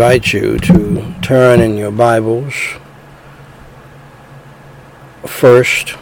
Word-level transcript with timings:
invite 0.00 0.32
you 0.32 0.56
to 0.56 1.14
turn 1.20 1.60
in 1.60 1.76
your 1.76 1.90
Bibles 1.90 2.54
first 5.26 5.94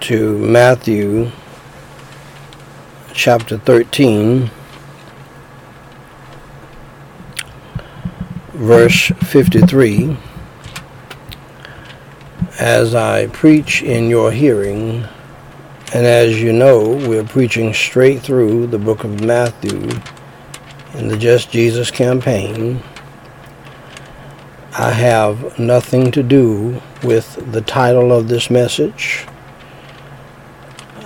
to 0.00 0.38
Matthew 0.38 1.30
chapter 3.12 3.58
13, 3.58 4.50
verse 8.54 9.12
53. 9.24 10.16
As 12.58 12.94
I 12.94 13.26
preach 13.26 13.82
in 13.82 14.08
your 14.08 14.32
hearing, 14.32 15.04
and 15.92 16.06
as 16.06 16.40
you 16.40 16.54
know, 16.54 16.96
we're 17.06 17.22
preaching 17.22 17.74
straight 17.74 18.22
through 18.22 18.68
the 18.68 18.78
book 18.78 19.04
of 19.04 19.20
Matthew 19.22 19.90
in 20.94 21.08
the 21.08 21.16
Just 21.16 21.50
Jesus 21.50 21.90
campaign. 21.90 22.82
I 24.78 24.90
have 24.90 25.58
nothing 25.58 26.10
to 26.12 26.22
do 26.22 26.80
with 27.02 27.52
the 27.52 27.60
title 27.60 28.12
of 28.12 28.28
this 28.28 28.50
message. 28.50 29.26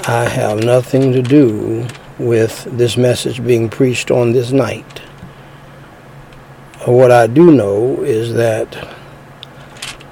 I 0.08 0.28
have 0.28 0.62
nothing 0.62 1.12
to 1.12 1.22
do 1.22 1.88
with 2.18 2.64
this 2.64 2.96
message 2.96 3.44
being 3.44 3.68
preached 3.68 4.10
on 4.10 4.32
this 4.32 4.52
night. 4.52 5.00
What 6.84 7.10
I 7.10 7.26
do 7.26 7.50
know 7.50 8.02
is 8.04 8.34
that, 8.34 8.76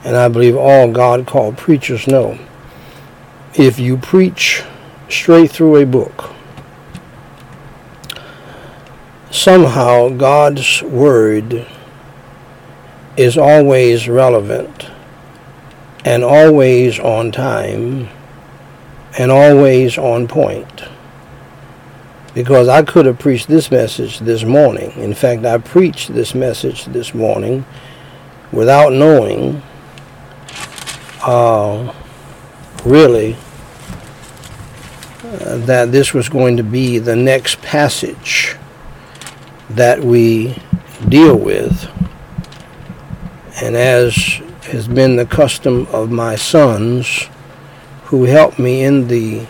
and 0.03 0.17
I 0.17 0.29
believe 0.29 0.57
all 0.57 0.91
God 0.91 1.27
called 1.27 1.57
preachers 1.57 2.09
know, 2.09 2.39
if 3.55 3.79
you 3.79 3.97
preach 3.97 4.65
straight 5.09 5.53
through 5.53 5.77
a 5.77 5.87
book, 5.87 6.34
somehow 9.45 10.09
God's 10.09 10.83
Word 10.83 11.67
is 13.15 13.37
always 13.37 14.09
relevant 14.09 14.87
and 16.03 16.25
always 16.25 16.99
on 16.99 17.31
time 17.31 18.09
and 19.19 19.31
always 19.31 19.99
on 19.99 20.27
point. 20.29 20.85
Because 22.33 22.69
I 22.69 22.85
could 22.85 23.05
have 23.05 23.19
preached 23.19 23.49
this 23.49 23.71
message 23.71 24.19
this 24.21 24.45
morning. 24.45 24.93
In 24.93 25.13
fact, 25.13 25.45
I 25.45 25.59
preached 25.59 26.15
this 26.15 26.35
message 26.35 26.87
this 26.87 27.13
morning 27.13 27.67
without 28.51 28.95
knowing 28.95 29.61
uh, 31.21 31.93
really 32.83 33.37
uh, 35.23 35.59
that 35.59 35.93
this 35.93 36.15
was 36.15 36.31
going 36.31 36.57
to 36.57 36.65
be 36.65 36.99
the 36.99 37.15
next 37.15 37.61
passage 37.61 38.57
that 39.71 40.01
we 40.01 40.57
deal 41.09 41.37
with. 41.37 41.91
And 43.63 43.77
as 43.77 44.15
has 44.65 44.89
been 44.89 45.17
the 45.17 45.27
custom 45.27 45.87
of 45.93 46.11
my 46.11 46.37
sons 46.37 47.29
who 48.05 48.25
helped 48.25 48.59
me 48.59 48.83
in 48.83 49.09
the 49.09 49.47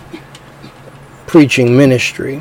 preaching 1.27 1.77
ministry, 1.77 2.41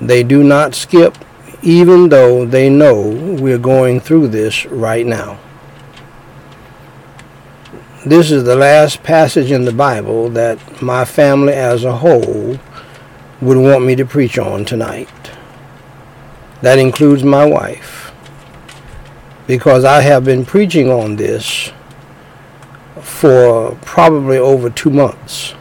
they 0.00 0.22
do 0.22 0.44
not 0.44 0.74
skip 0.74 1.16
even 1.62 2.08
though 2.10 2.44
they 2.44 2.68
know 2.68 3.00
we're 3.40 3.58
going 3.58 3.98
through 3.98 4.28
this 4.28 4.66
right 4.66 5.06
now. 5.06 5.38
This 8.04 8.30
is 8.30 8.44
the 8.44 8.54
last 8.54 9.02
passage 9.02 9.50
in 9.50 9.64
the 9.64 9.72
Bible 9.72 10.28
that 10.30 10.80
my 10.80 11.04
family 11.04 11.54
as 11.54 11.82
a 11.82 11.96
whole 11.96 12.56
would 13.40 13.58
want 13.58 13.84
me 13.84 13.96
to 13.96 14.06
preach 14.06 14.38
on 14.38 14.64
tonight. 14.64 15.08
That 16.66 16.80
includes 16.80 17.22
my 17.22 17.44
wife. 17.44 18.10
Because 19.46 19.84
I 19.84 20.00
have 20.00 20.24
been 20.24 20.44
preaching 20.44 20.90
on 20.90 21.14
this 21.14 21.70
for 23.00 23.78
probably 23.82 24.38
over 24.38 24.68
two 24.68 24.90
months 24.90 25.54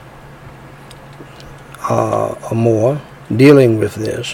uh, 1.88 2.34
or 2.50 2.56
more, 2.58 3.00
dealing 3.38 3.78
with 3.78 3.94
this, 3.94 4.34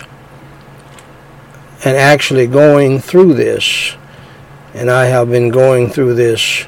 and 1.83 1.97
actually 1.97 2.47
going 2.47 2.99
through 2.99 3.33
this. 3.33 3.97
And 4.73 4.89
I 4.89 5.07
have 5.07 5.29
been 5.29 5.49
going 5.49 5.89
through 5.89 6.13
this 6.13 6.67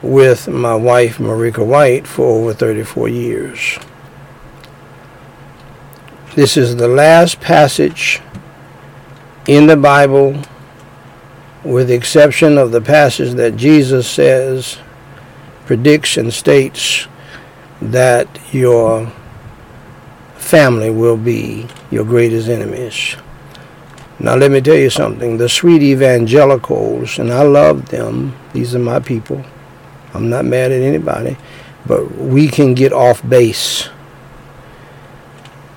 with 0.00 0.48
my 0.48 0.74
wife, 0.74 1.18
Marika 1.18 1.62
White, 1.62 2.06
for 2.06 2.24
over 2.24 2.54
34 2.54 3.10
years. 3.10 3.78
This 6.34 6.56
is 6.56 6.76
the 6.76 6.88
last 6.88 7.42
passage 7.42 8.22
in 9.46 9.66
the 9.66 9.76
Bible, 9.76 10.40
with 11.64 11.88
the 11.88 11.94
exception 11.94 12.58
of 12.58 12.72
the 12.72 12.80
passage 12.80 13.34
that 13.34 13.56
Jesus 13.56 14.08
says, 14.08 14.78
predicts, 15.66 16.16
and 16.16 16.32
states 16.32 17.08
that 17.80 18.28
your 18.52 19.12
family 20.36 20.90
will 20.90 21.16
be 21.16 21.66
your 21.90 22.04
greatest 22.04 22.48
enemies. 22.48 23.16
Now, 24.18 24.36
let 24.36 24.50
me 24.50 24.60
tell 24.60 24.76
you 24.76 24.90
something. 24.90 25.36
The 25.36 25.48
sweet 25.48 25.82
evangelicals, 25.82 27.18
and 27.18 27.32
I 27.32 27.42
love 27.42 27.88
them, 27.88 28.34
these 28.52 28.74
are 28.74 28.78
my 28.78 29.00
people 29.00 29.44
I'm 30.16 30.30
not 30.30 30.46
mad 30.46 30.72
at 30.72 30.80
anybody, 30.80 31.36
but 31.84 32.10
we 32.16 32.48
can 32.48 32.72
get 32.72 32.92
off 32.92 33.26
base. 33.28 33.90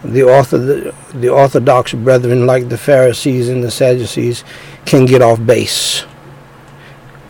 The, 0.04 0.24
author, 0.24 0.58
the, 0.58 0.96
the 1.14 1.30
Orthodox 1.30 1.94
brethren, 1.94 2.46
like 2.46 2.70
the 2.70 2.78
Pharisees 2.78 3.50
and 3.50 3.64
the 3.64 3.72
Sadducees, 3.72 4.44
can 4.86 5.06
get 5.06 5.22
off 5.22 5.46
base. 5.46 6.06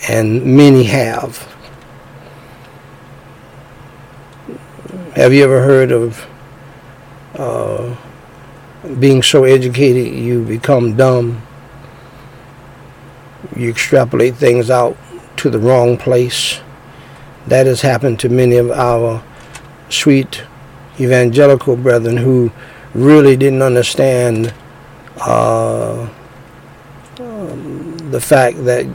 And 0.07 0.57
many 0.57 0.83
have. 0.83 1.37
Have 5.15 5.33
you 5.33 5.43
ever 5.43 5.61
heard 5.61 5.91
of 5.91 6.25
uh, 7.35 7.95
being 8.99 9.23
so 9.23 9.43
educated 9.43 10.13
you 10.13 10.45
become 10.45 10.95
dumb? 10.95 11.41
You 13.55 13.69
extrapolate 13.69 14.35
things 14.35 14.69
out 14.69 14.95
to 15.37 15.49
the 15.49 15.59
wrong 15.59 15.97
place. 15.97 16.61
That 17.47 17.65
has 17.65 17.81
happened 17.81 18.19
to 18.19 18.29
many 18.29 18.57
of 18.57 18.69
our 18.69 19.23
sweet 19.89 20.43
evangelical 20.99 21.75
brethren 21.75 22.17
who 22.17 22.51
really 22.93 23.37
didn't 23.37 23.61
understand 23.61 24.53
uh, 25.21 26.09
um, 27.19 27.97
the 28.11 28.21
fact 28.21 28.63
that 28.65 28.85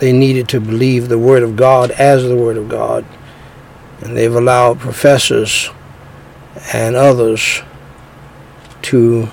they 0.00 0.12
needed 0.12 0.48
to 0.48 0.60
believe 0.60 1.08
the 1.08 1.18
Word 1.18 1.42
of 1.42 1.56
God 1.56 1.90
as 1.92 2.22
the 2.24 2.36
Word 2.36 2.56
of 2.56 2.68
God. 2.68 3.04
And 4.00 4.16
they've 4.16 4.34
allowed 4.34 4.78
professors 4.78 5.70
and 6.72 6.94
others 6.94 7.62
to 8.82 9.28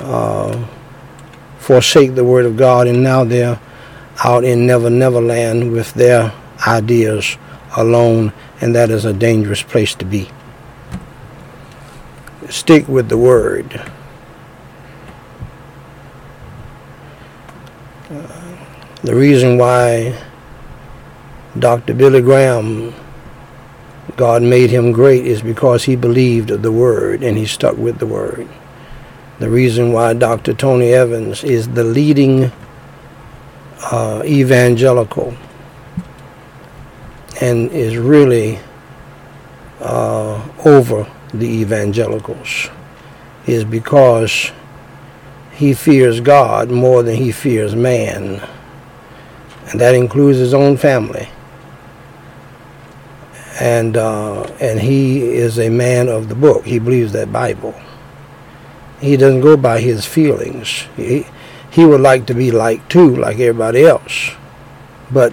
uh, 0.00 0.66
forsake 1.58 2.14
the 2.14 2.24
Word 2.24 2.46
of 2.46 2.56
God, 2.56 2.86
and 2.86 3.02
now 3.02 3.24
they're 3.24 3.60
out 4.22 4.44
in 4.44 4.66
Never 4.66 4.90
Never 4.90 5.20
Land 5.20 5.72
with 5.72 5.94
their 5.94 6.32
ideas 6.66 7.36
alone, 7.76 8.32
and 8.60 8.74
that 8.74 8.90
is 8.90 9.04
a 9.04 9.12
dangerous 9.12 9.62
place 9.62 9.94
to 9.96 10.04
be. 10.04 10.28
Stick 12.48 12.88
with 12.88 13.08
the 13.08 13.16
word. 13.16 13.80
Uh, 18.10 18.56
the 19.02 19.14
reason 19.14 19.58
why 19.58 20.18
Dr. 21.58 21.94
Billy 21.94 22.20
Graham, 22.20 22.94
God 24.16 24.42
made 24.42 24.70
him 24.70 24.92
great, 24.92 25.26
is 25.26 25.42
because 25.42 25.84
he 25.84 25.96
believed 25.96 26.48
the 26.48 26.72
word 26.72 27.22
and 27.22 27.36
he 27.36 27.46
stuck 27.46 27.76
with 27.76 27.98
the 27.98 28.06
word. 28.06 28.48
The 29.38 29.50
reason 29.50 29.92
why 29.92 30.14
Dr. 30.14 30.54
Tony 30.54 30.92
Evans 30.92 31.42
is 31.42 31.68
the 31.68 31.82
leading 31.82 32.52
uh, 33.90 34.22
evangelical 34.24 35.34
and 37.40 37.70
is 37.72 37.96
really 37.96 38.58
uh, 39.80 40.46
over 40.64 41.10
the 41.32 41.46
evangelicals 41.46 42.68
is 43.46 43.64
because 43.64 44.52
he 45.52 45.74
fears 45.74 46.20
God 46.20 46.70
more 46.70 47.02
than 47.02 47.16
he 47.16 47.32
fears 47.32 47.74
man. 47.74 48.46
And 49.70 49.80
that 49.80 49.94
includes 49.94 50.38
his 50.38 50.54
own 50.54 50.76
family. 50.76 51.28
And, 53.60 53.96
uh, 53.96 54.42
and 54.60 54.80
he 54.80 55.22
is 55.22 55.58
a 55.58 55.70
man 55.70 56.08
of 56.08 56.28
the 56.28 56.34
book. 56.34 56.64
He 56.64 56.78
believes 56.78 57.12
that 57.12 57.32
Bible. 57.32 57.74
He 59.00 59.16
doesn't 59.16 59.42
go 59.42 59.56
by 59.56 59.80
his 59.80 60.06
feelings. 60.06 60.86
He, 60.96 61.26
he 61.70 61.84
would 61.84 62.00
like 62.00 62.26
to 62.26 62.34
be 62.34 62.50
like 62.50 62.88
too, 62.88 63.14
like 63.16 63.38
everybody 63.38 63.84
else. 63.84 64.30
But 65.12 65.32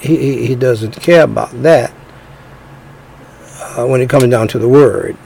he, 0.00 0.46
he 0.46 0.54
doesn't 0.54 1.00
care 1.00 1.22
about 1.22 1.50
that 1.62 1.90
uh, 3.60 3.86
when 3.86 4.00
it 4.00 4.08
comes 4.08 4.28
down 4.28 4.48
to 4.48 4.58
the 4.58 4.68
word. 4.68 5.16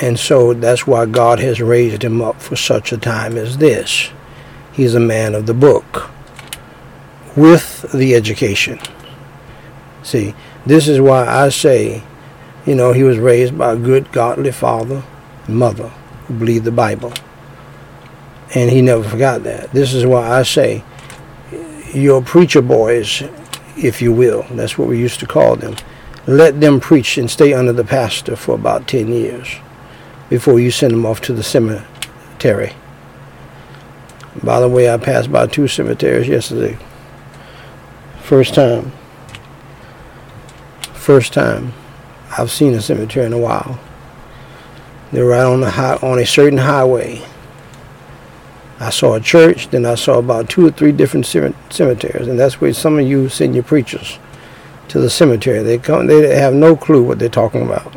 And 0.00 0.18
so 0.18 0.54
that's 0.54 0.86
why 0.86 1.06
God 1.06 1.40
has 1.40 1.60
raised 1.60 2.04
him 2.04 2.22
up 2.22 2.40
for 2.40 2.54
such 2.56 2.92
a 2.92 2.98
time 2.98 3.36
as 3.36 3.58
this. 3.58 4.10
He's 4.72 4.94
a 4.94 5.00
man 5.00 5.34
of 5.34 5.46
the 5.46 5.54
book 5.54 6.10
with 7.36 7.90
the 7.92 8.14
education. 8.14 8.78
See, 10.02 10.34
this 10.64 10.86
is 10.86 11.00
why 11.00 11.26
I 11.26 11.48
say, 11.48 12.02
you 12.64 12.74
know, 12.74 12.92
he 12.92 13.02
was 13.02 13.18
raised 13.18 13.58
by 13.58 13.72
a 13.72 13.76
good, 13.76 14.12
godly 14.12 14.52
father 14.52 15.02
and 15.46 15.56
mother 15.56 15.88
who 16.26 16.34
believed 16.34 16.64
the 16.64 16.72
Bible. 16.72 17.12
And 18.54 18.70
he 18.70 18.82
never 18.82 19.02
forgot 19.02 19.42
that. 19.42 19.72
This 19.72 19.94
is 19.94 20.06
why 20.06 20.28
I 20.28 20.42
say, 20.42 20.84
your 21.94 22.22
preacher 22.22 22.62
boys, 22.62 23.22
if 23.76 24.02
you 24.02 24.12
will, 24.12 24.42
that's 24.50 24.78
what 24.78 24.88
we 24.88 24.98
used 24.98 25.20
to 25.20 25.26
call 25.26 25.56
them, 25.56 25.76
let 26.26 26.60
them 26.60 26.80
preach 26.80 27.18
and 27.18 27.30
stay 27.30 27.52
under 27.52 27.72
the 27.72 27.84
pastor 27.84 28.36
for 28.36 28.54
about 28.54 28.86
10 28.86 29.08
years 29.08 29.56
before 30.28 30.60
you 30.60 30.70
send 30.70 30.92
them 30.92 31.06
off 31.06 31.20
to 31.22 31.32
the 31.32 31.42
cemetery. 31.42 32.72
By 34.42 34.60
the 34.60 34.68
way, 34.68 34.92
I 34.92 34.98
passed 34.98 35.32
by 35.32 35.46
two 35.46 35.68
cemeteries 35.68 36.28
yesterday. 36.28 36.78
First 38.20 38.54
time. 38.54 38.92
First 40.92 41.32
time 41.32 41.72
I've 42.36 42.50
seen 42.50 42.74
a 42.74 42.82
cemetery 42.82 43.24
in 43.26 43.32
a 43.32 43.38
while. 43.38 43.80
They're 45.10 45.24
right 45.24 45.44
on 45.44 45.62
the 45.62 45.70
high, 45.70 45.96
on 45.96 46.18
a 46.18 46.26
certain 46.26 46.58
highway. 46.58 47.26
I 48.80 48.90
saw 48.90 49.14
a 49.14 49.20
church, 49.20 49.68
then 49.68 49.84
I 49.84 49.96
saw 49.96 50.18
about 50.18 50.48
two 50.48 50.66
or 50.66 50.70
three 50.70 50.92
different 50.92 51.26
cemeteries, 51.26 52.28
and 52.28 52.38
that's 52.38 52.60
where 52.60 52.72
some 52.72 52.98
of 52.98 53.06
you 53.06 53.28
send 53.28 53.54
your 53.54 53.64
preachers 53.64 54.18
to 54.88 55.00
the 55.00 55.10
cemetery. 55.10 55.62
They 55.62 55.78
come, 55.78 56.06
they 56.06 56.36
have 56.36 56.54
no 56.54 56.76
clue 56.76 57.02
what 57.02 57.18
they're 57.18 57.28
talking 57.28 57.62
about. 57.62 57.92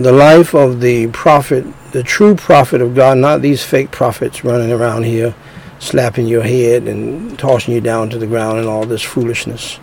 The 0.00 0.12
life 0.12 0.54
of 0.54 0.80
the 0.80 1.08
prophet, 1.08 1.64
the 1.92 2.02
true 2.02 2.36
prophet 2.36 2.80
of 2.80 2.94
God, 2.94 3.18
not 3.18 3.42
these 3.42 3.64
fake 3.64 3.90
prophets 3.90 4.44
running 4.44 4.70
around 4.70 5.04
here 5.04 5.34
slapping 5.80 6.26
your 6.26 6.42
head 6.42 6.84
and 6.84 7.38
tossing 7.38 7.74
you 7.74 7.80
down 7.80 8.10
to 8.10 8.18
the 8.18 8.26
ground 8.26 8.58
and 8.58 8.68
all 8.68 8.84
this 8.84 9.02
foolishness. 9.02 9.78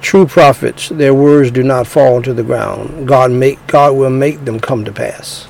True 0.00 0.26
prophets, 0.26 0.88
their 0.88 1.14
words 1.14 1.50
do 1.50 1.62
not 1.62 1.86
fall 1.86 2.22
to 2.22 2.32
the 2.32 2.42
ground. 2.42 3.08
God 3.08 3.30
make 3.30 3.66
God 3.66 3.96
will 3.96 4.10
make 4.10 4.44
them 4.44 4.60
come 4.60 4.84
to 4.84 4.92
pass. 4.92 5.48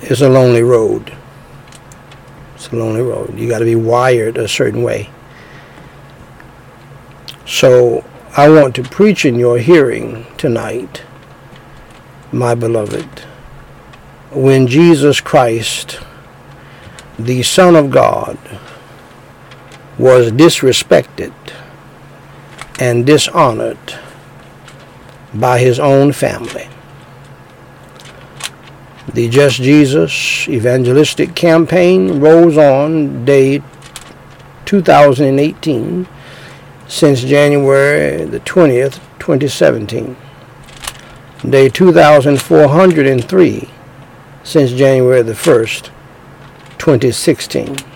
It's 0.00 0.20
a 0.20 0.28
lonely 0.28 0.62
road. 0.62 1.12
It's 2.54 2.68
a 2.68 2.76
lonely 2.76 3.02
road. 3.02 3.38
You 3.38 3.48
got 3.48 3.60
to 3.60 3.64
be 3.64 3.76
wired 3.76 4.38
a 4.38 4.48
certain 4.48 4.82
way. 4.82 5.10
So 7.46 8.04
I 8.36 8.48
want 8.48 8.74
to 8.76 8.82
preach 8.82 9.24
in 9.24 9.38
your 9.38 9.58
hearing 9.58 10.26
tonight 10.36 11.02
my 12.32 12.54
beloved, 12.54 13.20
when 14.30 14.66
Jesus 14.66 15.20
Christ, 15.20 16.00
the 17.18 17.42
Son 17.42 17.74
of 17.74 17.90
God, 17.90 18.38
was 20.00 20.32
disrespected 20.32 21.34
and 22.80 23.04
dishonored 23.04 23.76
by 25.34 25.58
his 25.58 25.78
own 25.78 26.12
family. 26.12 26.66
The 29.12 29.28
Just 29.28 29.56
Jesus 29.56 30.48
evangelistic 30.48 31.34
campaign 31.34 32.18
rolls 32.18 32.56
on 32.56 33.26
day 33.26 33.62
2018 34.64 36.08
since 36.88 37.20
January 37.20 38.24
the 38.24 38.40
20th, 38.40 39.00
2017 39.18 40.16
day 41.48 41.68
2403 41.68 43.68
since 44.42 44.72
January 44.72 45.22
the 45.22 45.32
1st, 45.32 45.90
2016. 46.78 47.89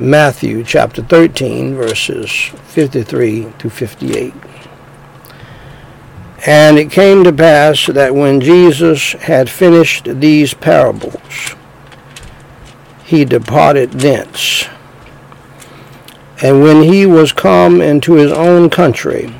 Matthew 0.00 0.64
chapter 0.64 1.02
13, 1.02 1.74
verses 1.74 2.30
53 2.30 3.52
to 3.58 3.68
58. 3.68 4.32
And 6.46 6.78
it 6.78 6.90
came 6.90 7.22
to 7.24 7.32
pass 7.32 7.86
that 7.86 8.14
when 8.14 8.40
Jesus 8.40 9.12
had 9.12 9.50
finished 9.50 10.04
these 10.06 10.54
parables, 10.54 11.54
he 13.04 13.26
departed 13.26 13.92
thence. 13.92 14.66
And 16.42 16.62
when 16.62 16.82
he 16.82 17.04
was 17.04 17.32
come 17.32 17.82
into 17.82 18.14
his 18.14 18.32
own 18.32 18.70
country, 18.70 19.32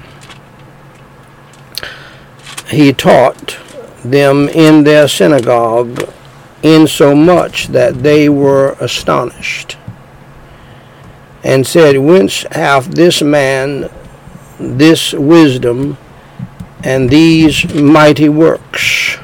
he 2.69 2.93
taught 2.93 3.58
them 4.04 4.50
in 4.50 4.84
their 4.84 5.08
synagogue 5.08 6.12
insomuch 6.62 7.69
that 7.69 8.02
they 8.02 8.28
were 8.28 8.76
astonished 8.81 9.78
and 11.42 11.66
said, 11.66 11.98
Whence 11.98 12.44
hath 12.50 12.86
this 12.86 13.22
man 13.22 13.90
this 14.58 15.12
wisdom 15.12 15.98
and 16.84 17.10
these 17.10 17.72
mighty 17.74 18.28
works? 18.28 19.18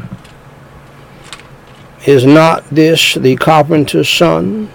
Is 2.06 2.24
not 2.24 2.64
this 2.70 3.14
the 3.14 3.36
carpenter's 3.36 4.08
son? 4.08 4.70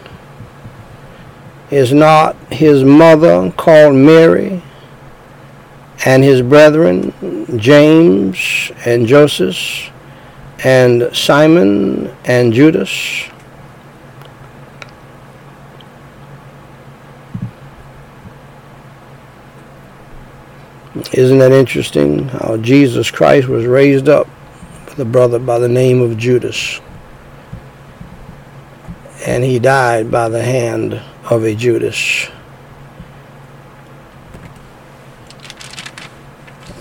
Is 1.72 1.92
not 1.92 2.36
his 2.52 2.84
mother 2.84 3.52
called 3.52 3.96
Mary? 3.96 4.62
and 6.06 6.24
his 6.24 6.42
brethren, 6.42 7.14
James 7.58 8.72
and 8.86 9.08
Joseph, 9.08 9.92
and 10.64 11.10
Simon 11.16 12.14
and 12.26 12.54
Judas. 12.54 13.30
Isn't 21.12 21.40
that 21.40 21.52
interesting 21.52 22.30
how 22.30 22.58
Jesus 22.58 23.12
Christ 23.12 23.48
was 23.48 23.66
raised 23.66 24.10
up 24.10 24.28
with 24.86 25.00
a 25.00 25.06
brother 25.06 25.40
by 25.40 25.60
the 25.60 25.68
name 25.68 26.02
of 26.02 26.18
Judas? 26.18 26.80
And 29.26 29.44
he 29.44 29.60
died 29.60 30.10
by 30.10 30.30
the 30.30 30.42
hand 30.42 31.02
of 31.30 31.44
a 31.44 31.56
Judas. 31.56 32.28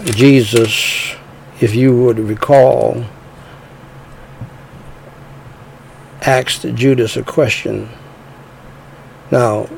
Jesus, 0.05 1.15
if 1.61 1.75
you 1.75 1.97
would 2.03 2.19
recall, 2.19 3.05
asked 6.23 6.63
Judas 6.75 7.17
a 7.17 7.23
question. 7.23 7.89
Now, 9.31 9.69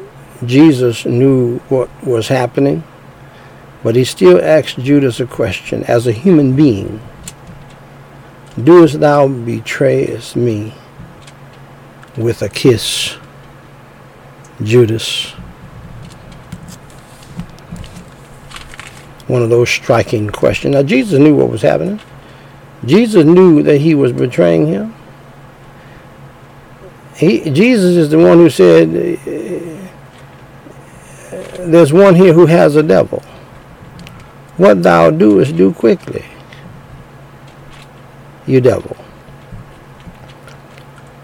Jesus 0.44 1.04
knew 1.04 1.58
what 1.68 1.88
was 2.04 2.28
happening, 2.28 2.82
but 3.84 3.94
he 3.94 4.02
still 4.02 4.42
asked 4.42 4.80
Judas 4.80 5.20
a 5.20 5.26
question 5.26 5.84
as 5.84 6.08
a 6.08 6.12
human 6.12 6.56
being. 6.56 7.00
Doest 8.60 8.98
thou 8.98 9.28
betrayest 9.28 10.34
me 10.34 10.74
with 12.16 12.42
a 12.42 12.48
kiss, 12.48 13.16
Judas? 14.60 15.34
one 19.26 19.42
of 19.42 19.50
those 19.50 19.70
striking 19.70 20.28
questions. 20.28 20.74
Now, 20.74 20.82
Jesus 20.82 21.18
knew 21.18 21.34
what 21.34 21.48
was 21.48 21.62
happening. 21.62 22.00
Jesus 22.84 23.24
knew 23.24 23.62
that 23.62 23.78
he 23.78 23.94
was 23.94 24.12
betraying 24.12 24.66
him. 24.66 24.94
He, 27.16 27.50
Jesus 27.50 27.96
is 27.96 28.10
the 28.10 28.18
one 28.18 28.38
who 28.38 28.50
said, 28.50 28.90
There's 31.70 31.92
one 31.92 32.14
here 32.14 32.32
who 32.34 32.46
has 32.46 32.76
a 32.76 32.82
devil. 32.82 33.22
What 34.56 34.82
thou 34.82 35.10
doest, 35.10 35.56
do 35.56 35.72
quickly. 35.72 36.24
You 38.46 38.60
devil. 38.60 38.96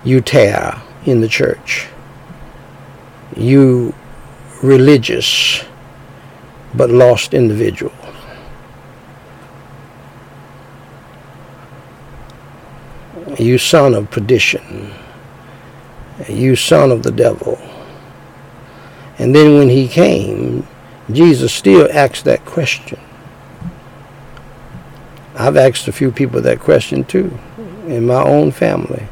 You 0.03 0.21
tare 0.21 0.83
in 1.05 1.21
the 1.21 1.29
church. 1.29 1.87
You 3.37 3.95
religious 4.63 5.65
but 6.75 6.91
lost 6.91 7.35
individual. 7.35 7.93
You 13.39 13.59
son 13.59 13.95
of 13.95 14.11
perdition, 14.11 14.93
you 16.29 16.57
son 16.57 16.91
of 16.91 17.03
the 17.03 17.11
devil. 17.11 17.59
And 19.19 19.35
then 19.35 19.57
when 19.57 19.69
he 19.69 19.87
came, 19.89 20.67
Jesus 21.11 21.53
still 21.53 21.89
asked 21.93 22.25
that 22.25 22.45
question. 22.45 22.99
I've 25.41 25.57
asked 25.57 25.89
a 25.89 25.93
few 25.93 26.13
people 26.13 26.43
that 26.43 26.61
question 26.61 27.03
too 27.03 27.39
in 27.87 28.05
my 28.05 28.23
own 28.23 28.51
family. 28.53 29.07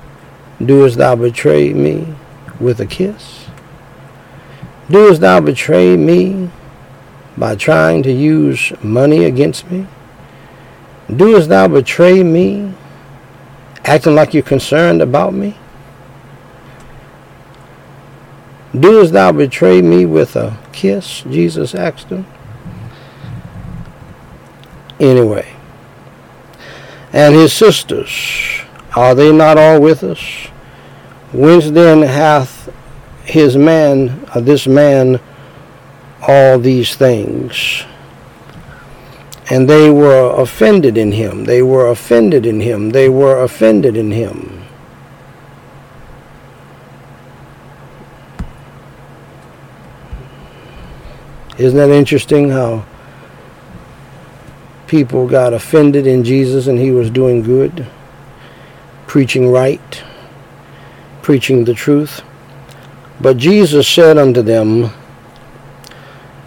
Doest 0.63 0.99
thou 0.99 1.17
betray 1.17 1.73
me 1.73 2.07
with 2.61 2.81
a 2.81 2.87
kiss? 2.87 3.47
Doest 4.91 5.23
thou 5.23 5.41
betray 5.41 5.97
me 5.97 6.51
by 7.39 7.57
trying 7.57 8.03
to 8.03 8.13
use 8.13 8.75
money 8.83 9.25
against 9.25 9.71
me? 9.71 9.87
Doest 11.17 11.49
thou 11.49 11.67
betray 11.67 12.23
me 12.23 12.75
acting 13.87 14.15
like 14.15 14.35
you're 14.35 14.43
concerned 14.43 15.01
about 15.01 15.33
me? 15.33 15.57
Doest 18.79 19.15
thou 19.15 19.33
betray 19.33 19.81
me 19.81 20.05
with 20.05 20.37
a 20.37 20.59
kiss? 20.73 21.23
Jesus 21.23 21.75
asked 21.75 22.11
him. 22.11 22.27
Anyway, 25.01 25.55
and 27.13 27.35
his 27.35 27.53
sisters, 27.53 28.63
are 28.97 29.15
they 29.15 29.33
not 29.33 29.57
all 29.57 29.81
with 29.81 30.03
us? 30.03 30.21
Whence 31.33 31.71
then 31.71 32.03
hath 32.03 32.73
his 33.25 33.57
man, 33.57 34.27
uh, 34.35 34.41
this 34.41 34.67
man, 34.67 35.21
all 36.27 36.59
these 36.59 36.97
things? 36.97 37.85
And 39.51 39.69
they 39.69 39.89
were 39.91 40.31
offended 40.41 40.99
in 40.99 41.13
him. 41.13 41.45
They 41.45 41.63
were 41.63 41.89
offended 41.89 42.45
in 42.45 42.61
him. 42.61 42.91
They 42.91 43.09
were 43.09 43.43
offended 43.43 43.97
in 43.97 44.11
him. 44.11 44.63
Isn't 51.57 51.77
that 51.79 51.91
interesting 51.91 52.51
how 52.51 52.85
people 54.89 55.29
got 55.29 55.53
offended 55.53 56.07
in 56.07 56.25
Jesus 56.25 56.67
and 56.67 56.79
he 56.79 56.91
was 56.91 57.11
doing 57.11 57.43
good, 57.43 57.87
preaching 59.07 59.51
right, 59.51 60.03
preaching 61.23 61.65
the 61.65 61.75
truth? 61.75 62.23
But 63.21 63.37
Jesus 63.37 63.87
said 63.87 64.19
unto 64.19 64.43
them, 64.43 64.91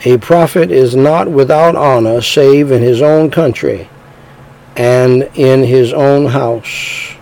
A 0.04 0.18
prophet 0.18 0.72
is 0.72 0.96
not 0.96 1.30
without 1.30 1.76
honor 1.76 2.22
save 2.22 2.72
in 2.72 2.82
his 2.82 3.02
own 3.02 3.32
country 3.32 3.88
and 4.76 5.24
in 5.36 5.64
his 5.64 5.94
own 5.94 6.26
house. 6.26 7.16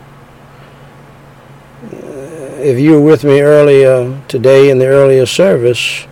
If 2.62 2.80
you 2.80 2.94
were 2.94 3.02
with 3.02 3.24
me 3.24 3.42
earlier 3.42 4.22
today 4.28 4.70
in 4.70 4.80
the 4.80 4.88
earlier 4.88 5.26
service, 5.26 6.06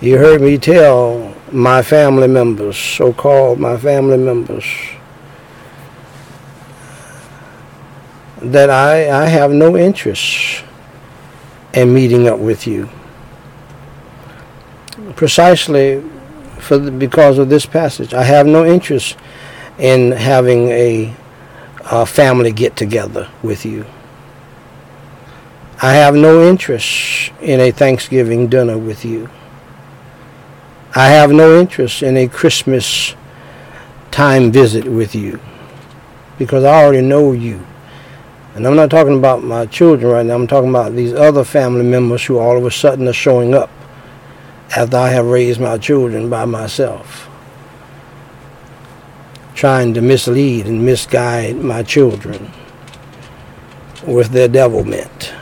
you 0.00 0.16
heard 0.18 0.40
me 0.40 0.58
tell 0.58 1.25
my 1.52 1.82
family 1.82 2.28
members, 2.28 2.76
so 2.76 3.12
called 3.12 3.58
my 3.58 3.76
family 3.76 4.16
members, 4.16 4.64
that 8.38 8.70
I, 8.70 9.24
I 9.24 9.26
have 9.26 9.50
no 9.52 9.76
interest 9.76 10.64
in 11.72 11.92
meeting 11.92 12.28
up 12.28 12.38
with 12.38 12.66
you. 12.66 12.88
Precisely 15.14 16.02
for 16.58 16.78
the, 16.78 16.90
because 16.90 17.38
of 17.38 17.48
this 17.48 17.64
passage. 17.64 18.12
I 18.12 18.24
have 18.24 18.46
no 18.46 18.64
interest 18.64 19.16
in 19.78 20.12
having 20.12 20.68
a, 20.68 21.14
a 21.90 22.04
family 22.06 22.52
get 22.52 22.76
together 22.76 23.28
with 23.42 23.64
you. 23.64 23.86
I 25.80 25.92
have 25.92 26.14
no 26.14 26.48
interest 26.48 27.32
in 27.40 27.60
a 27.60 27.70
Thanksgiving 27.70 28.48
dinner 28.48 28.78
with 28.78 29.04
you. 29.04 29.28
I 30.96 31.08
have 31.08 31.30
no 31.30 31.60
interest 31.60 32.02
in 32.02 32.16
a 32.16 32.26
Christmas 32.26 33.14
time 34.10 34.50
visit 34.50 34.86
with 34.86 35.14
you 35.14 35.38
because 36.38 36.64
I 36.64 36.82
already 36.82 37.06
know 37.06 37.32
you. 37.32 37.66
And 38.54 38.66
I'm 38.66 38.76
not 38.76 38.88
talking 38.88 39.18
about 39.18 39.44
my 39.44 39.66
children 39.66 40.10
right 40.10 40.24
now. 40.24 40.36
I'm 40.36 40.46
talking 40.46 40.70
about 40.70 40.94
these 40.94 41.12
other 41.12 41.44
family 41.44 41.84
members 41.84 42.24
who 42.24 42.38
all 42.38 42.56
of 42.56 42.64
a 42.64 42.70
sudden 42.70 43.06
are 43.08 43.12
showing 43.12 43.54
up 43.54 43.68
after 44.74 44.96
I 44.96 45.10
have 45.10 45.26
raised 45.26 45.60
my 45.60 45.76
children 45.76 46.30
by 46.30 46.46
myself, 46.46 47.28
trying 49.54 49.92
to 49.92 50.00
mislead 50.00 50.64
and 50.64 50.82
misguide 50.82 51.56
my 51.56 51.82
children 51.82 52.50
with 54.06 54.30
their 54.30 54.48
devilment. 54.48 55.34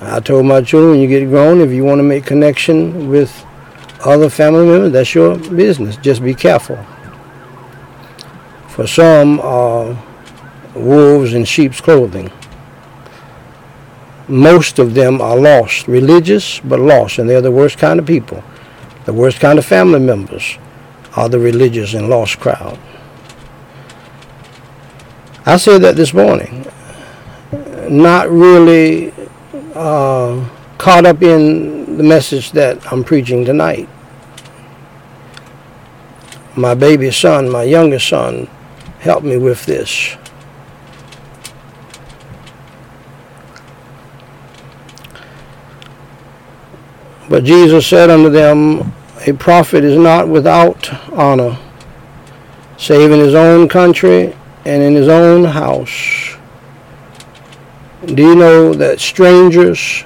I 0.00 0.20
told 0.20 0.46
my 0.46 0.60
children, 0.62 0.92
when 0.92 1.00
you 1.00 1.08
get 1.08 1.28
grown, 1.28 1.60
if 1.60 1.70
you 1.70 1.84
want 1.84 1.98
to 1.98 2.02
make 2.02 2.24
connection 2.24 3.08
with 3.08 3.44
other 4.04 4.30
family 4.30 4.66
members, 4.66 4.92
that's 4.92 5.14
your 5.14 5.36
business. 5.36 5.96
Just 5.96 6.22
be 6.22 6.34
careful. 6.34 6.78
For 8.68 8.86
some 8.86 9.40
are 9.40 9.96
wolves 10.74 11.34
in 11.34 11.44
sheep's 11.44 11.80
clothing. 11.80 12.30
Most 14.28 14.78
of 14.78 14.94
them 14.94 15.20
are 15.20 15.36
lost, 15.36 15.88
religious 15.88 16.60
but 16.60 16.78
lost, 16.78 17.18
and 17.18 17.28
they're 17.28 17.40
the 17.40 17.50
worst 17.50 17.78
kind 17.78 17.98
of 17.98 18.06
people. 18.06 18.42
The 19.04 19.12
worst 19.12 19.40
kind 19.40 19.58
of 19.58 19.64
family 19.64 19.98
members 19.98 20.56
are 21.16 21.28
the 21.28 21.40
religious 21.40 21.94
and 21.94 22.08
lost 22.08 22.38
crowd. 22.38 22.78
I 25.44 25.56
said 25.56 25.82
that 25.82 25.96
this 25.96 26.14
morning. 26.14 26.66
Not 27.88 28.30
really 28.30 29.12
uh, 29.80 30.46
caught 30.76 31.06
up 31.06 31.22
in 31.22 31.96
the 31.96 32.02
message 32.02 32.52
that 32.52 32.92
I'm 32.92 33.02
preaching 33.02 33.46
tonight. 33.46 33.88
My 36.54 36.74
baby 36.74 37.10
son, 37.10 37.48
my 37.48 37.62
youngest 37.62 38.08
son, 38.08 38.46
helped 38.98 39.24
me 39.24 39.38
with 39.38 39.64
this. 39.64 40.16
But 47.30 47.44
Jesus 47.44 47.86
said 47.86 48.10
unto 48.10 48.28
them, 48.28 48.92
A 49.26 49.32
prophet 49.32 49.82
is 49.82 49.96
not 49.96 50.28
without 50.28 50.92
honor, 51.12 51.58
save 52.76 53.12
in 53.12 53.18
his 53.18 53.34
own 53.34 53.66
country 53.66 54.36
and 54.66 54.82
in 54.82 54.94
his 54.94 55.08
own 55.08 55.44
house. 55.44 56.29
Do 58.06 58.22
you 58.22 58.34
know 58.34 58.72
that 58.74 58.98
strangers 58.98 60.04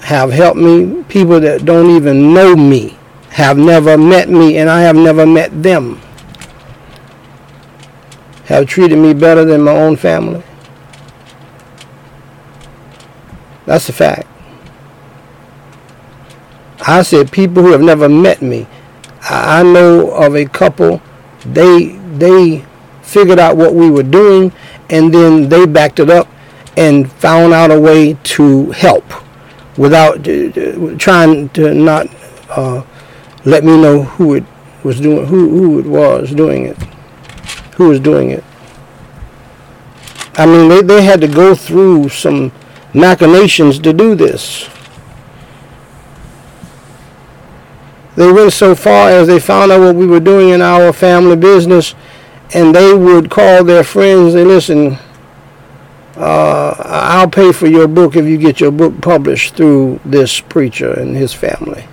have 0.00 0.32
helped 0.32 0.58
me? 0.58 1.04
People 1.04 1.38
that 1.40 1.64
don't 1.64 1.94
even 1.94 2.34
know 2.34 2.56
me 2.56 2.98
have 3.30 3.56
never 3.56 3.96
met 3.96 4.28
me, 4.28 4.58
and 4.58 4.68
I 4.68 4.80
have 4.80 4.96
never 4.96 5.24
met 5.24 5.62
them. 5.62 6.00
Have 8.46 8.66
treated 8.66 8.98
me 8.98 9.14
better 9.14 9.44
than 9.44 9.62
my 9.62 9.70
own 9.70 9.96
family. 9.96 10.42
That's 13.64 13.88
a 13.88 13.92
fact. 13.92 14.26
I 16.80 17.02
said 17.02 17.30
people 17.30 17.62
who 17.62 17.70
have 17.70 17.82
never 17.82 18.08
met 18.08 18.42
me. 18.42 18.66
I 19.20 19.62
know 19.62 20.10
of 20.10 20.34
a 20.34 20.46
couple. 20.46 21.00
They 21.44 21.98
they 22.16 22.64
figured 23.02 23.38
out 23.38 23.56
what 23.56 23.74
we 23.74 23.90
were 23.90 24.02
doing, 24.02 24.50
and 24.90 25.14
then 25.14 25.48
they 25.48 25.64
backed 25.64 26.00
it 26.00 26.10
up 26.10 26.26
and 26.78 27.10
found 27.10 27.52
out 27.52 27.72
a 27.72 27.80
way 27.80 28.14
to 28.22 28.70
help 28.70 29.04
without 29.76 30.26
uh, 30.28 30.96
trying 30.96 31.48
to 31.48 31.74
not 31.74 32.06
uh, 32.50 32.84
let 33.44 33.64
me 33.64 33.76
know 33.80 34.04
who 34.04 34.34
it 34.34 34.44
was 34.84 35.00
doing, 35.00 35.26
who, 35.26 35.50
who 35.50 35.80
it 35.80 35.86
was 35.86 36.32
doing 36.32 36.66
it, 36.66 36.76
who 37.74 37.88
was 37.88 37.98
doing 37.98 38.30
it. 38.30 38.44
I 40.34 40.46
mean, 40.46 40.68
they, 40.68 40.82
they 40.82 41.02
had 41.02 41.20
to 41.20 41.26
go 41.26 41.56
through 41.56 42.10
some 42.10 42.52
machinations 42.94 43.80
to 43.80 43.92
do 43.92 44.14
this. 44.14 44.70
They 48.14 48.30
went 48.30 48.52
so 48.52 48.76
far 48.76 49.10
as 49.10 49.26
they 49.26 49.40
found 49.40 49.72
out 49.72 49.80
what 49.80 49.96
we 49.96 50.06
were 50.06 50.20
doing 50.20 50.50
in 50.50 50.62
our 50.62 50.92
family 50.92 51.34
business, 51.34 51.96
and 52.54 52.72
they 52.72 52.94
would 52.94 53.30
call 53.30 53.64
their 53.64 53.82
friends 53.82 54.34
and 54.34 54.46
listen, 54.46 54.96
uh, 56.18 56.74
I'll 56.78 57.30
pay 57.30 57.52
for 57.52 57.68
your 57.68 57.86
book 57.86 58.16
if 58.16 58.26
you 58.26 58.38
get 58.38 58.60
your 58.60 58.72
book 58.72 59.00
published 59.00 59.54
through 59.54 60.00
this 60.04 60.40
preacher 60.40 60.92
and 60.92 61.16
his 61.16 61.32
family. 61.32 61.86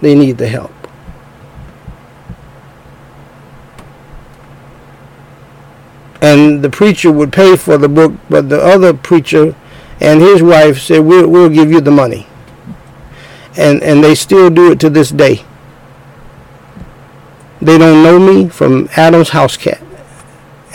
They 0.00 0.14
need 0.14 0.38
the 0.38 0.48
help. 0.48 0.72
And 6.22 6.62
the 6.62 6.70
preacher 6.70 7.12
would 7.12 7.32
pay 7.32 7.56
for 7.56 7.76
the 7.76 7.88
book, 7.88 8.14
but 8.30 8.48
the 8.48 8.60
other 8.60 8.94
preacher 8.94 9.54
and 10.00 10.22
his 10.22 10.42
wife 10.42 10.80
said, 10.80 11.00
we'll, 11.00 11.28
we'll 11.28 11.50
give 11.50 11.70
you 11.70 11.82
the 11.82 11.90
money. 11.90 12.26
And, 13.58 13.82
and 13.82 14.02
they 14.02 14.14
still 14.14 14.48
do 14.48 14.72
it 14.72 14.80
to 14.80 14.90
this 14.90 15.10
day. 15.10 15.44
They 17.60 17.76
don't 17.76 18.02
know 18.02 18.18
me 18.18 18.48
from 18.48 18.88
Adam's 18.96 19.30
house 19.30 19.56
cat. 19.56 19.82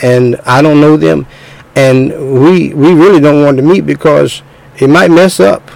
And 0.03 0.36
I 0.46 0.62
don't 0.62 0.81
know 0.81 0.98
them 0.98 1.25
and 1.75 2.12
we 2.44 2.74
we 2.74 2.94
really 2.94 3.20
don't 3.20 3.44
want 3.44 3.58
to 3.58 3.63
meet 3.63 3.82
because 3.82 4.42
it 4.78 4.90
might 4.90 5.12
mess 5.12 5.40
up 5.40 5.70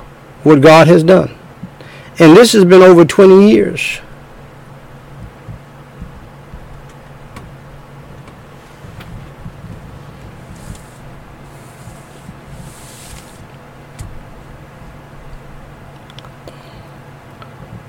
what 0.43 0.61
God 0.61 0.87
has 0.87 1.03
done. 1.03 1.35
And 2.19 2.35
this 2.35 2.53
has 2.53 2.63
been 2.63 2.81
over 2.81 3.03
20 3.03 3.49
years. 3.49 3.99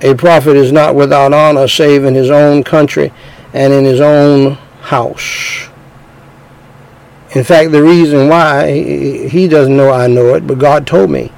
A 0.02 0.14
prophet 0.14 0.56
is 0.56 0.72
not 0.72 0.94
without 0.94 1.32
honor 1.32 1.66
save 1.66 2.04
in 2.04 2.14
his 2.14 2.30
own 2.30 2.62
country 2.62 3.12
and 3.52 3.72
in 3.72 3.84
his 3.84 4.00
own 4.00 4.52
house. 4.82 5.65
In 7.34 7.44
fact, 7.44 7.72
the 7.72 7.82
reason 7.82 8.28
why, 8.28 8.72
he 8.72 9.48
doesn't 9.48 9.76
know 9.76 9.90
I 9.90 10.06
know 10.06 10.34
it, 10.34 10.46
but 10.46 10.58
God 10.58 10.86
told 10.86 11.10
me. 11.10 11.32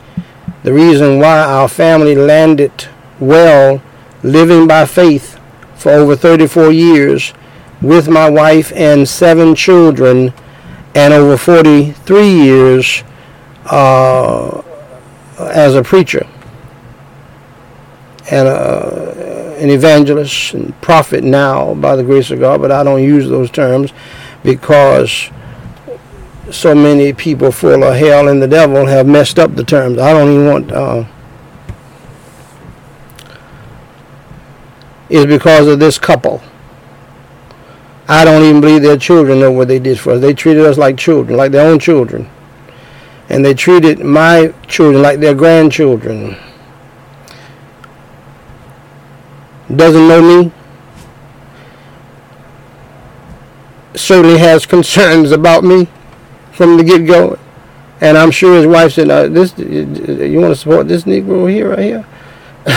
The 0.62 0.72
reason 0.72 1.18
why 1.18 1.38
our 1.38 1.68
family 1.68 2.14
landed 2.14 2.88
well, 3.18 3.82
living 4.22 4.66
by 4.66 4.84
faith 4.84 5.40
for 5.74 5.92
over 5.92 6.14
34 6.14 6.72
years 6.72 7.32
with 7.80 8.08
my 8.08 8.28
wife 8.28 8.72
and 8.74 9.08
seven 9.08 9.54
children, 9.54 10.32
and 10.94 11.14
over 11.14 11.36
43 11.36 12.28
years 12.28 13.04
uh, 13.66 14.62
as 15.38 15.74
a 15.74 15.82
preacher 15.82 16.26
and 18.30 18.48
uh, 18.48 19.54
an 19.58 19.70
evangelist 19.70 20.54
and 20.54 20.78
prophet 20.80 21.24
now 21.24 21.74
by 21.74 21.96
the 21.96 22.02
grace 22.02 22.30
of 22.30 22.40
God, 22.40 22.60
but 22.60 22.70
I 22.70 22.82
don't 22.82 23.02
use 23.02 23.28
those 23.28 23.50
terms 23.50 23.92
because 24.42 25.30
so 26.50 26.74
many 26.74 27.12
people 27.12 27.52
full 27.52 27.84
of 27.84 27.94
hell 27.94 28.28
and 28.28 28.42
the 28.42 28.48
devil 28.48 28.86
have 28.86 29.06
messed 29.06 29.38
up 29.38 29.54
the 29.54 29.64
terms. 29.64 29.98
I 29.98 30.12
don't 30.12 30.32
even 30.32 30.46
want. 30.46 30.72
Uh, 30.72 31.04
is 35.08 35.26
because 35.26 35.66
of 35.66 35.78
this 35.78 35.98
couple. 35.98 36.42
I 38.08 38.24
don't 38.24 38.42
even 38.42 38.60
believe 38.60 38.82
their 38.82 38.96
children 38.96 39.40
know 39.40 39.50
what 39.50 39.68
they 39.68 39.78
did 39.78 39.98
for 39.98 40.12
us. 40.12 40.20
They 40.20 40.34
treated 40.34 40.64
us 40.64 40.78
like 40.78 40.96
children, 40.96 41.36
like 41.36 41.52
their 41.52 41.66
own 41.66 41.78
children. 41.78 42.28
And 43.28 43.44
they 43.44 43.54
treated 43.54 44.00
my 44.00 44.54
children 44.66 45.02
like 45.02 45.20
their 45.20 45.34
grandchildren. 45.34 46.36
Doesn't 49.74 50.08
know 50.08 50.22
me. 50.22 50.52
Certainly 53.94 54.38
has 54.38 54.64
concerns 54.64 55.32
about 55.32 55.64
me 55.64 55.88
from 56.58 56.76
the 56.76 56.82
get-go. 56.82 57.38
And 58.00 58.18
I'm 58.18 58.32
sure 58.32 58.56
his 58.56 58.66
wife 58.66 58.92
said, 58.92 59.08
"This, 59.32 59.56
you 59.58 60.40
want 60.40 60.52
to 60.52 60.56
support 60.56 60.88
this 60.88 61.04
Negro 61.04 61.50
here, 61.50 61.70
right 61.70 61.78
here?" 61.78 62.06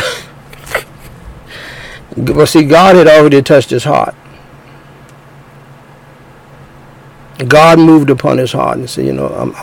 but 2.18 2.46
see, 2.46 2.64
God 2.64 2.96
had 2.96 3.08
already 3.08 3.42
touched 3.42 3.72
his 3.72 3.84
heart. 3.84 4.16
God 7.48 7.80
moved 7.80 8.12
upon 8.12 8.38
his 8.38 8.52
heart 8.52 8.78
and 8.78 8.88
said, 8.90 9.06
you 9.06 9.14
know, 9.14 9.30
I'm, 9.30 9.56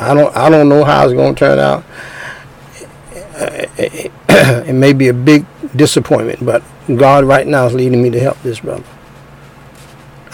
I 0.00 0.14
don't, 0.14 0.36
I 0.36 0.50
don't 0.50 0.68
know 0.68 0.82
how 0.82 1.04
it's 1.04 1.12
going 1.14 1.34
to 1.34 1.38
turn 1.38 1.58
out. 1.58 1.84
It 4.32 4.74
may 4.74 4.92
be 4.92 5.08
a 5.08 5.14
big 5.14 5.44
disappointment, 5.76 6.44
but 6.44 6.62
God 6.86 7.24
right 7.24 7.46
now 7.46 7.66
is 7.66 7.74
leading 7.74 8.02
me 8.02 8.10
to 8.10 8.20
help 8.20 8.40
this 8.42 8.60
brother. 8.60 8.84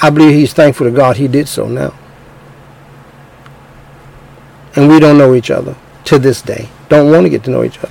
I 0.02 0.10
believe 0.10 0.34
he's 0.34 0.52
thankful 0.52 0.86
to 0.86 0.92
God 0.92 1.16
he 1.16 1.28
did 1.28 1.48
so 1.48 1.66
now. 1.66 1.94
And 4.76 4.88
we 4.88 5.00
don't 5.00 5.18
know 5.18 5.34
each 5.34 5.50
other 5.50 5.74
to 6.04 6.18
this 6.18 6.42
day. 6.42 6.68
Don't 6.88 7.10
want 7.10 7.24
to 7.24 7.30
get 7.30 7.42
to 7.44 7.50
know 7.50 7.64
each 7.64 7.78
other. 7.78 7.90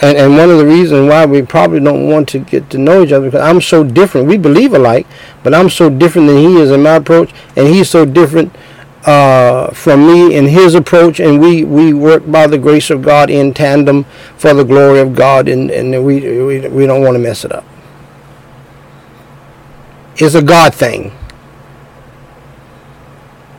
And, 0.00 0.16
and 0.16 0.36
one 0.36 0.48
of 0.48 0.58
the 0.58 0.64
reasons 0.64 1.08
why 1.08 1.26
we 1.26 1.42
probably 1.42 1.80
don't 1.80 2.08
want 2.08 2.28
to 2.28 2.38
get 2.38 2.70
to 2.70 2.78
know 2.78 3.02
each 3.02 3.10
other 3.10 3.26
because 3.26 3.40
I'm 3.40 3.60
so 3.60 3.82
different. 3.82 4.28
We 4.28 4.38
believe 4.38 4.72
alike, 4.72 5.08
but 5.42 5.52
I'm 5.52 5.68
so 5.68 5.90
different 5.90 6.28
than 6.28 6.36
he 6.36 6.56
is 6.56 6.70
in 6.70 6.84
my 6.84 6.94
approach, 6.94 7.32
and 7.56 7.66
he's 7.66 7.90
so 7.90 8.04
different 8.04 8.54
uh, 9.04 9.70
from 9.72 10.06
me 10.06 10.34
in 10.34 10.46
his 10.46 10.74
approach. 10.74 11.20
And 11.20 11.40
we, 11.40 11.64
we 11.64 11.92
work 11.92 12.30
by 12.30 12.46
the 12.46 12.58
grace 12.58 12.90
of 12.90 13.02
God 13.02 13.30
in 13.30 13.54
tandem 13.54 14.04
for 14.36 14.54
the 14.54 14.64
glory 14.64 15.00
of 15.00 15.14
God, 15.14 15.48
and, 15.48 15.70
and 15.70 16.04
we, 16.04 16.20
we, 16.42 16.68
we 16.68 16.86
don't 16.86 17.02
want 17.02 17.14
to 17.14 17.18
mess 17.18 17.44
it 17.44 17.52
up. 17.52 17.64
It's 20.16 20.34
a 20.34 20.42
God 20.42 20.74
thing. 20.74 21.12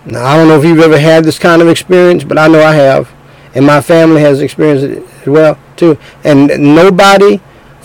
Now, 0.06 0.26
I 0.26 0.36
don't 0.36 0.48
know 0.48 0.58
if 0.58 0.66
you've 0.66 0.80
ever 0.80 1.00
had 1.00 1.24
this 1.24 1.38
kind 1.40 1.62
of 1.62 1.68
experience, 1.68 2.24
but 2.24 2.38
I 2.38 2.48
know 2.48 2.62
I 2.62 2.74
have, 2.74 3.12
and 3.54 3.66
my 3.66 3.80
family 3.80 4.22
has 4.22 4.42
experienced 4.42 4.86
it 4.86 5.22
as 5.22 5.28
well 5.28 5.58
too. 5.76 5.98
And 6.24 6.48
nobody 6.76 7.40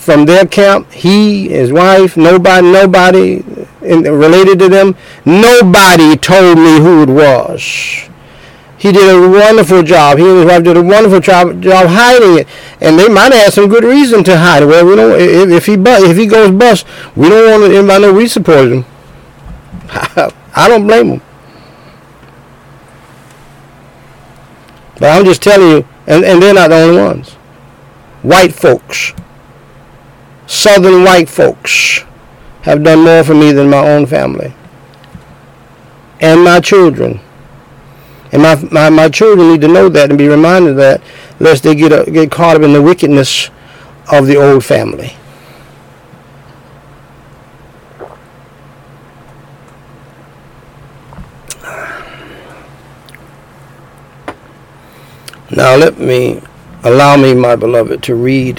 from 0.04 0.26
their 0.26 0.46
camp, 0.46 0.90
he, 0.92 1.48
his 1.48 1.72
wife, 1.72 2.16
nobody, 2.16 2.70
nobody 2.70 3.42
related 3.80 4.58
to 4.58 4.68
them, 4.68 4.96
nobody 5.24 6.16
told 6.16 6.58
me 6.58 6.78
who 6.78 7.02
it 7.02 7.08
was. 7.08 7.62
He 8.78 8.92
did 8.92 9.08
a 9.08 9.28
wonderful 9.28 9.82
job. 9.82 10.18
He 10.18 10.28
and 10.28 10.38
his 10.38 10.46
wife 10.46 10.62
did 10.62 10.76
a 10.76 10.82
wonderful 10.82 11.20
job, 11.20 11.62
job 11.62 11.86
hiding 11.88 12.38
it, 12.38 12.48
and 12.82 12.98
they 12.98 13.08
might 13.08 13.32
have 13.32 13.44
had 13.44 13.52
some 13.54 13.68
good 13.68 13.82
reason 13.82 14.22
to 14.24 14.38
hide 14.38 14.62
it. 14.62 14.66
Well, 14.66 14.84
we 14.84 14.94
don't. 14.94 15.18
If, 15.18 15.48
if 15.50 15.66
he 15.66 15.72
if 15.72 16.16
he 16.18 16.26
goes 16.26 16.50
bust, 16.50 16.86
we 17.16 17.30
don't 17.30 17.62
want 17.62 17.72
anybody 17.72 18.02
to 18.04 18.08
know 18.08 18.12
we 18.12 18.28
support 18.28 18.70
him. 18.70 18.84
I 20.54 20.68
don't 20.68 20.86
blame 20.86 21.12
him. 21.12 21.22
But 24.98 25.16
I'm 25.16 25.24
just 25.24 25.42
telling 25.42 25.68
you, 25.68 25.88
and, 26.06 26.22
and 26.22 26.42
they're 26.42 26.52
not 26.52 26.68
the 26.68 26.82
only 26.82 27.02
ones 27.02 27.36
white 28.24 28.54
folks, 28.54 29.12
southern 30.46 31.04
white 31.04 31.28
folks, 31.28 32.04
have 32.62 32.82
done 32.82 33.04
more 33.04 33.22
for 33.24 33.34
me 33.34 33.52
than 33.52 33.68
my 33.68 33.86
own 33.86 34.06
family. 34.06 34.54
And 36.20 36.42
my 36.42 36.60
children. 36.60 37.20
And 38.32 38.42
my, 38.42 38.56
my, 38.70 38.90
my 38.90 39.08
children 39.08 39.48
need 39.48 39.60
to 39.60 39.68
know 39.68 39.88
that 39.88 40.10
and 40.10 40.18
be 40.18 40.28
reminded 40.28 40.70
of 40.70 40.76
that, 40.76 41.02
lest 41.38 41.62
they 41.62 41.74
get, 41.74 41.92
uh, 41.92 42.04
get 42.04 42.30
caught 42.30 42.56
up 42.56 42.62
in 42.62 42.72
the 42.72 42.82
wickedness 42.82 43.50
of 44.10 44.26
the 44.26 44.36
old 44.36 44.64
family. 44.64 45.16
Now 55.50 55.76
let 55.76 55.98
me 55.98 56.40
Allow 56.86 57.16
me, 57.16 57.32
my 57.32 57.56
beloved, 57.56 58.02
to 58.02 58.14
read 58.14 58.58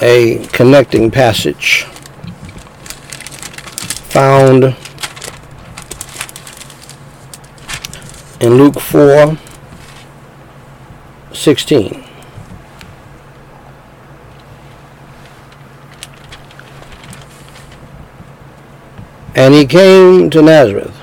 a 0.00 0.46
connecting 0.52 1.10
passage 1.10 1.84
found 4.08 4.76
in 8.40 8.54
Luke 8.54 8.80
4 8.80 9.36
16. 11.32 12.04
And 19.34 19.52
he 19.52 19.66
came 19.66 20.30
to 20.30 20.40
Nazareth 20.40 20.96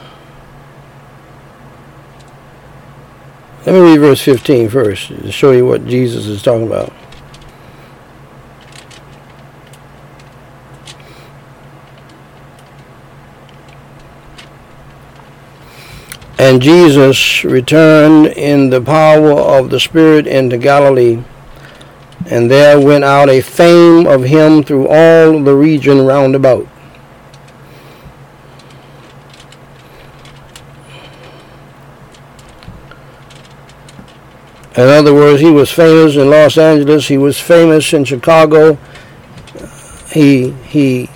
Let 3.65 3.75
me 3.75 3.79
read 3.79 3.99
verse 3.99 4.21
15 4.21 4.69
first 4.69 5.07
to 5.07 5.31
show 5.31 5.51
you 5.51 5.65
what 5.65 5.85
Jesus 5.85 6.25
is 6.25 6.43
talking 6.43 6.67
about. 6.67 6.91
And 16.37 16.61
Jesus 16.61 17.43
returned 17.43 18.27
in 18.27 18.69
the 18.69 18.81
power 18.81 19.31
of 19.31 19.69
the 19.69 19.79
Spirit 19.79 20.25
into 20.27 20.57
Galilee, 20.57 21.23
and 22.25 22.49
there 22.49 22.79
went 22.79 23.03
out 23.03 23.29
a 23.29 23.41
fame 23.41 24.07
of 24.07 24.23
him 24.23 24.63
through 24.63 24.87
all 24.87 25.43
the 25.43 25.55
region 25.55 26.05
round 26.05 26.35
about. 26.35 26.67
In 34.75 34.87
other 34.87 35.13
words, 35.13 35.39
he 35.39 35.51
was 35.51 35.71
famous 35.71 36.15
in 36.15 36.31
Los 36.31 36.57
Angeles. 36.57 37.07
He 37.07 37.17
was 37.17 37.39
famous 37.39 37.93
in 37.93 38.05
Chicago. 38.05 38.79
He 40.11 40.49
he 40.65 41.09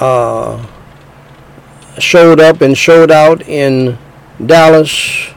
uh, 0.00 0.66
showed 1.98 2.40
up 2.40 2.62
and 2.62 2.76
showed 2.76 3.10
out 3.10 3.46
in 3.46 3.98
Dallas, 4.44 5.30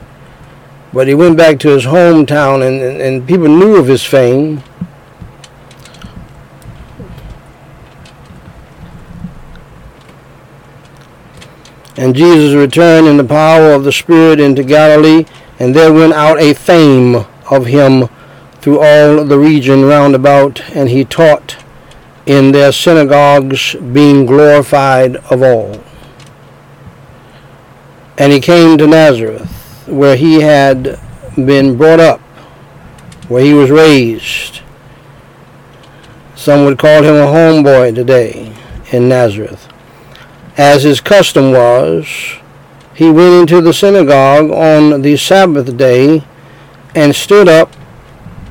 but 0.93 1.07
he 1.07 1.13
went 1.13 1.37
back 1.37 1.59
to 1.59 1.69
his 1.69 1.85
hometown, 1.85 2.67
and, 2.67 2.81
and, 2.81 3.01
and 3.01 3.27
people 3.27 3.47
knew 3.47 3.77
of 3.77 3.87
his 3.87 4.03
fame. 4.03 4.63
And 11.95 12.15
Jesus 12.15 12.55
returned 12.55 13.07
in 13.07 13.17
the 13.17 13.25
power 13.25 13.73
of 13.73 13.83
the 13.83 13.91
Spirit 13.91 14.39
into 14.39 14.63
Galilee 14.63 15.25
and 15.59 15.75
there 15.75 15.91
went 15.91 16.13
out 16.13 16.39
a 16.39 16.53
fame 16.53 17.25
of 17.51 17.65
him 17.65 18.07
through 18.61 18.79
all 18.79 19.25
the 19.25 19.37
region 19.37 19.83
round 19.83 20.15
about, 20.15 20.61
and 20.73 20.89
he 20.89 21.03
taught 21.03 21.57
in 22.25 22.51
their 22.51 22.71
synagogues, 22.71 23.75
being 23.75 24.25
glorified 24.25 25.17
of 25.29 25.41
all. 25.41 25.83
And 28.19 28.33
he 28.33 28.41
came 28.41 28.77
to 28.77 28.85
Nazareth, 28.85 29.87
where 29.87 30.17
he 30.17 30.41
had 30.41 30.99
been 31.35 31.77
brought 31.77 32.01
up, 32.01 32.19
where 33.29 33.43
he 33.43 33.53
was 33.53 33.71
raised. 33.71 34.59
Some 36.35 36.65
would 36.65 36.77
call 36.77 37.01
him 37.01 37.15
a 37.15 37.27
homeboy 37.27 37.95
today 37.95 38.53
in 38.91 39.07
Nazareth. 39.07 39.67
As 40.57 40.83
his 40.83 40.99
custom 40.99 41.53
was, 41.53 42.07
he 42.93 43.09
went 43.09 43.35
into 43.35 43.61
the 43.61 43.73
synagogue 43.73 44.51
on 44.51 45.01
the 45.01 45.15
Sabbath 45.15 45.77
day 45.77 46.25
and 46.93 47.15
stood 47.15 47.47
up 47.47 47.73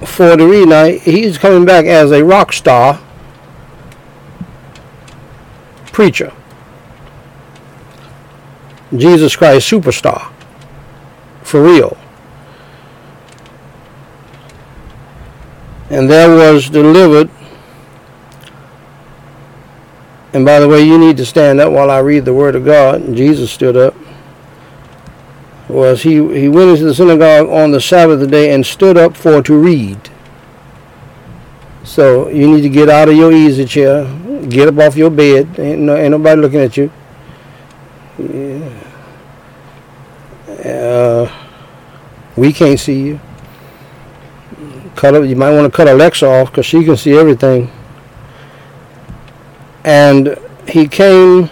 for 0.06 0.34
the 0.34 0.46
read. 0.46 0.68
Now, 0.68 0.86
he's 0.86 1.36
coming 1.36 1.66
back 1.66 1.84
as 1.84 2.10
a 2.10 2.24
rock 2.24 2.54
star 2.54 3.00
preacher. 5.92 6.32
Jesus 8.96 9.36
Christ 9.36 9.70
superstar. 9.70 10.32
For 11.42 11.62
real. 11.62 11.96
And 15.90 16.08
there 16.10 16.28
was 16.28 16.68
delivered. 16.68 17.30
And 20.32 20.44
by 20.44 20.60
the 20.60 20.68
way, 20.68 20.82
you 20.82 20.98
need 20.98 21.16
to 21.16 21.26
stand 21.26 21.60
up 21.60 21.72
while 21.72 21.90
I 21.90 21.98
read 21.98 22.24
the 22.24 22.34
word 22.34 22.54
of 22.54 22.64
God. 22.64 23.00
And 23.00 23.16
Jesus 23.16 23.50
stood 23.50 23.76
up. 23.76 23.94
Was 25.68 26.02
he, 26.02 26.14
he 26.38 26.48
went 26.48 26.70
into 26.70 26.84
the 26.84 26.94
synagogue 26.94 27.48
on 27.48 27.70
the 27.70 27.80
Sabbath 27.80 28.30
day 28.30 28.52
and 28.52 28.64
stood 28.64 28.96
up 28.96 29.16
for 29.16 29.42
to 29.42 29.58
read. 29.58 30.10
So 31.84 32.28
you 32.28 32.54
need 32.54 32.62
to 32.62 32.68
get 32.68 32.88
out 32.88 33.08
of 33.08 33.16
your 33.16 33.32
easy 33.32 33.64
chair, 33.64 34.04
get 34.48 34.68
up 34.68 34.78
off 34.78 34.96
your 34.96 35.10
bed. 35.10 35.58
Ain't, 35.58 35.80
no, 35.80 35.96
ain't 35.96 36.10
nobody 36.10 36.40
looking 36.40 36.60
at 36.60 36.76
you. 36.76 36.90
Yeah. 38.18 38.68
Uh, 40.48 41.32
we 42.36 42.52
can't 42.52 42.80
see 42.80 43.00
you. 43.00 43.20
Cut 44.96 45.14
up, 45.14 45.24
you 45.24 45.36
might 45.36 45.54
want 45.54 45.70
to 45.70 45.76
cut 45.76 45.86
Alexa 45.86 46.26
off 46.26 46.50
because 46.50 46.66
she 46.66 46.84
can 46.84 46.96
see 46.96 47.12
everything. 47.12 47.70
And 49.84 50.36
he 50.66 50.88
came 50.88 51.50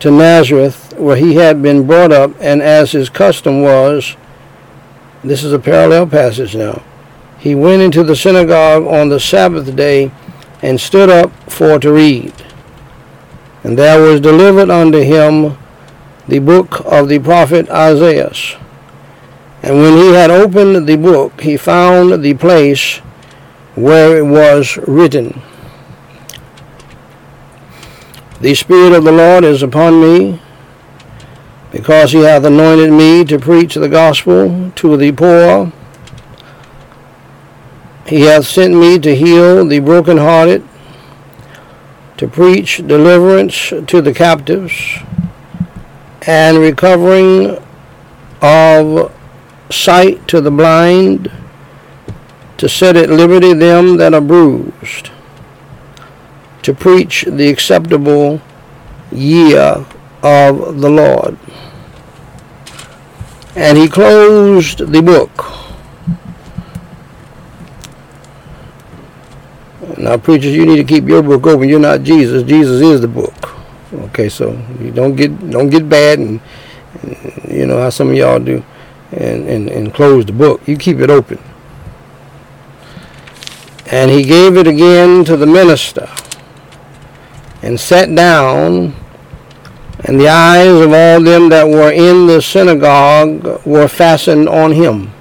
to 0.00 0.10
Nazareth 0.10 0.94
where 0.96 1.16
he 1.16 1.34
had 1.34 1.60
been 1.62 1.86
brought 1.86 2.12
up, 2.12 2.32
and 2.40 2.62
as 2.62 2.92
his 2.92 3.10
custom 3.10 3.62
was, 3.62 4.16
this 5.22 5.44
is 5.44 5.52
a 5.52 5.58
parallel 5.58 6.06
passage 6.06 6.56
now. 6.56 6.82
He 7.38 7.54
went 7.54 7.82
into 7.82 8.02
the 8.02 8.16
synagogue 8.16 8.86
on 8.86 9.08
the 9.08 9.20
Sabbath 9.20 9.74
day 9.76 10.10
and 10.62 10.80
stood 10.80 11.08
up 11.08 11.30
for 11.50 11.78
to 11.78 11.92
read. 11.92 12.32
And 13.64 13.78
there 13.78 14.00
was 14.00 14.20
delivered 14.20 14.70
unto 14.70 14.98
him 14.98 15.56
the 16.28 16.38
book 16.38 16.80
of 16.84 17.08
the 17.08 17.18
prophet 17.18 17.68
Isaiah. 17.70 18.32
And 19.62 19.76
when 19.76 19.94
he 19.94 20.12
had 20.12 20.30
opened 20.30 20.86
the 20.86 20.96
book, 20.96 21.40
he 21.40 21.56
found 21.56 22.22
the 22.22 22.34
place 22.34 22.98
where 23.74 24.18
it 24.18 24.26
was 24.26 24.76
written, 24.86 25.42
The 28.40 28.54
Spirit 28.54 28.92
of 28.92 29.04
the 29.04 29.12
Lord 29.12 29.42
is 29.42 29.62
upon 29.62 30.00
me, 30.00 30.40
because 31.72 32.12
he 32.12 32.20
hath 32.20 32.44
anointed 32.44 32.92
me 32.92 33.24
to 33.24 33.38
preach 33.38 33.74
the 33.74 33.88
gospel 33.88 34.70
to 34.76 34.96
the 34.96 35.12
poor. 35.12 35.72
He 38.06 38.22
hath 38.22 38.46
sent 38.46 38.74
me 38.74 38.98
to 39.00 39.14
heal 39.14 39.64
the 39.64 39.80
brokenhearted, 39.80 40.67
to 42.18 42.28
preach 42.28 42.78
deliverance 42.78 43.72
to 43.86 44.02
the 44.02 44.12
captives, 44.12 44.98
and 46.22 46.58
recovering 46.58 47.56
of 48.42 49.12
sight 49.70 50.26
to 50.28 50.40
the 50.40 50.50
blind, 50.50 51.30
to 52.56 52.68
set 52.68 52.96
at 52.96 53.08
liberty 53.08 53.54
them 53.54 53.96
that 53.96 54.12
are 54.14 54.20
bruised, 54.20 55.10
to 56.62 56.74
preach 56.74 57.24
the 57.24 57.48
acceptable 57.48 58.40
year 59.12 59.86
of 60.22 60.80
the 60.80 60.90
Lord. 60.90 61.38
And 63.54 63.78
he 63.78 63.88
closed 63.88 64.78
the 64.78 65.02
book. 65.02 65.67
Now, 69.98 70.16
preachers, 70.16 70.54
you 70.54 70.64
need 70.64 70.76
to 70.76 70.84
keep 70.84 71.08
your 71.08 71.22
book 71.22 71.44
open. 71.46 71.68
You're 71.68 71.80
not 71.80 72.04
Jesus. 72.04 72.44
Jesus 72.44 72.80
is 72.80 73.00
the 73.00 73.08
book. 73.08 73.34
Okay, 73.92 74.28
so 74.28 74.52
you 74.80 74.92
don't 74.92 75.16
get 75.16 75.50
don't 75.50 75.70
get 75.70 75.88
bad 75.88 76.18
and, 76.20 76.40
and 77.02 77.50
you 77.50 77.66
know 77.66 77.78
how 77.80 77.90
some 77.90 78.10
of 78.10 78.14
y'all 78.14 78.38
do, 78.38 78.62
and, 79.10 79.48
and 79.48 79.68
and 79.68 79.92
close 79.92 80.24
the 80.24 80.32
book. 80.32 80.60
You 80.68 80.76
keep 80.76 80.98
it 80.98 81.10
open. 81.10 81.38
And 83.90 84.10
he 84.10 84.22
gave 84.22 84.56
it 84.56 84.68
again 84.68 85.24
to 85.24 85.36
the 85.36 85.46
minister, 85.46 86.08
and 87.62 87.80
sat 87.80 88.14
down. 88.14 88.94
And 90.04 90.20
the 90.20 90.28
eyes 90.28 90.68
of 90.68 90.92
all 90.92 91.20
them 91.20 91.48
that 91.48 91.66
were 91.66 91.90
in 91.90 92.28
the 92.28 92.40
synagogue 92.40 93.66
were 93.66 93.88
fastened 93.88 94.48
on 94.48 94.70
him. 94.70 95.12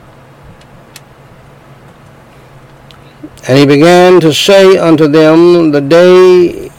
And 3.48 3.58
he 3.58 3.66
began 3.66 4.20
to 4.20 4.34
say 4.34 4.78
unto 4.78 5.08
them, 5.08 5.72
The 5.72 5.80
day 5.80 6.70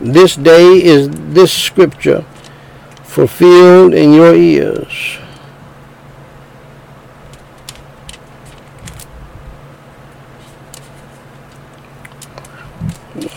this 0.00 0.36
day 0.36 0.84
is 0.84 1.08
this 1.10 1.52
scripture 1.52 2.24
fulfilled 3.02 3.92
in 3.92 4.12
your 4.12 4.36
ears. 4.36 5.18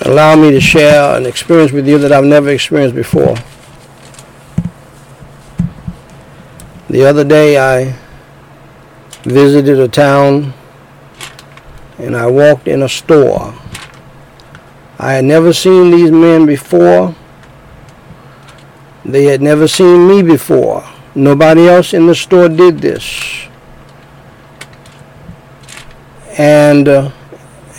Allow 0.02 0.36
me 0.36 0.52
to 0.52 0.62
share 0.62 1.18
an 1.18 1.26
experience 1.26 1.72
with 1.72 1.88
you 1.88 1.98
that 1.98 2.12
I've 2.12 2.24
never 2.24 2.50
experienced 2.50 2.96
before. 2.96 3.36
The 6.90 7.06
other 7.06 7.24
day 7.24 7.58
I 7.58 7.96
visited 9.24 9.80
a 9.80 9.88
town 9.88 10.54
and 12.00 12.16
I 12.16 12.26
walked 12.26 12.68
in 12.68 12.82
a 12.82 12.90
store 12.90 13.54
I 15.02 15.14
had 15.14 15.24
never 15.24 15.54
seen 15.54 15.92
these 15.92 16.12
men 16.12 16.46
before. 16.46 17.16
They 19.06 19.24
had 19.24 19.42
never 19.42 19.66
seen 19.66 20.10
me 20.10 20.22
before. 20.22 20.84
Nobody 21.16 21.70
else 21.70 21.94
in 21.94 22.06
the 22.06 22.14
store 22.14 22.50
did 22.50 22.80
this. 22.80 23.48
And 26.38 26.90
uh, 26.90 27.12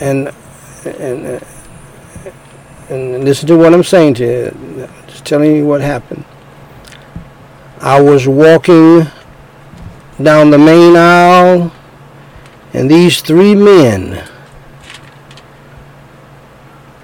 and 0.01 0.33
and 0.87 1.27
uh, 1.27 1.41
and 2.89 3.25
listen 3.25 3.47
to 3.49 3.59
what 3.59 3.75
I'm 3.75 3.85
saying 3.85 4.15
to 4.15 4.25
you. 4.25 4.89
Just 5.07 5.27
telling 5.27 5.55
you 5.55 5.67
what 5.67 5.83
happened. 5.83 6.25
I 7.81 8.01
was 8.01 8.27
walking 8.27 9.07
down 10.23 10.51
the 10.51 10.59
main 10.59 10.97
aisle, 10.97 11.71
and 12.73 12.91
these 12.91 13.21
three 13.21 13.55
men 13.55 14.27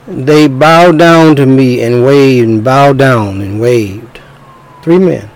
they 0.07 0.47
bowed 0.47 0.99
down 0.99 1.35
to 1.37 1.47
me 1.47 1.83
and 1.83 2.05
waved 2.05 2.49
and 2.49 2.63
bowed 2.63 2.99
down 2.99 3.41
and 3.41 3.61
waved. 3.61 4.21
Three 4.83 4.99
men. 4.99 5.29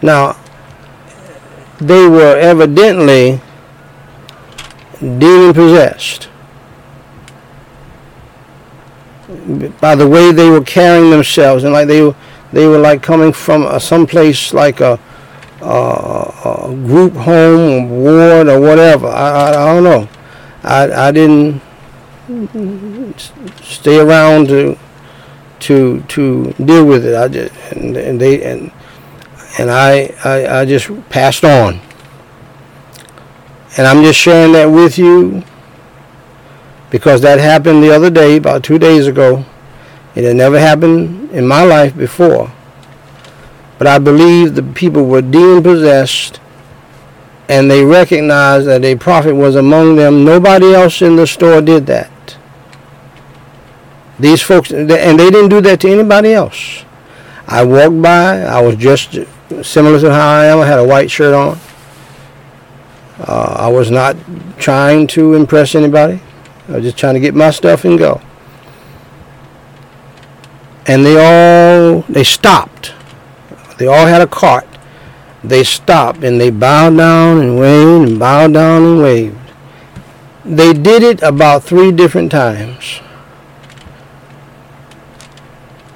Now, 0.00 0.36
they 1.78 2.08
were 2.08 2.36
evidently 2.38 3.40
demon 5.00 5.54
possessed 5.54 6.28
by 9.80 9.94
the 9.94 10.06
way 10.06 10.30
they 10.30 10.50
were 10.50 10.62
carrying 10.62 11.10
themselves 11.10 11.64
and 11.64 11.72
like 11.72 11.88
they 11.88 12.02
were 12.02 12.14
they 12.52 12.66
were 12.66 12.78
like 12.78 13.02
coming 13.02 13.32
from 13.32 13.78
some 13.80 14.06
place 14.06 14.52
like 14.52 14.80
a, 14.80 14.98
a, 15.62 16.74
group 16.86 17.14
home 17.14 17.90
or 17.92 17.96
ward 18.02 18.48
or 18.48 18.60
whatever 18.60 19.06
I, 19.08 19.30
I, 19.30 19.48
I 19.48 19.74
don't 19.74 19.84
know 19.84 20.08
I, 20.62 21.08
I 21.08 21.12
didn't 21.12 21.60
stay 23.62 23.98
around 23.98 24.48
to 24.48 24.78
to 25.60 26.00
to 26.02 26.52
deal 26.64 26.84
with 26.84 27.04
it. 27.04 27.14
I 27.14 27.28
just 27.28 27.54
and, 27.72 27.96
and 27.96 28.20
they 28.20 28.42
and 28.42 28.72
and 29.58 29.70
I, 29.70 30.14
I 30.24 30.60
I 30.60 30.64
just 30.64 30.88
passed 31.08 31.44
on. 31.44 31.80
And 33.76 33.86
I'm 33.86 34.02
just 34.02 34.18
sharing 34.18 34.52
that 34.52 34.66
with 34.66 34.98
you 34.98 35.44
because 36.90 37.20
that 37.20 37.38
happened 37.38 37.82
the 37.82 37.94
other 37.94 38.10
day, 38.10 38.36
about 38.36 38.64
two 38.64 38.78
days 38.78 39.06
ago. 39.06 39.44
It 40.16 40.24
had 40.24 40.36
never 40.36 40.58
happened 40.58 41.30
in 41.30 41.46
my 41.46 41.62
life 41.62 41.96
before. 41.96 42.52
But 43.80 43.86
I 43.86 43.98
believe 43.98 44.56
the 44.56 44.62
people 44.62 45.06
were 45.06 45.22
demon 45.22 45.62
possessed 45.62 46.38
and 47.48 47.70
they 47.70 47.82
recognized 47.82 48.66
that 48.66 48.84
a 48.84 48.94
prophet 48.94 49.34
was 49.34 49.56
among 49.56 49.96
them. 49.96 50.22
Nobody 50.22 50.74
else 50.74 51.00
in 51.00 51.16
the 51.16 51.26
store 51.26 51.62
did 51.62 51.86
that. 51.86 52.36
These 54.18 54.42
folks, 54.42 54.70
and 54.70 54.90
they 54.90 55.16
didn't 55.16 55.48
do 55.48 55.62
that 55.62 55.80
to 55.80 55.90
anybody 55.90 56.34
else. 56.34 56.84
I 57.46 57.64
walked 57.64 58.02
by. 58.02 58.42
I 58.42 58.60
was 58.60 58.76
just 58.76 59.18
similar 59.62 59.98
to 59.98 60.12
how 60.12 60.28
I 60.28 60.44
am. 60.44 60.58
I 60.58 60.66
had 60.66 60.78
a 60.78 60.86
white 60.86 61.10
shirt 61.10 61.32
on. 61.32 61.58
Uh, 63.18 63.56
I 63.60 63.68
was 63.68 63.90
not 63.90 64.14
trying 64.58 65.06
to 65.06 65.32
impress 65.32 65.74
anybody. 65.74 66.20
I 66.68 66.72
was 66.72 66.84
just 66.84 66.98
trying 66.98 67.14
to 67.14 67.20
get 67.20 67.34
my 67.34 67.50
stuff 67.50 67.86
and 67.86 67.98
go. 67.98 68.20
And 70.86 71.02
they 71.02 71.16
all 71.16 72.02
they 72.02 72.24
stopped. 72.24 72.92
They 73.80 73.86
all 73.86 74.06
had 74.06 74.20
a 74.20 74.26
cart. 74.26 74.68
They 75.42 75.64
stopped 75.64 76.22
and 76.22 76.38
they 76.38 76.50
bowed 76.50 76.98
down 76.98 77.40
and 77.40 77.58
waved 77.58 78.10
and 78.10 78.18
bowed 78.18 78.52
down 78.52 78.82
and 78.82 79.02
waved. 79.02 79.38
They 80.44 80.74
did 80.74 81.02
it 81.02 81.22
about 81.22 81.64
three 81.64 81.90
different 81.90 82.30
times 82.30 83.00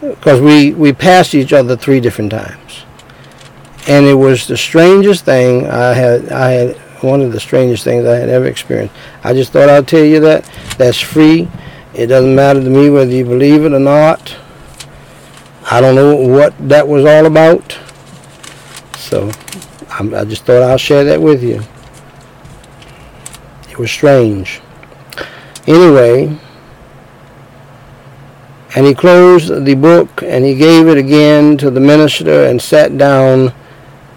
because 0.00 0.40
we, 0.40 0.72
we 0.72 0.94
passed 0.94 1.34
each 1.34 1.52
other 1.52 1.76
three 1.76 2.00
different 2.00 2.30
times. 2.30 2.86
And 3.86 4.06
it 4.06 4.14
was 4.14 4.46
the 4.46 4.56
strangest 4.56 5.26
thing 5.26 5.66
I 5.66 5.92
had, 5.92 6.32
I 6.32 6.50
had 6.52 6.76
one 7.02 7.20
of 7.20 7.32
the 7.32 7.40
strangest 7.40 7.84
things 7.84 8.06
I 8.06 8.16
had 8.16 8.30
ever 8.30 8.46
experienced. 8.46 8.94
I 9.22 9.34
just 9.34 9.52
thought 9.52 9.68
I'd 9.68 9.86
tell 9.86 10.06
you 10.06 10.20
that. 10.20 10.50
That's 10.78 11.00
free. 11.00 11.50
It 11.92 12.06
doesn't 12.06 12.34
matter 12.34 12.62
to 12.62 12.70
me 12.70 12.88
whether 12.88 13.10
you 13.10 13.26
believe 13.26 13.66
it 13.66 13.74
or 13.74 13.78
not. 13.78 14.38
I 15.70 15.80
don't 15.80 15.94
know 15.94 16.14
what 16.14 16.54
that 16.68 16.86
was 16.86 17.04
all 17.04 17.26
about. 17.26 17.78
So 18.96 19.30
I'm, 19.90 20.14
I 20.14 20.24
just 20.24 20.44
thought 20.44 20.62
I'll 20.62 20.78
share 20.78 21.04
that 21.04 21.20
with 21.20 21.42
you. 21.42 21.62
It 23.70 23.78
was 23.78 23.90
strange. 23.90 24.60
Anyway, 25.66 26.38
and 28.76 28.86
he 28.86 28.94
closed 28.94 29.64
the 29.64 29.74
book 29.74 30.22
and 30.22 30.44
he 30.44 30.54
gave 30.54 30.88
it 30.88 30.98
again 30.98 31.56
to 31.58 31.70
the 31.70 31.80
minister 31.80 32.44
and 32.44 32.60
sat 32.60 32.98
down. 32.98 33.52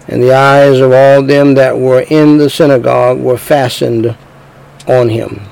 And 0.08 0.22
the 0.22 0.34
eyes 0.34 0.80
of 0.80 0.90
all 0.90 1.22
them 1.22 1.54
that 1.54 1.78
were 1.78 2.00
in 2.08 2.38
the 2.38 2.48
synagogue 2.48 3.20
were 3.20 3.36
fastened 3.36 4.16
on 4.86 5.10
him. 5.10 5.42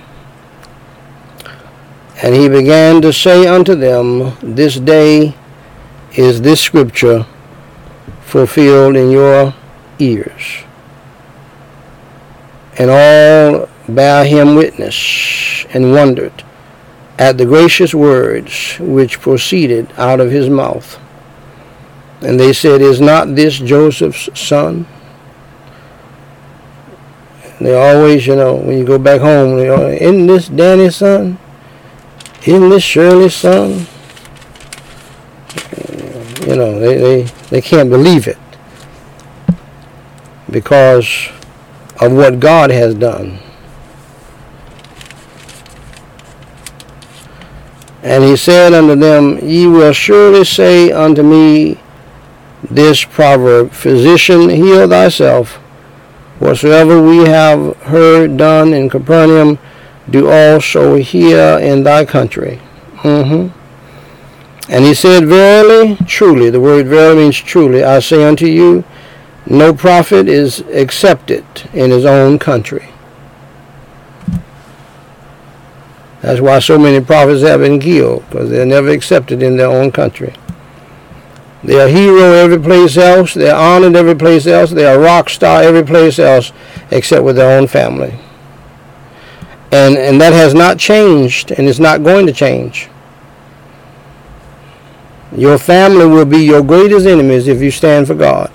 And 2.23 2.35
he 2.35 2.49
began 2.49 3.03
to 3.03 3.13
say 3.13 3.47
unto 3.47 3.75
them, 3.75 4.37
This 4.41 4.81
day 4.81 5.35
is 6.17 6.41
this 6.41 6.61
scripture 6.61 7.27
fulfilled 8.23 8.97
in 8.97 9.11
your 9.11 9.55
ears. 9.99 10.65
And 12.79 12.91
all 12.91 13.69
bare 13.89 14.25
him 14.25 14.57
witness 14.57 15.65
and 15.73 15.93
wondered 15.93 16.45
at 17.19 17.39
the 17.39 17.47
gracious 17.47 17.95
words 17.95 18.77
which 18.79 19.21
proceeded 19.21 19.91
out 19.97 20.21
of 20.21 20.31
his 20.31 20.51
mouth. 20.51 20.99
And 22.23 22.41
they 22.41 22.53
said, 22.53 22.81
Is 22.81 23.01
not 23.01 23.35
this 23.35 23.59
Joseph's 23.59 24.29
son? 24.39 24.87
They 27.61 27.75
always, 27.75 28.27
you 28.27 28.37
know, 28.37 28.57
when 28.57 28.77
you 28.77 28.85
go 28.85 28.99
back 28.99 29.21
home, 29.21 29.57
they 29.57 29.69
always, 29.69 30.01
isn't 30.01 30.27
this 30.27 30.49
Danny's 30.49 30.97
son? 30.97 31.39
Isn't 32.47 32.69
this 32.69 32.83
Shirley's 32.83 33.35
son? 33.35 33.87
You 36.47 36.55
know, 36.55 36.79
they, 36.79 36.97
they, 36.97 37.23
they 37.51 37.61
can't 37.61 37.91
believe 37.91 38.29
it 38.29 38.39
because 40.49 41.29
of 42.01 42.13
what 42.13 42.39
God 42.39 42.71
has 42.71 42.95
done. 42.95 43.41
And 48.05 48.23
he 48.23 48.37
said 48.37 48.73
unto 48.73 48.95
them, 48.95 49.41
Ye 49.43 49.67
will 49.67 49.93
surely 49.93 50.45
say 50.45 50.93
unto 50.93 51.25
me 51.25 51.81
this 52.71 53.05
proverb, 53.05 53.73
Physician, 53.73 54.49
heal 54.49 54.89
thyself. 54.89 55.55
Whatsoever 56.39 57.03
we 57.03 57.25
have 57.25 57.77
heard 57.79 58.37
done 58.37 58.73
in 58.73 58.89
Capernaum, 58.89 59.59
do 60.09 60.31
also 60.31 60.95
here 60.95 61.59
in 61.61 61.83
thy 61.83 62.05
country. 62.05 62.61
Mm-hmm. 62.99 63.66
And 64.69 64.85
he 64.85 64.95
said, 64.95 65.27
Verily, 65.27 65.97
truly, 66.07 66.51
the 66.51 66.61
word 66.61 66.87
verily 66.87 67.25
means 67.25 67.37
truly, 67.37 67.85
I 67.85 68.01
say 68.01 68.25
unto 68.25 68.47
you, 68.47 68.85
no 69.47 69.73
prophet 69.73 70.29
is 70.29 70.61
accepted 70.73 71.45
in 71.73 71.91
his 71.91 72.05
own 72.05 72.39
country. 72.39 72.89
That's 76.21 76.41
why 76.41 76.59
so 76.59 76.79
many 76.79 77.05
prophets 77.05 77.43
have 77.43 77.61
been 77.61 77.79
killed, 77.79 78.29
because 78.29 78.51
they're 78.51 78.67
never 78.67 78.89
accepted 78.89 79.43
in 79.43 79.57
their 79.57 79.69
own 79.69 79.93
country. 79.93 80.35
They 81.63 81.81
are 81.81 81.89
hero 81.89 82.33
every 82.33 82.59
place 82.59 82.97
else. 82.97 83.35
They're 83.35 83.55
honored 83.55 83.95
every 83.95 84.17
place 84.17 84.47
else. 84.47 84.71
They 84.71 84.87
are 84.87 84.99
rock 84.99 85.29
star 85.29 85.63
every 85.63 85.85
place 85.85 86.19
else, 86.19 86.53
except 86.91 87.23
with 87.23 87.37
their 87.37 87.57
own 87.57 87.69
family. 87.69 88.19
And 89.73 89.97
and 89.97 90.21
that 90.21 90.33
has 90.33 90.55
not 90.55 90.79
changed, 90.79 91.53
and 91.53 91.69
it's 91.69 91.79
not 91.79 92.03
going 92.03 92.27
to 92.27 92.33
change. 92.33 92.89
Your 95.33 95.59
family 95.59 96.07
will 96.07 96.25
be 96.25 96.45
your 96.45 96.63
greatest 96.63 97.07
enemies 97.07 97.49
if 97.49 97.61
you 97.61 97.71
stand 97.71 98.07
for 98.07 98.15
God. 98.15 98.51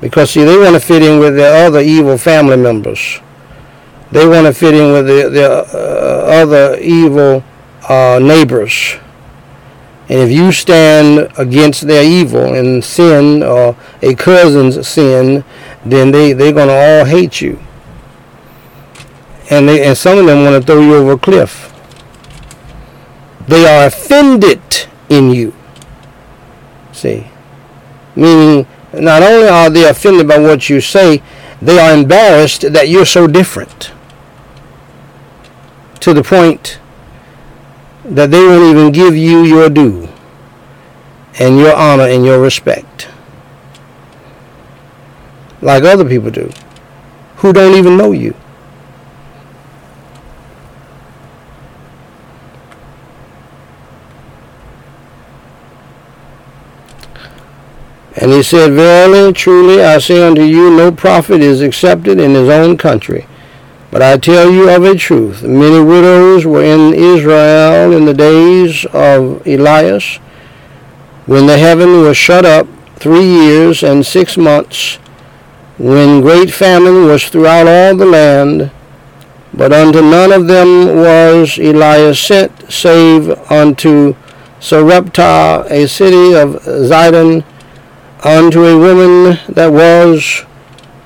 Because 0.00 0.30
see, 0.30 0.44
they 0.44 0.56
want 0.56 0.74
to 0.74 0.80
fit 0.80 1.02
in 1.02 1.20
with 1.20 1.36
their 1.36 1.66
other 1.66 1.80
evil 1.80 2.16
family 2.16 2.56
members 2.56 3.20
they 4.10 4.26
want 4.26 4.46
to 4.46 4.52
fit 4.52 4.74
in 4.74 4.92
with 4.92 5.06
the, 5.06 5.30
the 5.30 5.46
uh, 5.72 6.42
other 6.42 6.78
evil 6.80 7.44
uh, 7.88 8.18
neighbors. 8.20 8.96
And 10.08 10.18
if 10.18 10.30
you 10.30 10.50
stand 10.50 11.32
against 11.38 11.86
their 11.86 12.02
evil 12.02 12.54
and 12.54 12.84
sin 12.84 13.44
or 13.44 13.76
a 14.02 14.14
cousin's 14.16 14.86
sin, 14.88 15.44
then 15.84 16.10
they, 16.10 16.32
they're 16.32 16.52
going 16.52 16.68
to 16.68 16.74
all 16.74 17.04
hate 17.04 17.40
you. 17.40 17.60
And, 19.50 19.68
they, 19.68 19.86
and 19.86 19.96
some 19.96 20.18
of 20.18 20.26
them 20.26 20.44
want 20.44 20.60
to 20.60 20.66
throw 20.66 20.80
you 20.80 20.96
over 20.96 21.12
a 21.12 21.18
cliff. 21.18 21.69
They 23.50 23.66
are 23.66 23.86
offended 23.86 24.60
in 25.08 25.30
you. 25.30 25.52
See? 26.92 27.26
Meaning, 28.14 28.66
not 28.92 29.22
only 29.22 29.48
are 29.48 29.68
they 29.68 29.88
offended 29.88 30.28
by 30.28 30.38
what 30.38 30.68
you 30.68 30.80
say, 30.80 31.22
they 31.60 31.78
are 31.78 31.92
embarrassed 31.92 32.72
that 32.72 32.88
you're 32.88 33.04
so 33.04 33.26
different 33.26 33.90
to 35.98 36.14
the 36.14 36.22
point 36.22 36.78
that 38.04 38.30
they 38.30 38.40
won't 38.40 38.70
even 38.70 38.92
give 38.92 39.16
you 39.16 39.42
your 39.42 39.68
due 39.68 40.08
and 41.38 41.58
your 41.58 41.74
honor 41.74 42.04
and 42.04 42.24
your 42.24 42.40
respect 42.40 43.08
like 45.60 45.82
other 45.82 46.08
people 46.08 46.30
do 46.30 46.50
who 47.36 47.52
don't 47.52 47.74
even 47.74 47.96
know 47.96 48.12
you. 48.12 48.34
And 58.20 58.30
he 58.32 58.42
said, 58.42 58.72
Verily, 58.72 59.32
truly, 59.32 59.82
I 59.82 59.98
say 59.98 60.26
unto 60.26 60.42
you, 60.42 60.70
no 60.70 60.92
prophet 60.92 61.40
is 61.40 61.62
accepted 61.62 62.20
in 62.20 62.34
his 62.34 62.50
own 62.50 62.76
country. 62.76 63.26
But 63.90 64.02
I 64.02 64.18
tell 64.18 64.50
you 64.50 64.68
of 64.68 64.84
a 64.84 64.94
truth, 64.94 65.42
many 65.42 65.82
widows 65.82 66.44
were 66.44 66.62
in 66.62 66.92
Israel 66.92 67.92
in 67.92 68.04
the 68.04 68.14
days 68.14 68.84
of 68.92 69.44
Elias, 69.46 70.16
when 71.24 71.46
the 71.46 71.58
heaven 71.58 72.02
was 72.02 72.16
shut 72.16 72.44
up 72.44 72.66
three 72.96 73.24
years 73.24 73.82
and 73.82 74.04
six 74.04 74.36
months, 74.36 74.96
when 75.78 76.20
great 76.20 76.52
famine 76.52 77.06
was 77.06 77.28
throughout 77.28 77.66
all 77.66 77.96
the 77.96 78.04
land, 78.04 78.70
but 79.54 79.72
unto 79.72 80.02
none 80.02 80.30
of 80.30 80.46
them 80.46 80.96
was 80.96 81.58
Elias 81.58 82.20
sent, 82.20 82.70
save 82.70 83.30
unto 83.50 84.14
Sarepta, 84.60 85.64
a 85.70 85.88
city 85.88 86.34
of 86.34 86.62
Zidon, 86.62 87.44
unto 88.24 88.64
a 88.64 88.78
woman 88.78 89.38
that 89.48 89.72
was 89.72 90.44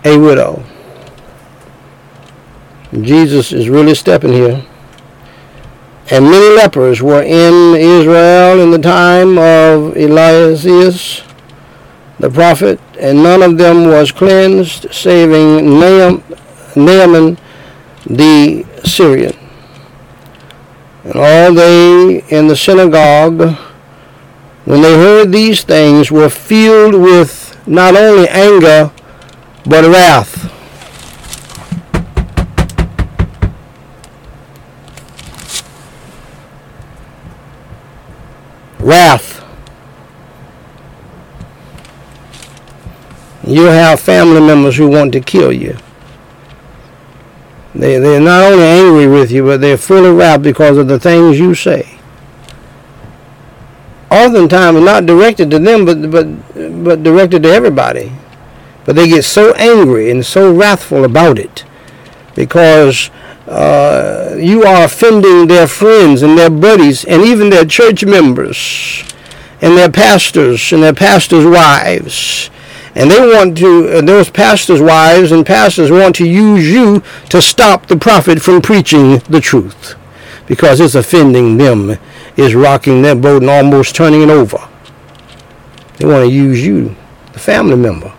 a 0.04 0.18
widow. 0.18 0.64
Jesus 3.00 3.52
is 3.52 3.68
really 3.68 3.94
stepping 3.94 4.32
here. 4.32 4.64
And 6.10 6.26
many 6.26 6.54
lepers 6.54 7.02
were 7.02 7.22
in 7.22 7.74
Israel 7.74 8.60
in 8.60 8.70
the 8.70 8.78
time 8.78 9.38
of 9.38 9.96
Elias, 9.96 11.22
the 12.18 12.30
prophet, 12.30 12.78
and 13.00 13.22
none 13.22 13.42
of 13.42 13.56
them 13.56 13.86
was 13.86 14.12
cleansed, 14.12 14.92
saving 14.92 15.78
Naaman 15.78 17.38
the 18.06 18.66
Syrian. 18.84 19.34
And 21.04 21.16
all 21.16 21.54
they 21.54 22.22
in 22.28 22.48
the 22.48 22.56
synagogue, 22.56 23.56
when 24.64 24.82
they 24.82 24.94
heard 24.94 25.32
these 25.32 25.62
things, 25.62 26.10
were 26.10 26.30
filled 26.30 26.94
with 26.94 27.56
not 27.66 27.96
only 27.96 28.28
anger, 28.28 28.90
but 29.66 29.84
wrath. 29.84 30.50
wrath. 38.84 39.42
You 43.46 43.64
have 43.64 44.00
family 44.00 44.40
members 44.40 44.76
who 44.76 44.88
want 44.88 45.12
to 45.12 45.20
kill 45.20 45.52
you. 45.52 45.76
They, 47.74 47.98
they're 47.98 48.20
not 48.20 48.52
only 48.52 48.64
angry 48.64 49.06
with 49.08 49.30
you, 49.30 49.44
but 49.44 49.60
they're 49.60 49.76
full 49.76 50.06
of 50.06 50.16
wrath 50.16 50.42
because 50.42 50.78
of 50.78 50.86
the 50.86 51.00
things 51.00 51.38
you 51.38 51.54
say. 51.54 51.93
Oftentimes, 54.14 54.80
not 54.80 55.06
directed 55.06 55.50
to 55.50 55.58
them, 55.58 55.84
but, 55.84 56.08
but, 56.08 56.84
but 56.84 57.02
directed 57.02 57.42
to 57.42 57.48
everybody. 57.48 58.12
But 58.84 58.94
they 58.94 59.08
get 59.08 59.24
so 59.24 59.54
angry 59.54 60.08
and 60.08 60.24
so 60.24 60.54
wrathful 60.54 61.04
about 61.04 61.36
it 61.36 61.64
because 62.36 63.10
uh, 63.48 64.36
you 64.38 64.62
are 64.62 64.84
offending 64.84 65.48
their 65.48 65.66
friends 65.66 66.22
and 66.22 66.38
their 66.38 66.48
buddies 66.48 67.04
and 67.04 67.22
even 67.24 67.50
their 67.50 67.64
church 67.64 68.04
members 68.04 69.02
and 69.60 69.76
their 69.76 69.90
pastors 69.90 70.72
and 70.72 70.80
their 70.82 70.94
pastors' 70.94 71.44
wives. 71.44 72.50
And 72.94 73.10
they 73.10 73.18
want 73.18 73.58
to, 73.58 73.98
uh, 73.98 74.00
those 74.00 74.30
pastors' 74.30 74.80
wives 74.80 75.32
and 75.32 75.44
pastors 75.44 75.90
want 75.90 76.14
to 76.16 76.28
use 76.28 76.70
you 76.70 77.02
to 77.30 77.42
stop 77.42 77.86
the 77.86 77.96
prophet 77.96 78.40
from 78.40 78.62
preaching 78.62 79.18
the 79.28 79.40
truth 79.40 79.96
because 80.46 80.78
it's 80.78 80.94
offending 80.94 81.56
them, 81.56 81.98
is 82.36 82.54
rocking 82.54 83.02
their 83.02 83.14
boat 83.14 83.42
and 83.42 83.50
almost 83.50 83.94
turning 83.94 84.22
it 84.22 84.30
over. 84.30 84.68
They 85.96 86.06
want 86.06 86.24
to 86.24 86.30
use 86.30 86.64
you, 86.64 86.94
the 87.32 87.38
family 87.38 87.76
member. 87.76 88.12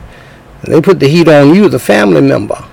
They 0.64 0.82
put 0.82 1.00
the 1.00 1.08
heat 1.08 1.28
on 1.28 1.54
you, 1.54 1.70
the 1.70 1.80
family 1.80 2.22
member. 2.22 2.64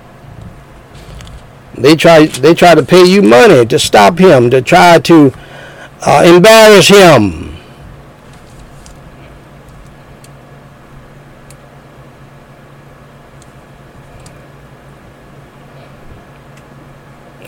They 1.75 1.95
try 1.95 2.27
they 2.27 2.53
try 2.53 2.75
to 2.75 2.83
pay 2.83 3.05
you 3.05 3.21
money 3.21 3.65
to 3.65 3.79
stop 3.79 4.19
him, 4.19 4.49
to 4.51 4.61
try 4.61 4.99
to 4.99 5.33
uh, 6.01 6.23
embarrass 6.25 6.87
him. 6.87 7.52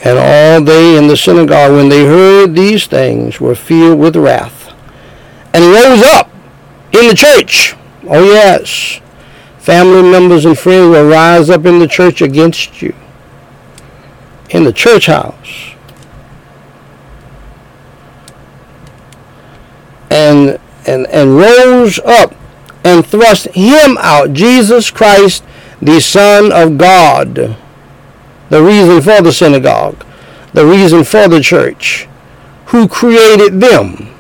And 0.06 0.18
all 0.20 0.62
they 0.62 0.98
in 0.98 1.08
the 1.08 1.18
synagogue, 1.18 1.74
when 1.74 1.90
they 1.90 2.06
heard 2.06 2.56
these 2.56 2.88
things, 2.88 3.42
were 3.42 3.56
filled 3.56 4.00
with 4.00 4.16
wrath, 4.16 4.72
and 5.54 5.64
rose 5.64 6.04
up 6.04 6.30
in 6.94 7.08
the 7.08 7.16
church. 7.16 7.76
Oh 8.08 8.24
yes, 8.24 9.02
family 9.58 10.04
members 10.04 10.46
and 10.46 10.58
friends 10.58 10.90
will 10.90 11.10
rise 11.10 11.50
up 11.50 11.66
in 11.66 11.80
the 11.80 11.88
church 11.88 12.22
against 12.22 12.82
you 12.82 12.94
in 14.50 14.64
the 14.64 14.74
church 14.74 15.08
house. 15.08 15.74
And, 20.10 20.60
and, 20.86 21.08
and 21.08 21.36
rose 21.36 22.00
up 22.00 22.34
and 22.84 23.06
thrust 23.06 23.48
him 23.48 23.98
out, 24.00 24.34
Jesus 24.34 24.92
Christ, 24.92 25.44
the 25.82 26.00
Son 26.00 26.52
of 26.52 26.78
God, 26.78 27.58
the 28.50 28.62
reason 28.64 29.02
for 29.02 29.22
the 29.22 29.32
synagogue, 29.32 30.06
the 30.54 30.66
reason 30.66 31.04
for 31.04 31.28
the 31.28 31.42
church, 31.42 32.08
who 32.68 32.88
created 32.88 33.60
them. 33.60 34.12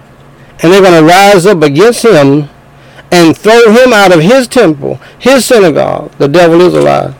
And 0.61 0.71
they're 0.71 0.81
going 0.81 1.01
to 1.01 1.07
rise 1.07 1.45
up 1.45 1.61
against 1.61 2.05
him 2.05 2.49
and 3.11 3.37
throw 3.37 3.71
him 3.71 3.93
out 3.93 4.13
of 4.13 4.21
his 4.21 4.47
temple, 4.47 4.95
his 5.19 5.45
synagogue. 5.45 6.11
The 6.13 6.27
devil 6.27 6.61
is 6.61 6.73
alive. 6.73 7.15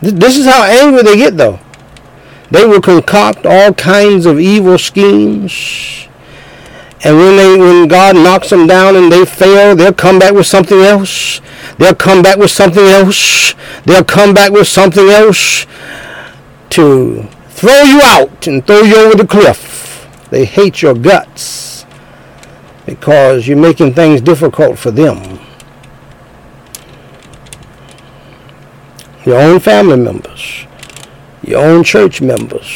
This 0.00 0.36
is 0.36 0.46
how 0.46 0.64
angry 0.64 1.02
they 1.02 1.16
get, 1.16 1.36
though. 1.36 1.60
They 2.50 2.66
will 2.66 2.80
concoct 2.80 3.46
all 3.46 3.72
kinds 3.74 4.26
of 4.26 4.40
evil 4.40 4.76
schemes. 4.78 6.08
And 7.02 7.16
when 7.16 7.36
they 7.36 7.58
when 7.58 7.88
God 7.88 8.14
knocks 8.16 8.50
them 8.50 8.66
down 8.66 8.96
and 8.96 9.10
they 9.10 9.24
fail, 9.24 9.74
they'll 9.74 9.92
come 9.92 10.18
back 10.18 10.32
with 10.32 10.46
something 10.46 10.80
else. 10.80 11.40
They'll 11.78 11.94
come 11.94 12.22
back 12.22 12.36
with 12.38 12.50
something 12.50 12.84
else. 12.84 13.54
They'll 13.84 14.04
come 14.04 14.34
back 14.34 14.52
with 14.52 14.68
something 14.68 15.08
else 15.08 15.66
to 16.70 17.22
throw 17.48 17.82
you 17.82 18.00
out 18.02 18.46
and 18.46 18.66
throw 18.66 18.82
you 18.82 18.96
over 18.96 19.16
the 19.16 19.26
cliff. 19.26 20.08
They 20.30 20.44
hate 20.44 20.82
your 20.82 20.94
guts 20.94 21.86
because 22.86 23.48
you're 23.48 23.56
making 23.56 23.94
things 23.94 24.20
difficult 24.20 24.78
for 24.78 24.90
them. 24.90 25.40
your 29.24 29.40
own 29.40 29.60
family 29.60 29.96
members, 29.96 30.66
your 31.42 31.64
own 31.64 31.84
church 31.84 32.22
members, 32.22 32.66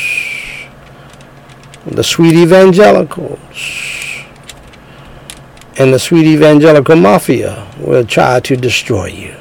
the 1.87 2.05
sweet 2.05 2.35
evangelicals, 2.35 3.39
and 5.79 5.93
the 5.93 5.99
sweet 5.99 6.27
evangelical 6.27 6.97
mafia 6.97 7.71
will 7.79 8.07
try 8.07 8.41
to 8.41 8.57
destroy 8.57 9.07
you. 9.07 9.35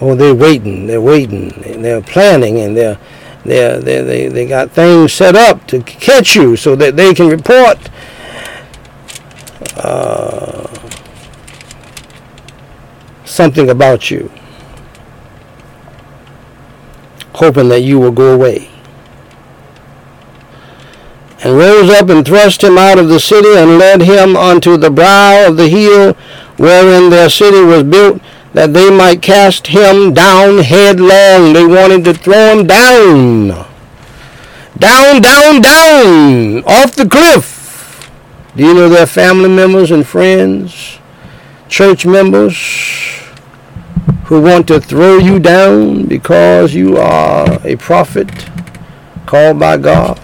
Oh, 0.00 0.14
they're 0.14 0.34
waiting, 0.34 0.86
they're 0.86 1.00
waiting, 1.00 1.52
and 1.64 1.84
they're 1.84 2.02
planning, 2.02 2.58
and 2.60 2.76
they're, 2.76 2.98
they're, 3.44 3.80
they're, 3.80 4.04
they 4.04 4.28
they 4.28 4.46
got 4.46 4.70
things 4.70 5.12
set 5.12 5.34
up 5.34 5.66
to 5.68 5.82
catch 5.82 6.36
you 6.36 6.56
so 6.56 6.76
that 6.76 6.96
they 6.96 7.14
can 7.14 7.28
report 7.28 7.78
uh, 9.76 10.68
something 13.24 13.70
about 13.70 14.10
you 14.10 14.30
hoping 17.36 17.68
that 17.68 17.82
you 17.82 17.98
will 17.98 18.12
go 18.12 18.34
away. 18.34 18.70
And 21.42 21.56
rose 21.56 21.90
up 21.90 22.08
and 22.08 22.24
thrust 22.24 22.64
him 22.64 22.78
out 22.78 22.98
of 22.98 23.08
the 23.08 23.20
city 23.20 23.56
and 23.56 23.78
led 23.78 24.02
him 24.02 24.36
unto 24.36 24.76
the 24.76 24.90
brow 24.90 25.46
of 25.46 25.56
the 25.56 25.68
hill 25.68 26.14
wherein 26.56 27.10
their 27.10 27.28
city 27.28 27.60
was 27.62 27.82
built, 27.82 28.20
that 28.54 28.72
they 28.72 28.90
might 28.90 29.20
cast 29.20 29.66
him 29.66 30.14
down 30.14 30.58
headlong. 30.58 31.52
They 31.52 31.66
wanted 31.66 32.04
to 32.04 32.14
throw 32.14 32.58
him 32.58 32.66
down. 32.66 33.48
Down, 34.78 35.20
down, 35.20 35.60
down, 35.60 36.64
off 36.64 36.94
the 36.94 37.08
cliff. 37.08 38.10
Do 38.56 38.64
you 38.64 38.74
know 38.74 38.88
their 38.88 39.06
family 39.06 39.50
members 39.50 39.90
and 39.90 40.06
friends, 40.06 40.98
church 41.68 42.06
members, 42.06 42.56
who 44.26 44.42
want 44.42 44.66
to 44.66 44.80
throw 44.80 45.18
you 45.18 45.38
down 45.38 46.04
because 46.06 46.74
you 46.74 46.96
are 46.96 47.60
a 47.64 47.76
prophet 47.76 48.28
called 49.24 49.58
by 49.58 49.76
God. 49.76 50.20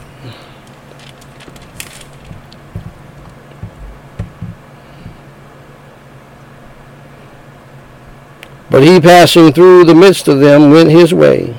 But 8.72 8.82
he 8.82 9.00
passing 9.00 9.52
through 9.52 9.84
the 9.84 9.94
midst 9.94 10.26
of 10.26 10.40
them 10.40 10.72
went 10.72 10.90
his 10.90 11.14
way 11.14 11.54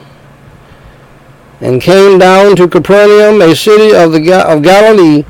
and 1.61 1.82
came 1.82 2.20
down 2.20 2.57
to 2.57 2.68
Capernaum, 2.68 3.41
a 3.41 3.55
city 3.55 3.95
of, 3.95 4.11
the, 4.11 4.43
of 4.45 4.61
Galilee, 4.61 5.24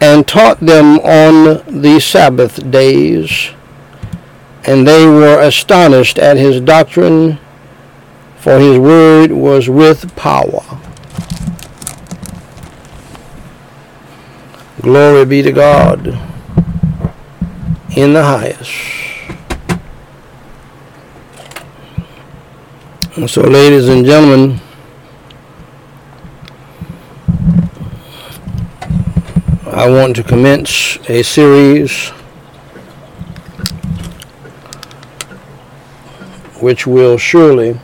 and 0.00 0.28
taught 0.28 0.60
them 0.60 1.00
on 1.00 1.64
the 1.82 1.98
Sabbath 1.98 2.70
days 2.70 3.50
and 4.64 4.86
they 4.86 5.06
were 5.06 5.40
astonished 5.40 6.18
at 6.18 6.36
his 6.36 6.60
doctrine, 6.60 7.38
for 8.36 8.58
his 8.58 8.78
word 8.78 9.32
was 9.32 9.68
with 9.68 10.14
power. 10.14 10.62
Glory 14.80 15.24
be 15.24 15.42
to 15.42 15.52
God 15.52 16.06
in 17.96 18.12
the 18.12 18.22
highest. 18.22 18.70
And 19.70 19.80
so, 23.12 23.42
ladies 23.42 23.88
and 23.88 24.06
gentlemen, 24.06 24.58
I 29.66 29.86
want 29.86 30.16
to 30.16 30.22
commence 30.24 30.96
a 31.10 31.22
series 31.22 32.08
which 36.60 36.86
will 36.86 37.18
surely 37.18 37.78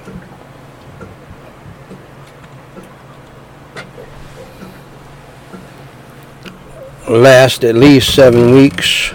last 7.06 7.64
at 7.64 7.74
least 7.74 8.14
seven 8.14 8.52
weeks 8.54 9.12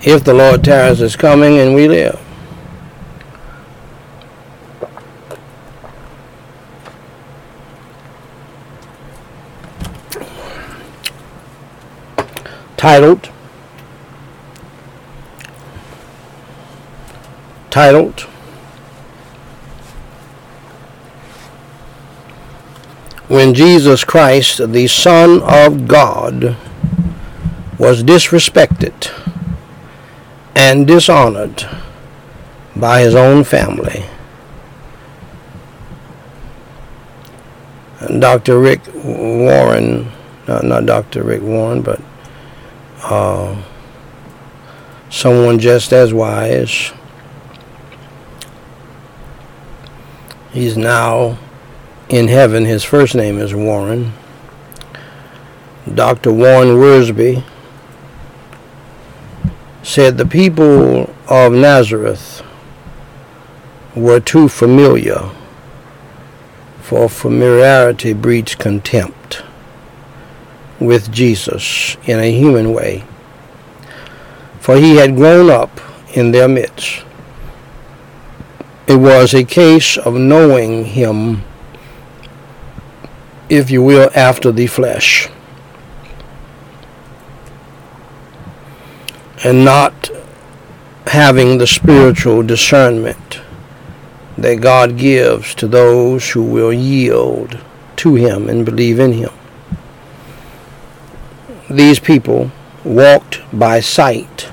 if 0.00 0.24
the 0.24 0.32
Lord 0.32 0.64
tarries 0.64 1.02
is 1.02 1.14
coming 1.14 1.58
and 1.58 1.74
we 1.74 1.88
live. 1.88 2.31
Titled 12.82 13.30
titled 17.70 18.22
When 23.28 23.54
Jesus 23.54 24.02
Christ, 24.02 24.72
the 24.72 24.88
Son 24.88 25.42
of 25.44 25.86
God, 25.86 26.56
was 27.78 28.02
disrespected 28.02 29.12
and 30.56 30.84
dishonored 30.84 31.64
by 32.74 33.02
his 33.02 33.14
own 33.14 33.44
family. 33.44 34.06
And 38.00 38.20
Dr. 38.20 38.58
Rick 38.58 38.80
Warren, 38.92 40.10
not, 40.48 40.64
not 40.64 40.86
Dr. 40.86 41.22
Rick 41.22 41.42
Warren, 41.42 41.82
but 41.82 42.00
uh, 43.02 43.62
someone 45.10 45.58
just 45.58 45.92
as 45.92 46.14
wise. 46.14 46.92
He's 50.52 50.76
now 50.76 51.38
in 52.08 52.28
heaven. 52.28 52.64
His 52.64 52.84
first 52.84 53.14
name 53.14 53.38
is 53.38 53.54
Warren. 53.54 54.12
Dr. 55.92 56.32
Warren 56.32 56.76
Wiersbe 56.76 57.42
said 59.82 60.16
the 60.16 60.26
people 60.26 61.12
of 61.28 61.52
Nazareth 61.52 62.42
were 63.96 64.20
too 64.20 64.48
familiar, 64.48 65.30
for 66.80 67.08
familiarity 67.08 68.12
breeds 68.12 68.54
contempt 68.54 69.21
with 70.84 71.12
Jesus 71.12 71.96
in 72.04 72.18
a 72.18 72.30
human 72.30 72.72
way, 72.72 73.04
for 74.60 74.76
he 74.76 74.96
had 74.96 75.16
grown 75.16 75.50
up 75.50 75.80
in 76.14 76.30
their 76.30 76.48
midst. 76.48 77.04
It 78.86 78.96
was 78.96 79.32
a 79.32 79.44
case 79.44 79.96
of 79.96 80.14
knowing 80.14 80.84
him, 80.84 81.44
if 83.48 83.70
you 83.70 83.82
will, 83.82 84.10
after 84.14 84.52
the 84.52 84.66
flesh. 84.66 85.28
and 89.44 89.64
not 89.64 90.10
having 91.06 91.58
the 91.58 91.66
spiritual 91.66 92.42
discernment 92.42 93.40
that 94.38 94.60
God 94.60 94.96
gives 94.96 95.54
to 95.56 95.66
those 95.66 96.30
who 96.30 96.42
will 96.42 96.72
yield 96.72 97.58
to 97.96 98.14
Him 98.14 98.48
and 98.48 98.64
believe 98.64 98.98
in 98.98 99.12
Him. 99.12 99.32
These 101.72 101.98
people 101.98 102.50
walked 102.84 103.40
by 103.52 103.80
sight, 103.80 104.50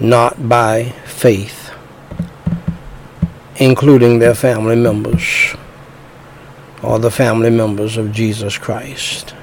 not 0.00 0.48
by 0.48 0.90
faith, 1.06 1.70
including 3.56 4.18
their 4.18 4.34
family 4.34 4.76
members 4.76 5.54
or 6.82 6.98
the 6.98 7.10
family 7.10 7.50
members 7.50 7.96
of 7.96 8.12
Jesus 8.12 8.58
Christ. 8.58 9.34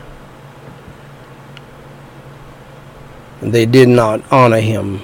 they 3.42 3.66
did 3.66 3.90
not 3.90 4.22
honor 4.32 4.60
him. 4.60 5.02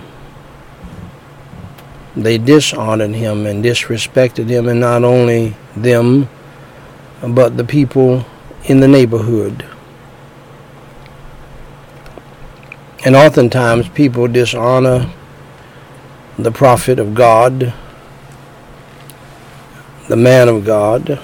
They 2.15 2.37
dishonored 2.37 3.11
him 3.11 3.45
and 3.45 3.63
disrespected 3.63 4.49
him, 4.49 4.67
and 4.67 4.79
not 4.79 5.03
only 5.03 5.55
them, 5.75 6.27
but 7.21 7.55
the 7.55 7.63
people 7.63 8.25
in 8.65 8.79
the 8.79 8.87
neighborhood. 8.87 9.65
And 13.03 13.15
oftentimes 13.15 13.89
people 13.89 14.27
dishonor 14.27 15.11
the 16.37 16.51
prophet 16.51 16.99
of 16.99 17.13
God, 17.13 17.73
the 20.07 20.15
man 20.15 20.47
of 20.47 20.65
God, 20.65 21.19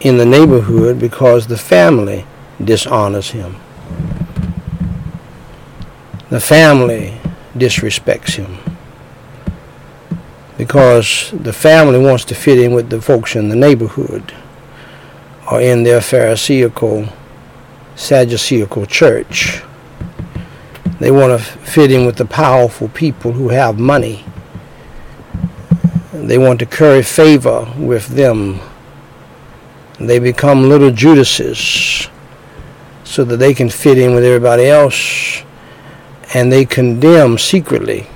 in 0.00 0.16
the 0.16 0.26
neighborhood 0.26 0.98
because 0.98 1.46
the 1.46 1.56
family 1.56 2.24
dishonors 2.62 3.30
him. 3.30 3.56
The 6.30 6.40
family 6.40 7.18
disrespects 7.56 8.34
him 8.36 8.58
because 10.58 11.32
the 11.32 11.52
family 11.52 11.98
wants 11.98 12.24
to 12.26 12.34
fit 12.34 12.58
in 12.58 12.74
with 12.74 12.90
the 12.90 13.00
folks 13.00 13.36
in 13.36 13.48
the 13.48 13.56
neighborhood 13.56 14.34
or 15.50 15.60
in 15.60 15.84
their 15.84 16.00
Pharisaical, 16.00 17.08
Sadduceical 17.98 18.86
church. 18.86 19.60
They 21.00 21.10
want 21.10 21.36
to 21.36 21.44
fit 21.44 21.90
in 21.90 22.06
with 22.06 22.14
the 22.14 22.24
powerful 22.24 22.88
people 22.90 23.32
who 23.32 23.48
have 23.48 23.76
money. 23.76 24.24
They 26.12 26.38
want 26.38 26.60
to 26.60 26.66
curry 26.66 27.02
favor 27.02 27.66
with 27.76 28.06
them. 28.06 28.60
They 29.98 30.20
become 30.20 30.68
little 30.68 30.92
Judases 30.92 32.08
so 33.02 33.24
that 33.24 33.38
they 33.38 33.52
can 33.52 33.68
fit 33.68 33.98
in 33.98 34.14
with 34.14 34.24
everybody 34.24 34.66
else 34.66 35.42
and 36.34 36.52
they 36.52 36.64
condemn 36.64 37.36
secretly 37.36 38.06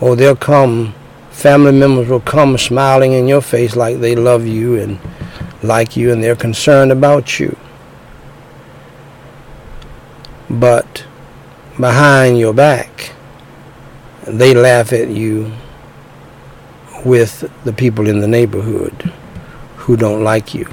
or 0.00 0.14
they'll 0.14 0.36
come 0.36 0.94
family 1.30 1.72
members 1.72 2.08
will 2.08 2.20
come 2.20 2.56
smiling 2.56 3.14
in 3.14 3.26
your 3.26 3.40
face 3.40 3.74
like 3.74 3.98
they 3.98 4.14
love 4.14 4.46
you 4.46 4.76
and 4.76 5.00
like 5.64 5.96
you 5.96 6.12
and 6.12 6.22
they're 6.22 6.36
concerned 6.36 6.92
about 6.92 7.40
you 7.40 7.56
but 10.52 11.04
behind 11.80 12.38
your 12.38 12.52
back 12.52 13.12
they 14.26 14.54
laugh 14.54 14.92
at 14.92 15.08
you 15.08 15.52
with 17.04 17.50
the 17.64 17.72
people 17.72 18.08
in 18.08 18.20
the 18.20 18.28
neighborhood 18.28 19.12
who 19.76 19.96
don't 19.96 20.22
like 20.22 20.54
you 20.54 20.68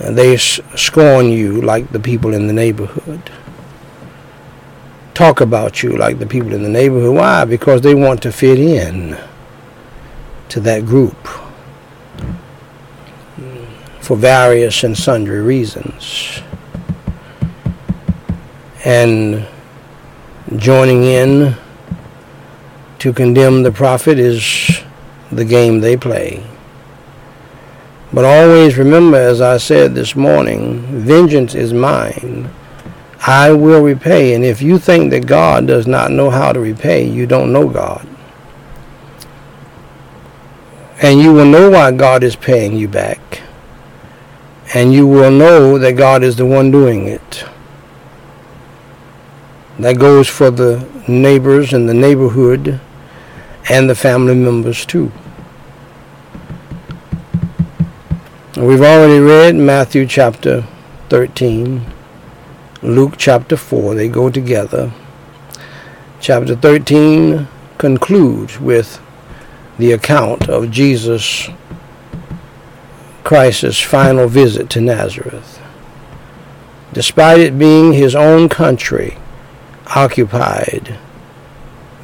And 0.00 0.16
they 0.16 0.36
scorn 0.38 1.26
you 1.28 1.60
like 1.60 1.90
the 1.90 2.00
people 2.00 2.32
in 2.32 2.46
the 2.46 2.54
neighborhood. 2.54 3.30
Talk 5.12 5.42
about 5.42 5.82
you 5.82 5.96
like 5.96 6.18
the 6.18 6.26
people 6.26 6.54
in 6.54 6.62
the 6.62 6.70
neighborhood. 6.70 7.14
Why? 7.14 7.44
Because 7.44 7.82
they 7.82 7.94
want 7.94 8.22
to 8.22 8.32
fit 8.32 8.58
in 8.58 9.18
to 10.48 10.60
that 10.60 10.86
group 10.86 11.28
for 14.00 14.16
various 14.16 14.82
and 14.82 14.96
sundry 14.96 15.40
reasons. 15.42 16.40
And 18.84 19.46
joining 20.56 21.04
in 21.04 21.56
to 22.98 23.12
condemn 23.12 23.62
the 23.62 23.72
prophet 23.72 24.18
is 24.18 24.80
the 25.30 25.44
game 25.44 25.80
they 25.80 25.96
play. 25.96 26.44
But 28.12 28.24
always 28.24 28.76
remember, 28.76 29.16
as 29.16 29.40
I 29.40 29.58
said 29.58 29.94
this 29.94 30.16
morning, 30.16 30.82
vengeance 31.00 31.54
is 31.54 31.72
mine. 31.72 32.50
I 33.26 33.52
will 33.52 33.82
repay. 33.82 34.34
And 34.34 34.44
if 34.44 34.62
you 34.62 34.78
think 34.78 35.10
that 35.10 35.26
God 35.26 35.66
does 35.66 35.86
not 35.86 36.10
know 36.10 36.30
how 36.30 36.52
to 36.52 36.58
repay, 36.58 37.06
you 37.06 37.26
don't 37.26 37.52
know 37.52 37.68
God. 37.68 38.06
And 41.02 41.20
you 41.20 41.32
will 41.32 41.46
know 41.46 41.70
why 41.70 41.92
God 41.92 42.24
is 42.24 42.34
paying 42.34 42.76
you 42.76 42.88
back. 42.88 43.42
And 44.74 44.92
you 44.92 45.06
will 45.06 45.30
know 45.30 45.78
that 45.78 45.92
God 45.92 46.22
is 46.22 46.36
the 46.36 46.46
one 46.46 46.70
doing 46.70 47.06
it. 47.06 47.44
That 49.80 49.98
goes 49.98 50.28
for 50.28 50.50
the 50.50 50.86
neighbors 51.08 51.72
and 51.72 51.88
the 51.88 51.94
neighborhood 51.94 52.78
and 53.66 53.88
the 53.88 53.94
family 53.94 54.34
members 54.34 54.84
too. 54.84 55.10
We've 58.58 58.82
already 58.82 59.20
read 59.20 59.54
Matthew 59.54 60.04
chapter 60.04 60.66
13, 61.08 61.86
Luke 62.82 63.14
chapter 63.16 63.56
4. 63.56 63.94
They 63.94 64.08
go 64.08 64.28
together. 64.28 64.92
Chapter 66.20 66.54
13 66.54 67.48
concludes 67.78 68.60
with 68.60 69.00
the 69.78 69.92
account 69.92 70.46
of 70.50 70.70
Jesus 70.70 71.48
Christ's 73.24 73.80
final 73.80 74.28
visit 74.28 74.68
to 74.70 74.82
Nazareth. 74.82 75.58
Despite 76.92 77.40
it 77.40 77.58
being 77.58 77.94
his 77.94 78.14
own 78.14 78.50
country 78.50 79.16
occupied 79.94 80.98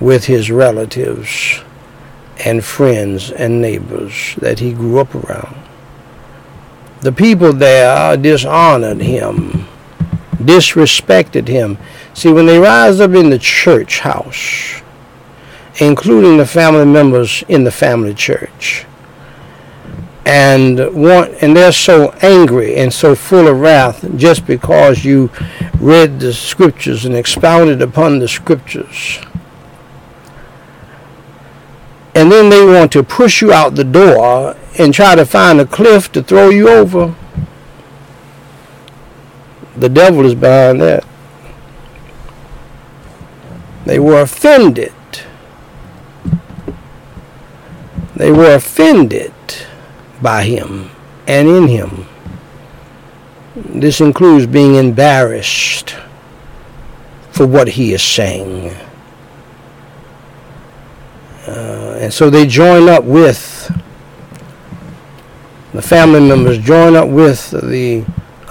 with 0.01 0.25
his 0.25 0.51
relatives 0.51 1.63
and 2.45 2.65
friends 2.65 3.31
and 3.31 3.61
neighbors 3.61 4.35
that 4.37 4.59
he 4.59 4.73
grew 4.73 4.99
up 4.99 5.15
around 5.15 5.67
the 7.07 7.13
people 7.13 7.53
there 7.53 8.17
dishonored 8.17 9.01
him, 9.01 9.67
disrespected 10.39 11.47
him. 11.47 11.79
See, 12.15 12.33
when 12.33 12.47
they 12.47 12.59
rise 12.59 13.01
up 13.01 13.13
in 13.13 13.31
the 13.31 13.39
church 13.39 14.01
house, 14.01 14.83
including 15.81 16.39
the 16.39 16.47
family 16.47 16.85
members 16.85 17.45
in 17.49 17.65
the 17.65 17.71
family 17.71 18.15
church, 18.15 18.87
and 20.27 20.79
want 20.93 21.33
and 21.41 21.57
they're 21.57 21.71
so 21.71 22.11
angry 22.21 22.75
and 22.75 22.93
so 22.93 23.15
full 23.15 23.47
of 23.47 23.61
wrath 23.61 24.05
just 24.17 24.45
because 24.45 25.05
you 25.05 25.31
read 25.79 26.19
the 26.19 26.33
scriptures 26.35 27.05
and 27.05 27.15
expounded 27.15 27.81
upon 27.81 28.19
the 28.19 28.27
scriptures 28.27 29.21
and 32.17 32.33
then 32.33 32.49
they 32.49 32.65
want 32.65 32.91
to 32.91 33.05
push 33.05 33.41
you 33.41 33.53
out 33.53 33.77
the 33.77 33.85
door 33.85 34.57
and 34.79 34.93
try 34.93 35.15
to 35.15 35.25
find 35.25 35.61
a 35.61 35.67
cliff 35.67 36.11
to 36.13 36.23
throw 36.23 36.49
you 36.49 36.67
over. 36.67 37.15
The 39.77 39.91
devil 39.91 40.25
is 40.25 40.35
behind 40.35 40.81
that. 40.81 41.05
They 43.85 43.99
were 43.99 44.23
offended. 44.23 44.95
They 48.17 48.33
were 48.33 48.55
offended 48.55 49.35
by 50.23 50.45
him 50.45 50.91
and 51.27 51.49
in 51.49 51.69
him. 51.69 52.07
This 53.55 54.01
includes 54.01 54.47
being 54.47 54.75
embarrassed 54.75 55.97
for 57.31 57.47
what 57.47 57.69
he 57.69 57.93
is 57.93 58.03
saying. 58.03 58.75
Uh, 61.47 61.99
and 62.01 62.13
so 62.13 62.29
they 62.29 62.47
join 62.47 62.89
up 62.89 63.05
with 63.05 63.71
the 65.73 65.83
family 65.83 66.21
members, 66.21 66.59
join 66.59 66.97
up 66.97 67.09
with 67.09 67.51
the 67.51 68.05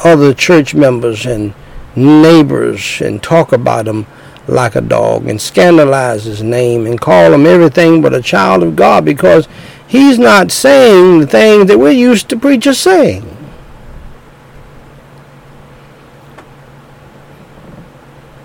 other 0.03 0.33
church 0.33 0.75
members 0.75 1.25
and 1.25 1.53
neighbors 1.95 3.01
and 3.01 3.21
talk 3.23 3.51
about 3.51 3.87
him 3.87 4.05
like 4.47 4.75
a 4.75 4.81
dog 4.81 5.27
and 5.27 5.41
scandalize 5.41 6.25
his 6.25 6.43
name 6.43 6.85
and 6.85 7.01
call 7.01 7.33
him 7.33 7.45
everything 7.45 8.01
but 8.01 8.13
a 8.13 8.21
child 8.21 8.61
of 8.61 8.75
God 8.75 9.03
because 9.03 9.47
he's 9.87 10.19
not 10.19 10.51
saying 10.51 11.19
the 11.19 11.27
things 11.27 11.67
that 11.67 11.79
we're 11.79 11.91
used 11.91 12.29
to 12.29 12.37
preachers 12.37 12.79
saying. 12.79 13.23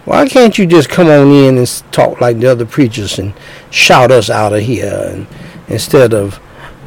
Why 0.04 0.28
can't 0.28 0.58
you 0.58 0.66
just 0.66 0.88
come 0.88 1.06
on 1.06 1.30
in 1.30 1.56
and 1.56 1.82
talk 1.92 2.20
like 2.20 2.40
the 2.40 2.48
other 2.48 2.66
preachers 2.66 3.18
and 3.18 3.32
shout 3.70 4.10
us 4.10 4.28
out 4.28 4.52
of 4.52 4.60
here 4.60 5.04
and, 5.06 5.26
instead 5.68 6.12
of 6.12 6.40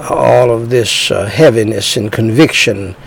all 0.10 0.52
of 0.52 0.70
this 0.70 1.10
uh, 1.10 1.26
heaviness 1.26 1.96
and 1.96 2.12
conviction 2.12 2.98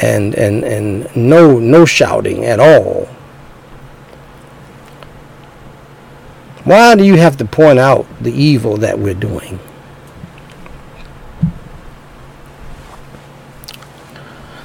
and, 0.00 0.34
and, 0.36 0.62
and 0.62 1.16
no, 1.16 1.58
no 1.58 1.84
shouting 1.84 2.44
at 2.44 2.60
all? 2.60 3.06
Why 6.64 6.94
do 6.94 7.02
you 7.04 7.16
have 7.16 7.36
to 7.38 7.44
point 7.44 7.80
out 7.80 8.06
the 8.20 8.32
evil 8.32 8.76
that 8.76 8.98
we're 8.98 9.14
doing? 9.14 9.58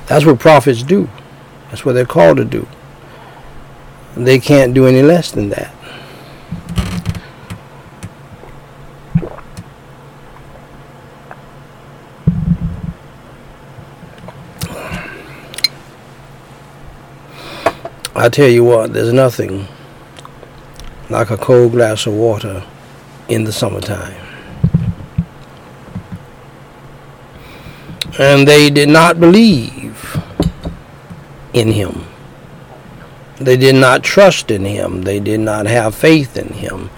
That's 0.07 0.25
what 0.25 0.39
prophets 0.39 0.83
do. 0.83 1.09
That's 1.69 1.83
what 1.85 1.93
they're 1.93 2.05
called 2.05 2.37
to 2.37 2.45
do. 2.45 2.67
They 4.15 4.39
can't 4.39 4.73
do 4.73 4.87
any 4.87 5.01
less 5.01 5.31
than 5.31 5.49
that. 5.49 5.73
I 18.15 18.29
tell 18.29 18.47
you 18.47 18.63
what, 18.63 18.93
there's 18.93 19.13
nothing 19.13 19.67
like 21.09 21.29
a 21.29 21.37
cold 21.37 21.73
glass 21.73 22.07
of 22.07 22.13
water 22.13 22.65
in 23.29 23.43
the 23.43 23.51
summertime. 23.51 24.26
And 28.19 28.47
they 28.47 28.69
did 28.69 28.89
not 28.89 29.19
believe 29.19 30.17
in 31.53 31.71
him. 31.71 32.05
They 33.37 33.57
did 33.57 33.75
not 33.75 34.03
trust 34.03 34.49
in 34.49 34.65
him. 34.65 35.03
They 35.03 35.19
did 35.19 35.39
not 35.39 35.67
have 35.67 35.93
faith 35.93 36.37
in 36.37 36.53
him. 36.53 36.89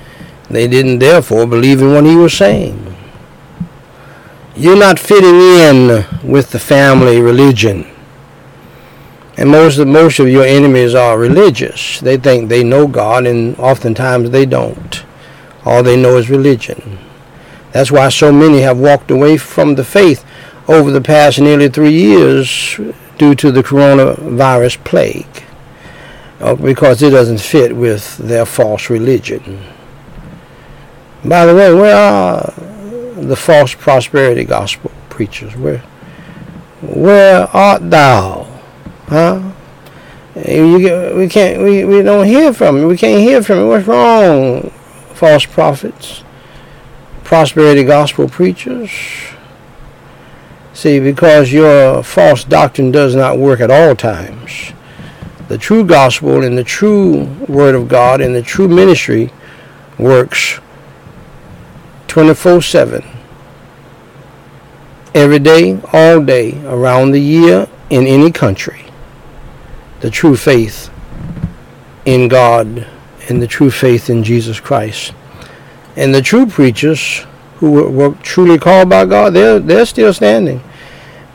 They 0.49 0.67
didn't 0.67 0.99
therefore 0.99 1.45
believe 1.45 1.81
in 1.81 1.91
what 1.93 2.05
he 2.05 2.15
was 2.15 2.33
saying. 2.33 2.95
You're 4.55 4.77
not 4.77 4.99
fitting 4.99 5.39
in 5.39 6.05
with 6.23 6.51
the 6.51 6.59
family 6.59 7.21
religion. 7.21 7.85
And 9.37 9.51
most 9.51 9.77
of, 9.77 9.87
most 9.87 10.19
of 10.19 10.27
your 10.27 10.43
enemies 10.43 10.95
are 10.95 11.17
religious. 11.17 11.99
They 11.99 12.17
think 12.17 12.49
they 12.49 12.63
know 12.63 12.87
God, 12.87 13.25
and 13.25 13.57
oftentimes 13.57 14.31
they 14.31 14.45
don't. 14.45 15.03
All 15.63 15.83
they 15.83 15.95
know 15.95 16.17
is 16.17 16.29
religion. 16.29 16.99
That's 17.71 17.91
why 17.91 18.09
so 18.09 18.31
many 18.31 18.61
have 18.61 18.79
walked 18.79 19.11
away 19.11 19.37
from 19.37 19.75
the 19.75 19.85
faith 19.85 20.25
over 20.69 20.91
the 20.91 21.01
past 21.01 21.39
nearly 21.39 21.67
three 21.67 21.91
years 21.91 22.79
due 23.17 23.33
to 23.33 23.51
the 23.51 23.63
coronavirus 23.63 24.83
plague, 24.83 25.43
uh, 26.39 26.53
because 26.53 27.01
it 27.01 27.09
doesn't 27.09 27.41
fit 27.41 27.75
with 27.75 28.17
their 28.17 28.45
false 28.45 28.89
religion. 28.89 29.59
By 31.25 31.47
the 31.47 31.55
way, 31.55 31.73
where 31.73 31.95
are 31.95 32.53
the 33.19 33.35
false 33.35 33.73
prosperity 33.73 34.43
gospel 34.43 34.91
preachers? 35.09 35.55
Where, 35.55 35.79
where 36.81 37.47
art 37.47 37.89
thou? 37.89 38.45
Huh? 39.07 39.51
You, 40.35 41.13
we 41.17 41.27
can't. 41.27 41.63
We, 41.63 41.83
we 41.83 42.03
don't 42.03 42.27
hear 42.27 42.53
from 42.53 42.77
you. 42.77 42.87
We 42.87 42.95
can't 42.95 43.19
hear 43.19 43.41
from 43.41 43.57
you. 43.57 43.67
What's 43.67 43.87
wrong? 43.87 44.69
False 45.15 45.45
prophets, 45.45 46.23
prosperity 47.23 47.83
gospel 47.83 48.29
preachers. 48.29 48.91
See, 50.79 51.01
because 51.01 51.51
your 51.51 52.01
false 52.03 52.45
doctrine 52.45 52.89
does 52.89 53.13
not 53.13 53.37
work 53.37 53.59
at 53.59 53.69
all 53.69 53.97
times. 53.97 54.71
The 55.49 55.57
true 55.57 55.83
gospel 55.83 56.41
and 56.41 56.57
the 56.57 56.63
true 56.63 57.25
word 57.49 57.75
of 57.75 57.89
God 57.89 58.21
and 58.21 58.33
the 58.33 58.41
true 58.41 58.69
ministry 58.69 59.29
works 59.97 60.61
24 62.07 62.61
7. 62.61 63.03
Every 65.13 65.39
day, 65.39 65.81
all 65.91 66.23
day, 66.23 66.63
around 66.65 67.11
the 67.11 67.19
year, 67.19 67.67
in 67.89 68.07
any 68.07 68.31
country 68.31 68.85
the 69.99 70.09
true 70.09 70.37
faith 70.37 70.89
in 72.05 72.29
God 72.29 72.87
and 73.27 73.41
the 73.41 73.47
true 73.47 73.69
faith 73.69 74.09
in 74.09 74.23
Jesus 74.23 74.61
Christ. 74.61 75.13
And 75.97 76.15
the 76.15 76.21
true 76.21 76.45
preachers 76.45 77.25
who 77.57 77.91
were, 77.91 78.15
truly 78.23 78.57
called 78.57 78.87
by 78.87 79.05
God, 79.05 79.33
they're, 79.33 79.59
they're 79.59 79.85
still 79.85 80.13
standing. 80.13 80.63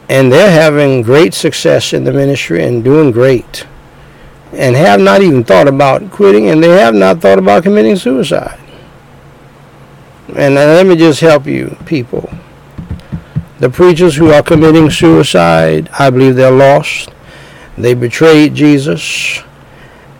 And 0.08 0.30
they're 0.30 0.50
having 0.50 1.02
great 1.02 1.34
success 1.34 1.92
in 1.92 2.04
the 2.04 2.12
ministry 2.12 2.62
and 2.62 2.84
doing 2.84 3.10
great. 3.10 3.66
And 4.52 4.76
have 4.76 5.00
not 5.00 5.22
even 5.22 5.42
thought 5.44 5.66
about 5.66 6.10
quitting, 6.10 6.48
and 6.48 6.62
they 6.62 6.68
have 6.68 6.94
not 6.94 7.20
thought 7.20 7.38
about 7.38 7.64
committing 7.64 7.96
suicide. 7.96 8.60
And 10.36 10.54
let 10.54 10.86
me 10.86 10.96
just 10.96 11.20
help 11.20 11.46
you, 11.46 11.76
people. 11.86 12.30
The 13.60 13.70
preachers 13.70 14.16
who 14.16 14.30
are 14.30 14.42
committing 14.42 14.90
suicide, 14.90 15.88
I 15.98 16.10
believe 16.10 16.34
they're 16.34 16.50
lost. 16.50 17.10
They 17.78 17.94
betrayed 17.94 18.54
Jesus 18.54 19.42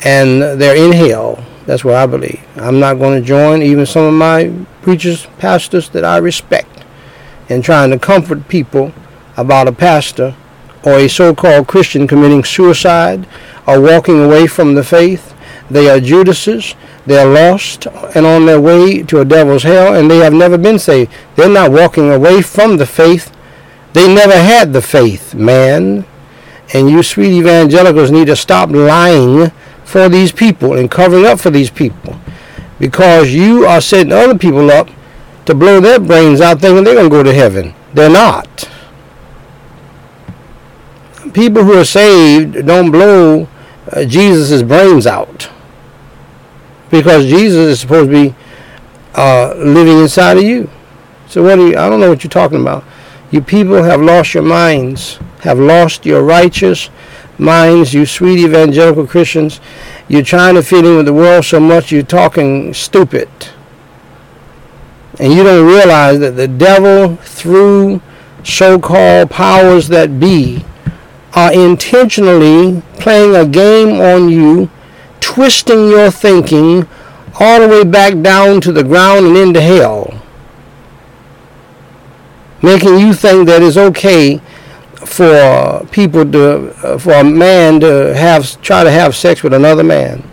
and 0.05 0.43
they're 0.61 0.77
in 0.77 0.93
hell. 0.93 1.45
That's 1.67 1.85
what 1.85 1.95
I 1.95 2.07
believe. 2.07 2.41
I'm 2.57 2.79
not 2.79 2.95
going 2.95 3.21
to 3.21 3.27
join 3.27 3.63
even 3.63 3.87
some 3.87 4.05
of 4.05 4.15
my 4.15 4.53
preachers, 4.83 5.27
pastors 5.39 5.89
that 5.91 6.05
I 6.05 6.19
respect 6.19 6.85
in 7.49 7.63
trying 7.63 7.91
to 7.91 7.99
comfort 7.99 8.49
people 8.49 8.93
about 9.37 9.69
a 9.69 9.73
pastor 9.73 10.35
or 10.85 10.99
a 10.99 11.09
so-called 11.09 11.67
Christian 11.67 12.07
committing 12.07 12.45
suicide 12.45 13.27
or 13.67 13.81
walking 13.81 14.23
away 14.23 14.47
from 14.47 14.75
the 14.75 14.85
faith. 14.85 15.35
They 15.71 15.89
are 15.89 16.01
Judases. 16.01 16.75
They 17.07 17.19
are 17.19 17.27
lost 17.27 17.87
and 18.15 18.27
on 18.27 18.47
their 18.47 18.61
way 18.61 19.03
to 19.03 19.21
a 19.21 19.25
devil's 19.25 19.63
hell, 19.63 19.95
and 19.95 20.11
they 20.11 20.19
have 20.19 20.33
never 20.33 20.57
been 20.57 20.79
saved. 20.79 21.13
They're 21.37 21.49
not 21.49 21.71
walking 21.71 22.11
away 22.11 22.43
from 22.43 22.77
the 22.77 22.87
faith. 22.87 23.35
They 23.93 24.13
never 24.13 24.37
had 24.37 24.73
the 24.73 24.83
faith, 24.83 25.35
man. 25.35 26.07
And 26.73 26.91
you 26.91 27.03
sweet 27.03 27.33
evangelicals 27.33 28.11
need 28.11 28.27
to 28.27 28.37
stop 28.37 28.71
lying 28.71 29.51
for 29.85 30.09
these 30.09 30.33
people 30.33 30.75
and 30.75 30.91
covering 30.91 31.27
up 31.27 31.41
for 31.41 31.51
these 31.51 31.71
people. 31.71 32.19
Because 32.79 33.33
you 33.33 33.67
are 33.67 33.81
setting 33.81 34.13
other 34.13 34.37
people 34.37 34.71
up 34.71 34.89
to 35.47 35.55
blow 35.55 35.81
their 35.81 36.01
brains 36.01 36.41
out 36.41 36.61
thinking 36.61 36.85
they're 36.85 36.95
going 36.95 37.11
to 37.11 37.17
go 37.17 37.23
to 37.23 37.35
heaven. 37.35 37.75
They're 37.93 38.11
not. 38.11 38.69
People 41.35 41.65
who 41.65 41.75
are 41.75 41.85
saved 41.85 42.65
don't 42.65 42.91
blow 42.91 43.49
uh, 43.93 44.05
Jesus' 44.05 44.63
brains 44.63 45.07
out. 45.07 45.51
Because 46.91 47.27
Jesus 47.27 47.67
is 47.67 47.81
supposed 47.81 48.11
to 48.11 48.31
be 48.31 48.35
uh, 49.15 49.55
living 49.57 49.99
inside 49.99 50.39
of 50.39 50.45
you. 50.45 50.71
So 51.27 51.43
what 51.43 51.57
do 51.57 51.69
you, 51.69 51.77
I 51.77 51.91
don't 51.91 52.01
know 52.01 52.09
what 52.09 52.25
you're 52.25 52.31
talking 52.31 52.61
about. 52.61 52.85
You 53.31 53.41
people 53.41 53.83
have 53.83 54.01
lost 54.01 54.33
your 54.33 54.45
minds, 54.45 55.19
have 55.41 55.59
lost 55.59 56.07
your 56.07 56.23
righteous 56.23 56.89
minds, 57.37 57.93
you 57.93 58.07
sweet 58.07 58.39
evangelical 58.39 59.07
Christians. 59.07 59.61
You're 60.09 60.23
trying 60.23 60.55
to 60.55 60.63
fit 60.63 60.85
in 60.85 60.97
with 60.97 61.07
the 61.07 61.13
world 61.13 61.45
so 61.45 61.59
much 61.59 61.91
you're 61.91 62.05
talking 62.05 62.73
stupid. 62.73 63.29
And 65.19 65.33
you 65.33 65.43
don't 65.43 65.67
realize 65.67 66.21
that 66.21 66.37
the 66.37 66.47
devil, 66.47 67.17
through 67.17 68.01
so-called 68.45 69.31
powers 69.31 69.89
that 69.89 70.21
be, 70.21 70.65
are 71.35 71.53
intentionally 71.53 72.83
playing 72.99 73.35
a 73.35 73.47
game 73.47 74.01
on 74.01 74.29
you, 74.29 74.71
twisting 75.21 75.89
your 75.89 76.11
thinking 76.11 76.87
all 77.41 77.61
the 77.61 77.69
way 77.69 77.85
back 77.85 78.21
down 78.23 78.61
to 78.61 78.73
the 78.73 78.85
ground 78.85 79.27
and 79.27 79.37
into 79.37 79.61
hell 79.61 80.21
making 82.65 82.99
you 82.99 83.13
think 83.13 83.47
that 83.47 83.63
it's 83.63 83.77
okay 83.77 84.41
for 84.97 85.87
people 85.93 86.25
to, 86.33 86.73
for 86.99 87.13
a 87.13 87.25
man 87.25 87.79
to 87.81 88.15
have, 88.17 88.61
try 88.63 88.83
to 88.83 88.91
have 88.91 89.15
sex 89.15 89.43
with 89.43 89.53
another 89.53 89.85
man, 89.85 90.25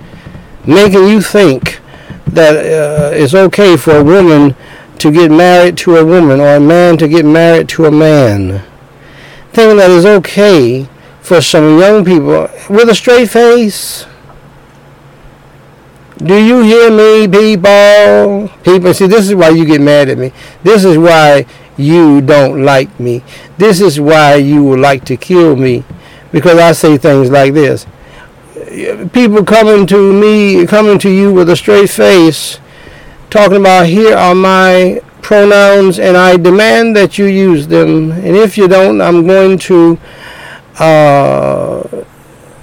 making 0.66 1.08
you 1.08 1.22
think 1.22 1.82
that 2.28 2.56
uh, 2.56 3.12
it's 3.14 3.34
okay 3.34 3.76
for 3.76 3.97
a 3.97 4.04
woman 4.04 4.56
to 4.97 5.12
get 5.12 5.30
married 5.30 5.78
to 5.78 5.97
a 5.97 6.06
woman 6.06 6.39
or 6.39 6.56
a 6.56 6.60
man 6.60 6.97
to 6.97 7.08
get 7.08 7.26
married 7.26 7.68
to 7.68 7.86
a 7.86 7.91
man. 7.91 8.64
Thinking 9.52 9.78
that 9.78 9.91
it's 9.91 10.06
okay 10.06 10.88
for 11.22 11.41
some 11.41 11.80
young 11.80 12.03
people 12.03 12.49
with 12.69 12.89
a 12.89 12.95
straight 12.95 13.30
face. 13.30 14.05
Do 16.17 16.36
you 16.36 16.61
hear 16.61 16.91
me, 16.91 17.28
people? 17.28 18.49
People, 18.63 18.93
see, 18.93 19.07
this 19.07 19.28
is 19.28 19.36
why 19.36 19.49
you 19.49 19.65
get 19.65 19.82
mad 19.82 20.09
at 20.09 20.17
me. 20.17 20.32
This 20.61 20.84
is 20.86 20.97
why 20.97 21.45
you 21.78 22.22
don't 22.22 22.63
like 22.63 22.99
me. 22.99 23.24
This 23.57 23.82
is 23.82 23.99
why 23.99 24.36
you 24.36 24.63
would 24.65 24.80
like 24.80 25.03
to 25.05 25.17
kill 25.17 25.55
me. 25.55 25.84
Because 26.32 26.59
I 26.59 26.74
say 26.74 26.97
things 26.97 27.32
like 27.32 27.53
this. 27.53 27.88
People 29.13 29.43
coming 29.43 29.88
to 29.88 30.13
me, 30.13 30.65
coming 30.67 30.99
to 30.99 31.09
you 31.09 31.34
with 31.34 31.49
a 31.49 31.55
straight 31.55 31.89
face, 31.89 32.59
talking 33.30 33.57
about 33.57 33.88
here 33.88 34.15
are 34.15 34.36
my 34.36 35.01
pronouns 35.22 35.99
and 35.99 36.15
I 36.15 36.38
demand 36.38 36.95
that 36.95 37.17
you 37.17 37.26
use 37.26 37.67
them. 37.67 38.11
And 38.11 38.36
if 38.36 38.57
you 38.57 38.67
don't, 38.67 39.01
I'm 39.01 39.26
going 39.26 39.57
to 39.59 39.99
uh, 40.80 42.03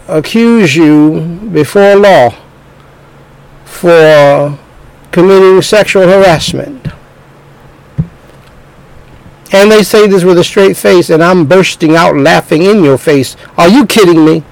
accuse 0.08 0.74
you 0.74 1.20
before 1.52 1.96
law 1.96 2.34
for 3.64 4.58
committing 5.12 5.62
sexual 5.62 6.06
harassment. 6.06 6.88
And 9.50 9.70
they 9.70 9.82
say 9.82 10.06
this 10.06 10.24
with 10.24 10.38
a 10.38 10.44
straight 10.44 10.76
face, 10.76 11.08
and 11.08 11.22
I'm 11.22 11.46
bursting 11.46 11.96
out 11.96 12.16
laughing 12.16 12.62
in 12.62 12.84
your 12.84 12.98
face. 12.98 13.36
Are 13.56 13.68
you 13.68 13.86
kidding 13.86 14.24
me? 14.24 14.44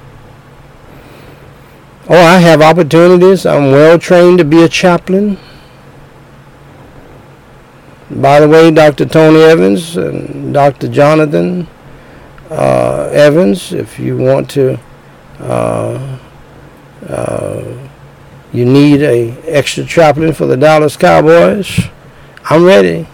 Oh, 2.09 2.16
I 2.16 2.38
have 2.38 2.62
opportunities. 2.62 3.44
I'm 3.44 3.72
well 3.72 3.98
trained 3.98 4.38
to 4.38 4.44
be 4.44 4.62
a 4.62 4.68
chaplain. 4.68 5.38
By 8.09 8.40
the 8.40 8.48
way, 8.48 8.70
Dr. 8.70 9.04
Tony 9.04 9.42
Evans 9.42 9.96
and 9.96 10.54
Dr. 10.54 10.88
Jonathan 10.88 11.66
uh, 12.51 13.11
Evans, 13.12 13.72
if 13.72 13.99
you 13.99 14.16
want 14.16 14.51
to 14.51 14.78
uh, 15.38 16.18
uh, 17.09 17.88
you 18.53 18.64
need 18.64 19.03
a 19.03 19.32
extra 19.42 19.84
chaplain 19.84 20.32
for 20.32 20.47
the 20.47 20.57
Dallas 20.57 20.97
Cowboys, 20.97 21.88
I'm 22.49 22.64
ready. 22.64 23.07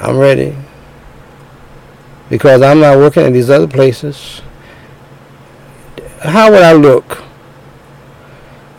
I'm 0.00 0.16
ready. 0.16 0.56
Because 2.28 2.62
I'm 2.62 2.80
not 2.80 2.98
working 2.98 3.22
at 3.24 3.32
these 3.32 3.50
other 3.50 3.66
places. 3.66 4.42
How 6.20 6.50
would 6.50 6.62
I 6.62 6.72
look? 6.72 7.22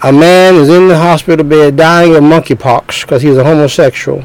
A 0.03 0.11
man 0.11 0.55
is 0.55 0.69
in 0.69 0.87
the 0.87 0.97
hospital 0.97 1.45
bed 1.45 1.75
dying 1.75 2.15
of 2.15 2.23
monkeypox 2.23 3.01
because 3.01 3.21
he's 3.21 3.37
a 3.37 3.43
homosexual, 3.43 4.23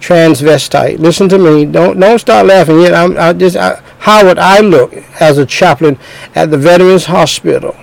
transvestite. 0.00 0.98
Listen 0.98 1.28
to 1.28 1.38
me. 1.38 1.64
Don't 1.64 1.98
don't 1.98 2.18
start 2.18 2.46
laughing 2.46 2.80
yet. 2.80 2.94
I'm 2.94 3.16
I 3.16 3.32
just 3.32 3.56
I, 3.56 3.82
how 3.98 4.24
would 4.24 4.38
I 4.38 4.60
look 4.60 4.92
as 5.20 5.38
a 5.38 5.46
chaplain 5.46 5.98
at 6.34 6.50
the 6.50 6.58
Veterans 6.58 7.06
Hospital? 7.06 7.76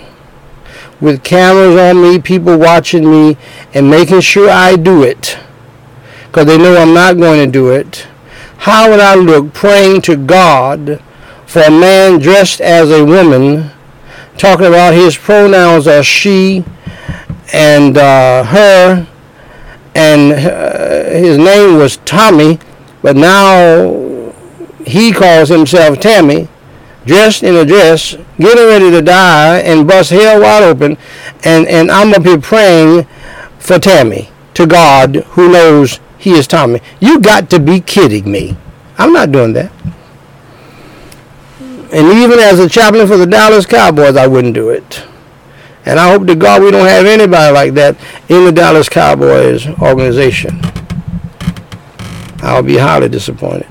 with 1.03 1.21
cameras 1.21 1.77
on 1.77 2.01
me, 2.01 2.17
people 2.17 2.57
watching 2.57 3.11
me, 3.11 3.37
and 3.73 3.89
making 3.89 4.21
sure 4.21 4.49
I 4.49 4.77
do 4.77 5.03
it 5.03 5.37
because 6.27 6.47
they 6.47 6.57
know 6.57 6.77
I'm 6.77 6.93
not 6.93 7.17
going 7.17 7.45
to 7.45 7.51
do 7.51 7.71
it. 7.71 8.07
How 8.59 8.89
would 8.89 9.01
I 9.01 9.13
look 9.13 9.53
praying 9.53 10.01
to 10.03 10.15
God 10.15 11.03
for 11.45 11.61
a 11.61 11.69
man 11.69 12.19
dressed 12.19 12.61
as 12.61 12.89
a 12.89 13.03
woman, 13.03 13.69
talking 14.37 14.65
about 14.65 14.93
his 14.93 15.17
pronouns 15.17 15.87
are 15.87 16.03
she 16.03 16.63
and 17.51 17.97
uh, 17.97 18.45
her, 18.45 19.05
and 19.95 20.33
uh, 20.33 21.09
his 21.11 21.37
name 21.37 21.77
was 21.77 21.97
Tommy, 21.97 22.59
but 23.01 23.15
now 23.15 24.33
he 24.85 25.11
calls 25.11 25.49
himself 25.49 25.99
Tammy 25.99 26.47
dressed 27.05 27.43
in 27.43 27.55
a 27.55 27.65
dress, 27.65 28.15
getting 28.37 28.65
ready 28.65 28.89
to 28.91 29.01
die 29.01 29.59
and 29.59 29.87
bust 29.87 30.09
hell 30.09 30.41
wide 30.41 30.63
open, 30.63 30.97
and, 31.43 31.67
and 31.67 31.91
I'm 31.91 32.13
up 32.13 32.23
here 32.23 32.39
praying 32.39 33.05
for 33.59 33.79
Tammy 33.79 34.29
to 34.53 34.65
God 34.65 35.15
who 35.15 35.51
knows 35.51 35.99
he 36.17 36.31
is 36.31 36.47
Tommy. 36.47 36.79
You 36.99 37.19
got 37.19 37.49
to 37.49 37.59
be 37.59 37.79
kidding 37.81 38.31
me. 38.31 38.57
I'm 38.97 39.11
not 39.11 39.31
doing 39.31 39.53
that. 39.53 39.71
And 41.59 42.17
even 42.17 42.39
as 42.39 42.59
a 42.59 42.69
chaplain 42.69 43.07
for 43.07 43.17
the 43.17 43.25
Dallas 43.25 43.65
Cowboys, 43.65 44.15
I 44.15 44.25
wouldn't 44.25 44.55
do 44.55 44.69
it. 44.69 45.03
And 45.85 45.99
I 45.99 46.11
hope 46.11 46.27
to 46.27 46.35
God 46.35 46.61
we 46.63 46.71
don't 46.71 46.87
have 46.87 47.05
anybody 47.05 47.53
like 47.53 47.73
that 47.73 47.97
in 48.29 48.45
the 48.45 48.51
Dallas 48.51 48.87
Cowboys 48.87 49.67
organization. 49.79 50.61
I'll 52.41 52.63
be 52.63 52.77
highly 52.77 53.09
disappointed. 53.09 53.67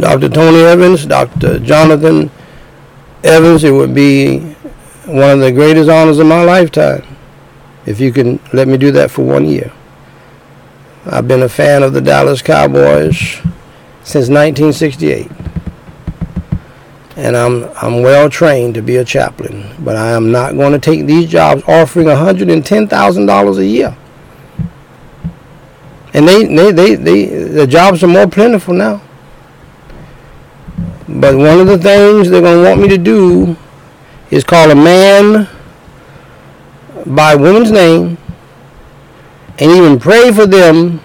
Dr. 0.00 0.30
Tony 0.30 0.62
Evans, 0.62 1.04
Dr. 1.04 1.58
Jonathan 1.58 2.30
Evans, 3.22 3.62
it 3.62 3.70
would 3.70 3.94
be 3.94 4.38
one 5.06 5.30
of 5.30 5.40
the 5.40 5.52
greatest 5.52 5.90
honors 5.90 6.18
of 6.18 6.26
my 6.26 6.42
lifetime 6.42 7.04
if 7.84 8.00
you 8.00 8.12
can 8.12 8.40
let 8.52 8.68
me 8.68 8.76
do 8.76 8.90
that 8.92 9.10
for 9.10 9.22
one 9.22 9.44
year. 9.44 9.72
I've 11.04 11.26
been 11.26 11.42
a 11.42 11.48
fan 11.48 11.82
of 11.82 11.92
the 11.92 12.00
Dallas 12.00 12.42
Cowboys 12.42 13.18
since 14.04 14.28
1968. 14.28 15.28
And 17.16 17.36
I'm 17.36 17.64
I'm 17.76 18.02
well 18.02 18.30
trained 18.30 18.74
to 18.74 18.82
be 18.82 18.96
a 18.96 19.04
chaplain, 19.04 19.74
but 19.80 19.96
I 19.96 20.12
am 20.12 20.30
not 20.30 20.54
going 20.54 20.72
to 20.72 20.78
take 20.78 21.06
these 21.06 21.28
jobs 21.28 21.62
offering 21.66 22.06
$110,000 22.06 23.58
a 23.58 23.66
year. 23.66 23.96
And 26.14 26.28
they, 26.28 26.44
they, 26.44 26.72
they, 26.72 26.94
they, 26.94 27.26
the 27.26 27.66
jobs 27.66 28.04
are 28.04 28.08
more 28.08 28.28
plentiful 28.28 28.74
now. 28.74 29.02
But 31.08 31.36
one 31.36 31.58
of 31.60 31.66
the 31.66 31.78
things 31.78 32.30
they're 32.30 32.40
going 32.40 32.62
to 32.62 32.70
want 32.70 32.80
me 32.80 32.88
to 32.88 32.98
do 32.98 33.56
is 34.30 34.44
call 34.44 34.70
a 34.70 34.74
man 34.74 35.48
by 37.06 37.34
woman's 37.34 37.72
name 37.72 38.18
and 39.62 39.70
even 39.70 39.96
pray 39.96 40.32
for 40.32 40.44
them 40.44 41.00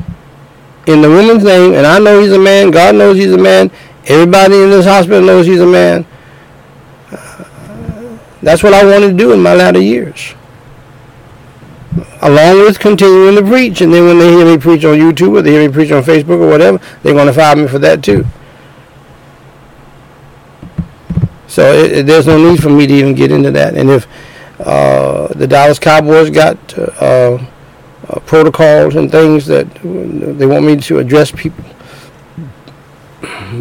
in 0.87 1.03
the 1.03 1.09
woman's 1.09 1.43
name. 1.43 1.75
And 1.75 1.85
I 1.85 1.99
know 1.99 2.19
he's 2.19 2.31
a 2.31 2.39
man. 2.39 2.71
God 2.71 2.95
knows 2.95 3.15
he's 3.15 3.31
a 3.31 3.37
man. 3.37 3.69
Everybody 4.07 4.63
in 4.63 4.71
this 4.71 4.83
hospital 4.83 5.21
knows 5.21 5.45
he's 5.45 5.59
a 5.59 5.65
man. 5.65 6.07
That's 8.41 8.63
what 8.63 8.73
I 8.73 8.83
wanted 8.83 9.09
to 9.09 9.13
do 9.13 9.31
in 9.31 9.41
my 9.41 9.53
latter 9.53 9.79
years. 9.79 10.33
Along 12.23 12.61
with 12.61 12.79
continuing 12.79 13.35
to 13.35 13.43
preach. 13.43 13.81
And 13.81 13.93
then 13.93 14.05
when 14.05 14.17
they 14.17 14.31
hear 14.31 14.45
me 14.45 14.57
preach 14.57 14.83
on 14.85 14.97
YouTube 14.97 15.37
or 15.37 15.43
they 15.43 15.51
hear 15.51 15.67
me 15.67 15.71
preach 15.71 15.91
on 15.91 16.01
Facebook 16.01 16.41
or 16.41 16.49
whatever, 16.49 16.79
they're 17.03 17.13
going 17.13 17.27
to 17.27 17.33
fire 17.33 17.55
me 17.55 17.67
for 17.67 17.77
that 17.77 18.03
too. 18.03 18.25
So 21.45 21.73
it, 21.73 21.91
it, 21.91 22.05
there's 22.07 22.25
no 22.25 22.37
need 22.39 22.59
for 22.59 22.71
me 22.71 22.87
to 22.87 22.93
even 22.93 23.13
get 23.13 23.31
into 23.31 23.51
that. 23.51 23.75
And 23.75 23.91
if 23.91 24.07
uh, 24.59 25.27
the 25.35 25.45
Dallas 25.45 25.77
Cowboys 25.77 26.31
got 26.31 26.57
uh, 26.99 27.37
uh, 28.09 28.19
protocols 28.21 28.95
and 28.95 29.11
things 29.11 29.45
that 29.47 29.67
they 30.37 30.45
want 30.45 30.65
me 30.65 30.77
to 30.77 30.99
address 30.99 31.31
people 31.31 31.63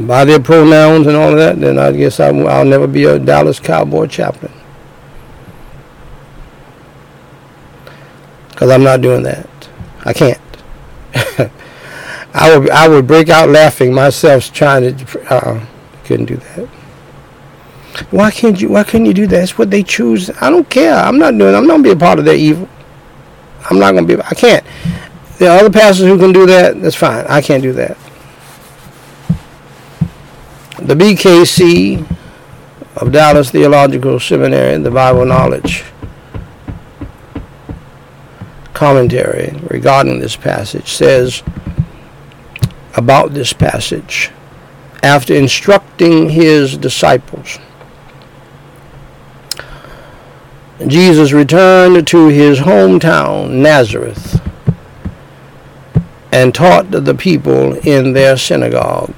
by 0.06 0.24
their 0.24 0.40
pronouns 0.40 1.06
and 1.06 1.16
all 1.16 1.30
of 1.30 1.38
that, 1.38 1.60
then 1.60 1.78
I 1.78 1.92
guess 1.92 2.20
I, 2.20 2.30
will 2.30 2.64
never 2.64 2.86
be 2.86 3.04
a 3.04 3.18
Dallas 3.18 3.60
Cowboy 3.60 4.06
chaplain. 4.06 4.52
Because 8.48 8.70
I'm 8.70 8.82
not 8.82 9.00
doing 9.00 9.22
that. 9.24 9.48
I 10.04 10.12
can't. 10.12 10.40
I 12.34 12.56
would 12.56 12.70
I 12.70 12.88
would 12.88 13.06
break 13.06 13.28
out 13.28 13.48
laughing 13.48 13.94
myself 13.94 14.52
trying 14.52 14.96
to. 14.96 15.34
Uh, 15.34 15.66
couldn't 16.04 16.26
do 16.26 16.36
that. 16.36 16.66
Why 18.10 18.30
can't 18.30 18.60
you? 18.60 18.70
Why 18.70 18.84
couldn't 18.84 19.06
you 19.06 19.14
do 19.14 19.26
that? 19.26 19.42
It's 19.42 19.58
what 19.58 19.70
they 19.70 19.82
choose. 19.82 20.30
I 20.40 20.50
don't 20.50 20.68
care. 20.68 20.94
I'm 20.94 21.18
not 21.18 21.36
doing. 21.36 21.54
I'm 21.54 21.66
not 21.66 21.74
gonna 21.74 21.82
be 21.82 21.90
a 21.90 21.96
part 21.96 22.18
of 22.18 22.24
their 22.24 22.36
evil. 22.36 22.68
I'm 23.68 23.78
not 23.78 23.94
gonna 23.94 24.06
be. 24.06 24.20
I 24.20 24.34
can't. 24.34 24.64
There 25.38 25.50
are 25.50 25.58
other 25.58 25.70
pastors 25.70 26.06
who 26.06 26.18
can 26.18 26.32
do 26.32 26.46
that. 26.46 26.80
That's 26.80 26.96
fine. 26.96 27.24
I 27.28 27.40
can't 27.40 27.62
do 27.62 27.72
that. 27.72 27.96
The 30.78 30.94
BKC 30.94 32.06
of 32.96 33.12
Dallas 33.12 33.50
Theological 33.50 34.18
Seminary, 34.20 34.78
the 34.78 34.90
Bible 34.90 35.26
Knowledge 35.26 35.84
commentary 38.72 39.58
regarding 39.68 40.20
this 40.20 40.36
passage 40.36 40.88
says 40.88 41.42
about 42.94 43.32
this 43.32 43.52
passage 43.52 44.30
after 45.02 45.34
instructing 45.34 46.28
his 46.28 46.76
disciples 46.76 47.58
Jesus 50.84 51.32
returned 51.32 52.06
to 52.06 52.28
his 52.28 52.60
hometown, 52.60 53.50
Nazareth, 53.50 54.40
and 56.30 56.54
taught 56.54 56.90
the 56.90 57.14
people 57.14 57.74
in 57.78 58.12
their 58.12 58.36
synagogue. 58.36 59.14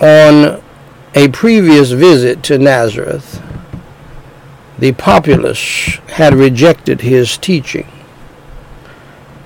On 0.00 0.62
a 1.14 1.28
previous 1.28 1.90
visit 1.90 2.44
to 2.44 2.58
Nazareth, 2.58 3.42
the 4.78 4.92
populace 4.92 5.98
had 6.10 6.34
rejected 6.34 7.00
his 7.00 7.36
teaching 7.36 7.88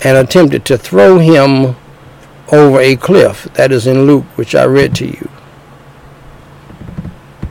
and 0.03 0.17
attempted 0.17 0.65
to 0.65 0.77
throw 0.77 1.17
him 1.17 1.75
over 2.51 2.79
a 2.79 2.95
cliff. 2.95 3.45
That 3.55 3.71
is 3.71 3.87
in 3.87 4.05
Luke, 4.05 4.25
which 4.35 4.53
I 4.53 4.65
read 4.65 4.95
to 4.95 5.07
you. 5.07 5.29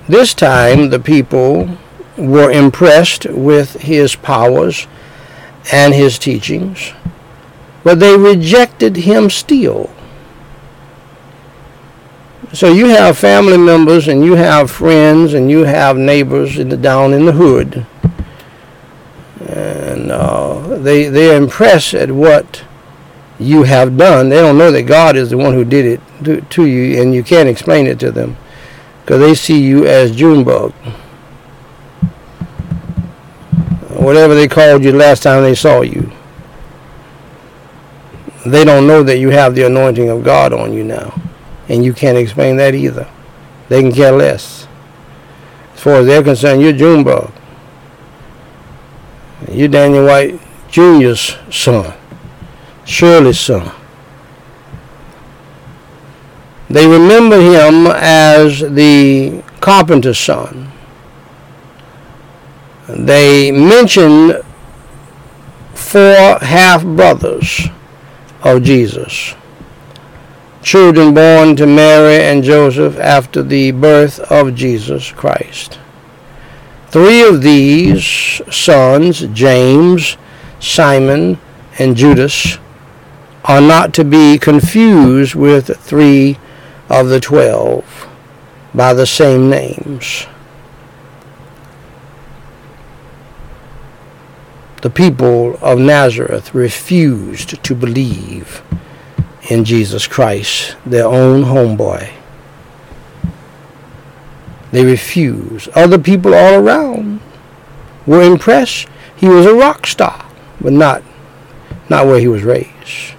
This 0.08 0.34
time, 0.34 0.90
the 0.90 1.00
people 1.00 1.76
were 2.16 2.50
impressed 2.50 3.26
with 3.26 3.74
his 3.74 4.16
powers 4.16 4.86
and 5.72 5.94
his 5.94 6.18
teachings, 6.18 6.92
but 7.84 8.00
they 8.00 8.16
rejected 8.16 8.96
him 8.96 9.30
still. 9.30 9.90
So 12.52 12.72
you 12.72 12.86
have 12.86 13.18
family 13.18 13.58
members 13.58 14.08
and 14.08 14.24
you 14.24 14.34
have 14.34 14.70
friends 14.70 15.34
and 15.34 15.50
you 15.50 15.64
have 15.64 15.96
neighbors 15.96 16.58
in 16.58 16.68
the, 16.68 16.76
down 16.76 17.12
in 17.12 17.26
the 17.26 17.32
hood. 17.32 17.84
And 19.48 20.10
uh, 20.10 20.78
they, 20.78 21.08
they're 21.08 21.36
impressed 21.36 21.94
at 21.94 22.10
what 22.10 22.64
you 23.38 23.64
have 23.64 23.96
done. 23.96 24.28
They 24.28 24.36
don't 24.36 24.56
know 24.56 24.70
that 24.70 24.84
God 24.84 25.16
is 25.16 25.30
the 25.30 25.36
one 25.36 25.52
who 25.52 25.64
did 25.64 25.84
it 25.84 26.00
to, 26.24 26.40
to 26.40 26.64
you 26.64 27.02
and 27.02 27.14
you 27.14 27.22
can't 27.22 27.48
explain 27.48 27.86
it 27.86 27.98
to 28.00 28.10
them 28.10 28.36
because 29.02 29.20
they 29.20 29.34
see 29.34 29.62
you 29.62 29.86
as 29.86 30.16
Junebug. 30.16 30.72
Whatever 33.96 34.34
they 34.34 34.46
called 34.46 34.84
you 34.84 34.92
last 34.92 35.22
time 35.22 35.42
they 35.42 35.54
saw 35.54 35.80
you. 35.80 36.12
They 38.44 38.64
don't 38.64 38.86
know 38.86 39.02
that 39.02 39.18
you 39.18 39.30
have 39.30 39.54
the 39.54 39.66
anointing 39.66 40.10
of 40.10 40.22
God 40.22 40.52
on 40.52 40.72
you 40.72 40.84
now. 40.84 41.20
And 41.68 41.84
you 41.84 41.92
can't 41.92 42.18
explain 42.18 42.56
that 42.58 42.74
either. 42.74 43.08
They 43.68 43.80
can 43.80 43.90
care 43.90 44.12
less. 44.12 44.68
As 45.74 45.80
far 45.80 45.94
as 45.94 46.06
they're 46.06 46.22
concerned, 46.22 46.62
you're 46.62 46.72
Junebug. 46.72 47.32
You're 49.50 49.68
Daniel 49.68 50.06
White 50.06 50.40
Jr.'s 50.68 51.36
son. 51.50 51.94
Shirley's 52.84 53.40
son. 53.40 53.72
They 56.68 56.86
remember 56.86 57.40
him 57.40 57.86
as 57.86 58.60
the 58.60 59.42
carpenter's 59.60 60.18
son. 60.18 60.72
They 62.88 63.50
mention 63.50 64.42
four 65.74 66.38
half 66.40 66.84
brothers 66.84 67.66
of 68.42 68.62
Jesus, 68.62 69.34
children 70.62 71.12
born 71.12 71.56
to 71.56 71.66
Mary 71.66 72.22
and 72.22 72.44
Joseph 72.44 72.96
after 72.98 73.42
the 73.42 73.72
birth 73.72 74.20
of 74.30 74.54
Jesus 74.54 75.10
Christ. 75.10 75.80
Three 76.88 77.22
of 77.22 77.42
these 77.42 78.40
sons, 78.54 79.20
James, 79.32 80.16
Simon, 80.60 81.38
and 81.80 81.96
Judas, 81.96 82.58
are 83.44 83.60
not 83.60 83.94
to 83.94 84.04
be 84.04 84.38
confused 84.38 85.34
with 85.34 85.76
three 85.76 86.38
of 86.88 87.08
the 87.08 87.20
twelve 87.20 88.08
by 88.72 88.94
the 88.94 89.06
same 89.06 89.50
names. 89.50 90.26
The 94.86 94.90
people 94.90 95.58
of 95.60 95.80
Nazareth 95.80 96.54
refused 96.54 97.60
to 97.64 97.74
believe 97.74 98.62
in 99.50 99.64
Jesus 99.64 100.06
Christ, 100.06 100.76
their 100.86 101.06
own 101.06 101.42
homeboy. 101.42 102.12
They 104.70 104.84
refused. 104.84 105.68
Other 105.70 105.98
people 105.98 106.36
all 106.36 106.60
around 106.60 107.20
were 108.06 108.22
impressed. 108.22 108.86
He 109.16 109.26
was 109.26 109.44
a 109.44 109.54
rock 109.56 109.88
star, 109.88 110.24
but 110.60 110.72
not 110.72 111.02
not 111.88 112.06
where 112.06 112.20
he 112.20 112.28
was 112.28 112.44
raised. 112.44 113.16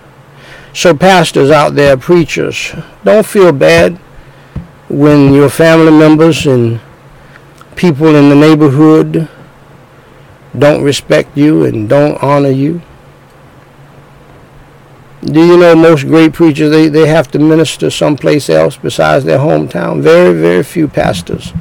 So 0.71 0.95
pastors 0.95 1.51
out 1.51 1.75
there, 1.75 1.97
preachers, 1.97 2.71
don't 3.03 3.25
feel 3.25 3.51
bad 3.51 3.97
when 4.87 5.33
your 5.33 5.49
family 5.49 5.91
members 5.91 6.47
and 6.47 6.79
people 7.75 8.15
in 8.15 8.29
the 8.29 8.35
neighborhood 8.37 9.27
don't 10.57 10.83
respect 10.83 11.37
you 11.37 11.65
and 11.65 11.87
don't 11.87 12.21
honor 12.23 12.49
you. 12.49 12.81
Do 15.23 15.45
you 15.45 15.57
know 15.57 15.75
most 15.75 16.07
great 16.07 16.33
preachers, 16.33 16.71
they, 16.71 16.87
they 16.87 17.07
have 17.07 17.29
to 17.31 17.39
minister 17.39 17.89
someplace 17.89 18.49
else 18.49 18.77
besides 18.77 19.25
their 19.25 19.39
hometown? 19.39 20.01
Very, 20.01 20.33
very 20.33 20.63
few 20.63 20.87
pastors 20.87 21.53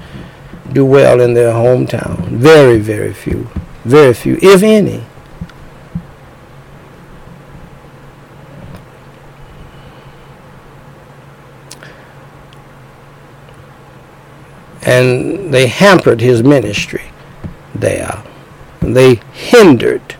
do 0.72 0.84
well 0.84 1.20
in 1.20 1.34
their 1.34 1.53
hometown. 1.53 2.28
Very, 2.28 2.78
very 2.78 3.12
few. 3.12 3.49
Very 3.84 4.14
few, 4.14 4.38
if 4.42 4.62
any. 4.62 5.05
and 14.86 15.53
they 15.53 15.66
hampered 15.66 16.20
his 16.20 16.44
ministry 16.44 17.11
there. 17.74 18.22
They 18.80 19.16
hindered 19.32 20.14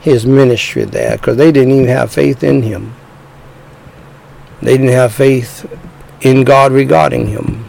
his 0.00 0.26
ministry 0.26 0.84
there 0.84 1.16
because 1.16 1.36
they 1.36 1.52
didn't 1.52 1.72
even 1.72 1.88
have 1.88 2.12
faith 2.12 2.42
in 2.42 2.62
him. 2.62 2.94
They 4.62 4.76
didn't 4.76 4.92
have 4.92 5.12
faith 5.12 5.70
in 6.20 6.44
God 6.44 6.72
regarding 6.72 7.26
him. 7.28 7.64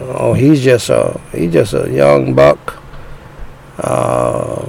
Oh, 0.00 0.34
he's 0.34 0.62
just 0.62 0.90
a 0.90 1.20
he's 1.32 1.52
just 1.52 1.72
a 1.72 1.90
young 1.90 2.34
buck, 2.34 2.82
uh, 3.78 4.66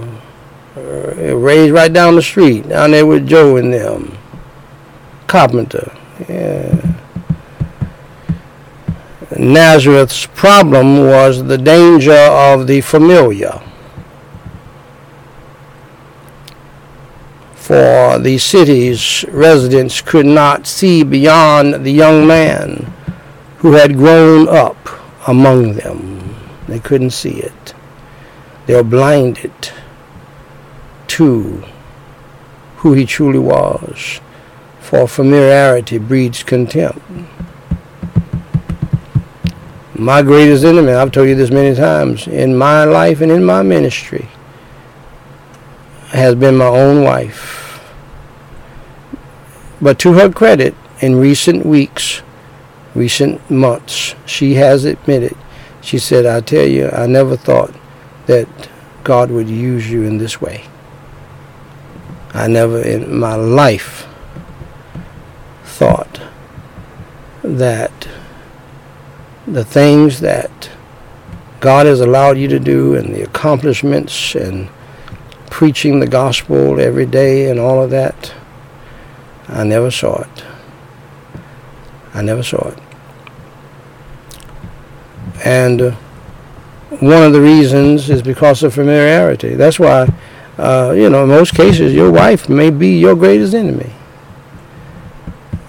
raised 0.76 1.74
right 1.74 1.92
down 1.92 2.16
the 2.16 2.22
street 2.22 2.70
down 2.70 2.92
there 2.92 3.06
with 3.06 3.28
Joe 3.28 3.58
and 3.58 3.74
them. 3.74 4.18
Carpenter, 5.28 5.92
yeah. 6.30 7.01
Nazareth's 9.42 10.28
problem 10.28 11.00
was 11.00 11.46
the 11.46 11.58
danger 11.58 12.14
of 12.14 12.68
the 12.68 12.80
familiar. 12.80 13.60
For 17.56 18.20
the 18.20 18.38
city's 18.38 19.26
residents 19.30 20.00
could 20.00 20.28
not 20.28 20.68
see 20.68 21.02
beyond 21.02 21.84
the 21.84 21.92
young 21.92 22.28
man 22.28 22.94
who 23.58 23.72
had 23.72 23.98
grown 23.98 24.48
up 24.48 24.78
among 25.28 25.74
them. 25.74 26.36
They 26.68 26.80
couldn't 26.80 27.10
see 27.10 27.40
it. 27.40 27.74
They 28.68 28.76
were 28.76 28.84
blinded 28.84 29.72
to 31.08 31.64
who 32.78 32.94
he 32.94 33.08
truly 33.08 33.40
was. 33.40 34.22
For 34.82 35.08
familiarity 35.08 35.98
breeds 35.98 36.44
contempt 36.44 37.02
my 40.02 40.24
greatest 40.24 40.64
enemy, 40.66 40.94
I've 40.94 41.12
told 41.12 41.30
you 41.30 41.36
this 41.36 41.52
many 41.52 41.76
times, 41.76 42.28
in 42.28 42.58
my 42.58 42.86
life 42.86 43.22
and 43.22 43.32
in 43.32 43.44
my 43.44 43.62
ministry, 43.62 44.28
has 46.08 46.34
been 46.34 46.58
my 46.58 46.66
own 46.66 47.04
wife. 47.04 47.80
But 49.80 50.00
to 50.00 50.14
her 50.14 50.32
credit, 50.32 50.76
in 51.02 51.16
recent 51.16 51.66
weeks, 51.66 52.24
recent 52.96 53.48
months, 53.50 54.16
she 54.26 54.56
has 54.56 54.86
admitted, 54.86 55.38
she 55.82 56.00
said, 56.00 56.26
I 56.26 56.42
tell 56.42 56.66
you, 56.66 56.90
I 56.90 57.06
never 57.06 57.38
thought 57.38 57.74
that 58.26 58.48
God 59.04 59.30
would 59.30 59.50
use 59.50 59.90
you 59.90 60.04
in 60.04 60.18
this 60.18 60.42
way. 60.42 60.66
I 62.34 62.48
never 62.48 62.82
in 62.82 63.20
my 63.20 63.36
life 63.36 64.08
thought 65.64 66.22
that 67.44 68.08
the 69.52 69.66
things 69.66 70.22
that 70.22 70.70
God 71.60 71.86
has 71.86 72.00
allowed 72.00 72.38
you 72.38 72.48
to 72.48 72.60
do 72.60 72.96
and 72.96 73.14
the 73.14 73.22
accomplishments 73.22 74.34
and 74.34 74.70
preaching 75.50 76.00
the 76.00 76.08
gospel 76.08 76.80
every 76.80 77.06
day 77.06 77.50
and 77.50 77.60
all 77.60 77.84
of 77.84 77.90
that, 77.90 78.34
I 79.50 79.66
never 79.66 79.92
saw 79.92 80.22
it. 80.22 80.46
I 82.14 82.22
never 82.22 82.44
saw 82.44 82.70
it. 82.70 82.80
And 85.44 85.82
uh, 85.82 85.92
one 87.02 87.24
of 87.24 87.34
the 87.34 87.42
reasons 87.42 88.10
is 88.10 88.22
because 88.22 88.64
of 88.64 88.74
familiarity. 88.74 89.56
That's 89.56 89.80
why, 89.80 90.08
uh, 90.58 90.94
you 90.96 91.10
know, 91.10 91.24
in 91.24 91.30
most 91.30 91.54
cases, 91.56 91.94
your 91.94 92.12
wife 92.12 92.48
may 92.48 92.70
be 92.70 93.00
your 93.00 93.16
greatest 93.16 93.54
enemy. 93.54 93.92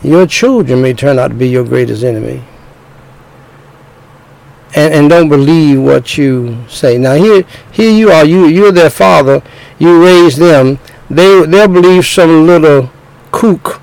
Your 0.03 0.27
children 0.27 0.83
may 0.83 0.95
turn 0.95 1.19
out 1.19 1.29
to 1.29 1.35
be 1.35 1.49
your 1.49 1.65
greatest 1.65 2.05
enemy 2.05 2.45
and, 4.75 4.95
and 4.95 5.11
don't 5.11 5.29
believe 5.29 5.81
what 5.81 6.17
you 6.17 6.59
say. 6.69 6.99
Now 6.99 7.15
here 7.15 7.45
here 7.71 7.91
you 7.91 8.11
are, 8.11 8.25
you 8.25 8.47
you're 8.47 8.73
their 8.73 8.91
father, 8.91 9.43
you 9.79 10.03
raise 10.03 10.37
them. 10.37 10.79
They 11.11 11.45
they'll 11.47 11.69
believe 11.69 12.07
some 12.07 12.47
little 12.47 12.91
kook, 13.31 13.81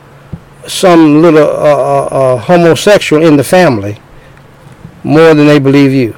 some 0.68 1.22
little 1.22 1.44
uh, 1.44 1.44
uh, 1.44 2.08
uh, 2.12 2.38
homosexual 2.38 3.24
in 3.24 3.38
the 3.38 3.44
family 3.44 4.00
more 5.04 5.34
than 5.34 5.48
they 5.48 5.60
believe 5.60 5.94
you. 5.94 6.16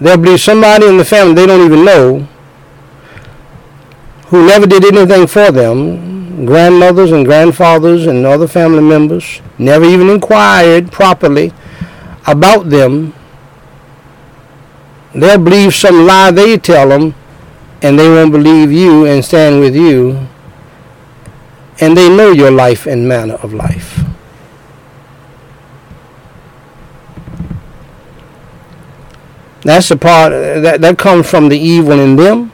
They'll 0.00 0.16
believe 0.18 0.40
somebody 0.40 0.86
in 0.86 0.96
the 0.96 1.04
family 1.04 1.34
they 1.34 1.46
don't 1.46 1.64
even 1.64 1.84
know 1.84 2.28
who 4.26 4.46
never 4.46 4.66
did 4.66 4.84
anything 4.84 5.26
for 5.26 5.52
them, 5.52 6.46
grandmothers 6.46 7.12
and 7.12 7.26
grandfathers 7.26 8.06
and 8.06 8.24
other 8.24 8.48
family 8.48 8.80
members, 8.82 9.42
never 9.58 9.84
even 9.84 10.08
inquired 10.08 10.90
properly 10.90 11.52
about 12.26 12.70
them. 12.70 13.14
They'll 15.14 15.38
believe 15.38 15.74
some 15.74 16.06
lie 16.06 16.30
they 16.30 16.56
tell 16.56 16.88
them, 16.88 17.14
and 17.82 17.98
they 17.98 18.08
won't 18.08 18.32
believe 18.32 18.72
you 18.72 19.06
and 19.06 19.24
stand 19.24 19.60
with 19.60 19.76
you. 19.76 20.26
And 21.80 21.96
they 21.96 22.08
know 22.08 22.30
your 22.30 22.50
life 22.50 22.86
and 22.86 23.08
manner 23.08 23.34
of 23.34 23.52
life. 23.52 24.00
That's 29.62 29.88
the 29.88 29.96
part 29.96 30.32
that 30.32 30.80
that 30.80 30.98
comes 30.98 31.28
from 31.28 31.48
the 31.48 31.58
evil 31.58 31.98
in 32.00 32.16
them, 32.16 32.52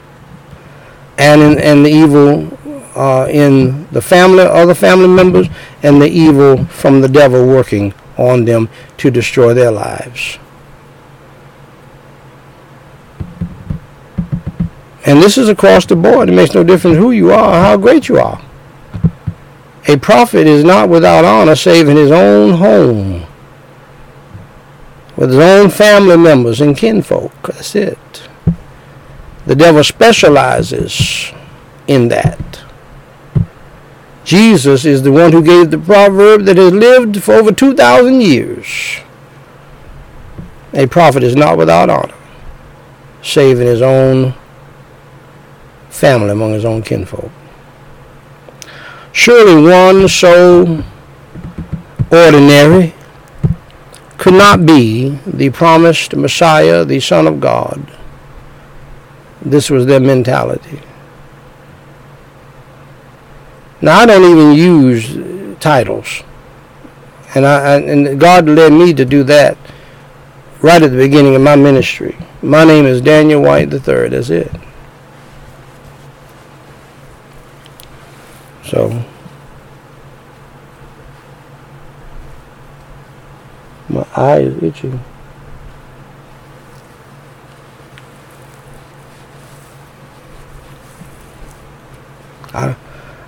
and 1.17 1.41
in 1.41 1.59
and 1.59 1.87
the 1.87 1.91
evil 1.91 2.59
uh, 2.95 3.27
in 3.31 3.87
the 3.93 4.03
family, 4.03 4.43
other 4.43 4.75
family 4.75 5.09
members, 5.09 5.49
and 5.83 6.03
the 6.03 6.09
evil 6.09 6.65
from 6.67 7.01
the 7.01 7.09
devil 7.09 7.47
working 7.47 7.95
on 8.19 8.45
them 8.45 8.69
to 8.99 9.11
destroy 9.11 9.55
their 9.55 9.71
lives. 9.71 10.39
And 15.07 15.23
this 15.23 15.39
is 15.39 15.49
across 15.49 15.87
the 15.87 15.97
board. 15.97 16.29
It 16.29 16.33
makes 16.33 16.53
no 16.53 16.63
difference 16.63 16.99
who 16.99 17.13
you 17.13 17.33
are 17.33 17.55
or 17.55 17.63
how 17.63 17.77
great 17.79 18.09
you 18.09 18.19
are. 18.19 18.43
A 19.87 19.97
prophet 19.97 20.47
is 20.47 20.65
not 20.65 20.91
without 20.91 21.25
honor 21.25 21.57
save 21.57 21.89
in 21.89 21.97
his 21.97 22.11
own 22.11 22.59
home, 22.59 23.25
with 25.17 25.31
his 25.31 25.39
own 25.39 25.71
family 25.71 26.19
members 26.19 26.61
and 26.61 26.77
kinfolk. 26.77 27.33
That's 27.43 27.75
it. 27.75 28.29
The 29.47 29.57
devil 29.57 29.83
specializes 29.83 31.33
in 31.87 32.09
that. 32.09 32.61
Jesus 34.29 34.85
is 34.85 35.03
the 35.03 35.11
one 35.11 35.33
who 35.33 35.43
gave 35.43 35.71
the 35.71 35.79
proverb 35.79 36.45
that 36.45 36.59
has 36.59 36.71
lived 36.71 37.23
for 37.23 37.33
over 37.33 37.51
2,000 37.51 38.21
years. 38.21 38.99
A 40.75 40.87
prophet 40.87 41.23
is 41.23 41.35
not 41.35 41.57
without 41.57 41.89
honor, 41.89 42.15
save 43.23 43.59
in 43.59 43.67
his 43.67 43.81
own 43.81 44.35
family, 45.89 46.29
among 46.29 46.53
his 46.53 46.67
own 46.67 46.83
kinfolk. 46.83 47.31
Surely 49.13 49.63
one 49.63 50.07
so 50.09 50.85
ordinary 52.13 52.93
could 54.19 54.35
not 54.35 54.67
be 54.67 55.19
the 55.27 55.49
promised 55.49 56.15
Messiah, 56.15 56.85
the 56.85 57.01
Son 57.01 57.27
of 57.27 57.41
God. 57.41 57.81
This 59.41 59.71
was 59.71 59.87
their 59.87 60.01
mentality. 60.01 60.83
Now 63.81 64.01
I 64.01 64.07
don't 64.07 64.25
even 64.25 64.53
use 64.53 65.59
titles, 65.61 66.23
and 67.35 67.47
I, 67.47 67.77
and 67.77 68.19
God 68.19 68.47
led 68.47 68.73
me 68.73 68.93
to 68.95 69.05
do 69.05 69.23
that 69.25 69.57
right 70.61 70.83
at 70.83 70.91
the 70.91 70.97
beginning 70.97 71.37
of 71.37 71.43
my 71.43 71.55
ministry. 71.55 72.17
My 72.43 72.65
name 72.65 72.87
is 72.87 73.01
Daniel 73.01 73.41
White 73.41 73.73
III. 73.73 74.09
That's 74.09 74.31
it. 74.31 74.51
So 78.65 79.05
my 83.89 84.07
eye 84.17 84.41
is 84.41 84.63
itching. 84.63 85.01
I 92.53 92.75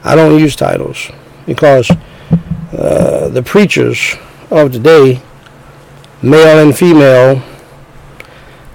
I 0.02 0.14
don't 0.14 0.38
use 0.38 0.56
titles 0.56 1.10
because 1.46 1.90
uh, 2.72 3.28
the 3.28 3.42
preachers 3.42 4.16
of 4.50 4.72
today, 4.72 5.20
male 6.22 6.58
and 6.58 6.76
female, 6.76 7.42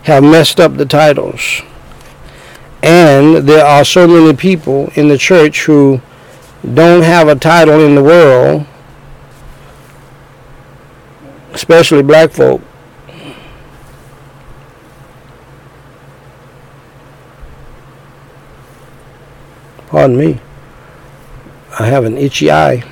have 0.04 0.24
messed 0.24 0.60
up 0.60 0.78
the 0.78 0.86
titles. 0.86 1.62
And 2.84 3.38
there 3.48 3.66
are 3.66 3.84
so 3.84 4.08
many 4.08 4.36
people 4.38 4.92
in 4.94 5.08
the 5.08 5.18
church 5.18 5.66
who 5.66 6.02
don't 6.74 7.02
have 7.02 7.28
a 7.28 7.36
title 7.36 7.84
in 7.84 7.96
the 7.96 8.04
world, 8.04 8.66
especially 11.54 12.04
black 12.04 12.32
folk. 12.32 12.62
Pardon 19.88 20.18
me. 20.18 20.40
I 21.78 21.88
have 21.88 22.06
an 22.06 22.18
itchy 22.18 22.50
eye. 22.50 22.84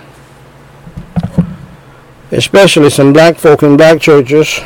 Especially 2.32 2.90
some 2.90 3.14
black 3.14 3.38
folk 3.38 3.64
in 3.64 3.78
black 3.78 4.02
churches. 4.02 4.60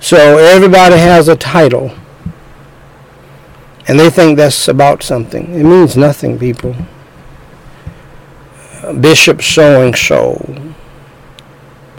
So 0.00 0.38
everybody 0.38 0.96
has 0.96 1.28
a 1.28 1.36
title. 1.36 1.90
And 3.86 4.00
they 4.00 4.08
think 4.08 4.38
that's 4.38 4.68
about 4.68 5.02
something. 5.02 5.54
It 5.54 5.64
means 5.64 5.94
nothing, 5.94 6.38
people. 6.38 6.74
Bishop 8.98 9.42
so 9.42 9.84
and 9.84 9.94
so. 9.94 10.72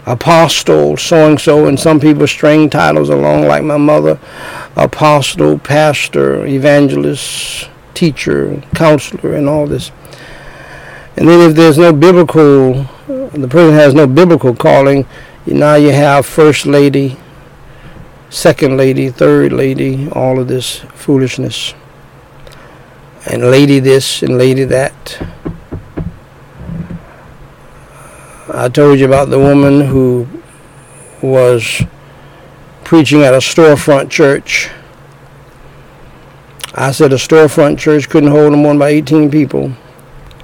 Apostle 0.04 0.96
so 0.96 1.28
and 1.28 1.40
so. 1.40 1.66
And 1.66 1.78
some 1.78 2.00
people 2.00 2.26
string 2.26 2.68
titles 2.68 3.08
along, 3.08 3.46
like 3.46 3.62
my 3.62 3.76
mother. 3.76 4.18
Apostle, 4.74 5.60
pastor, 5.60 6.44
evangelist 6.44 7.70
teacher, 7.94 8.62
counselor, 8.74 9.34
and 9.34 9.48
all 9.48 9.66
this. 9.66 9.90
And 11.16 11.28
then 11.28 11.50
if 11.50 11.56
there's 11.56 11.78
no 11.78 11.92
biblical, 11.92 12.84
the 13.06 13.48
person 13.48 13.74
has 13.74 13.94
no 13.94 14.06
biblical 14.06 14.54
calling, 14.54 15.06
now 15.46 15.74
you 15.74 15.90
have 15.90 16.26
first 16.26 16.66
lady, 16.66 17.16
second 18.28 18.76
lady, 18.76 19.10
third 19.10 19.52
lady, 19.52 20.08
all 20.10 20.38
of 20.38 20.48
this 20.48 20.78
foolishness. 20.94 21.74
And 23.30 23.50
lady 23.50 23.80
this 23.80 24.22
and 24.22 24.38
lady 24.38 24.64
that. 24.64 25.26
I 28.52 28.68
told 28.68 28.98
you 28.98 29.06
about 29.06 29.30
the 29.30 29.38
woman 29.38 29.82
who 29.82 30.26
was 31.22 31.82
preaching 32.82 33.22
at 33.22 33.34
a 33.34 33.38
storefront 33.38 34.10
church 34.10 34.70
I 36.74 36.92
said 36.92 37.12
a 37.12 37.16
storefront 37.16 37.78
church 37.78 38.08
couldn't 38.08 38.30
hold 38.30 38.52
more 38.52 38.72
than 38.72 38.82
18 38.82 39.30
people 39.30 39.72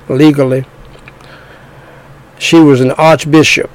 legally. 0.08 0.64
She 2.38 2.58
was 2.58 2.80
an 2.80 2.90
archbishop. 2.92 3.70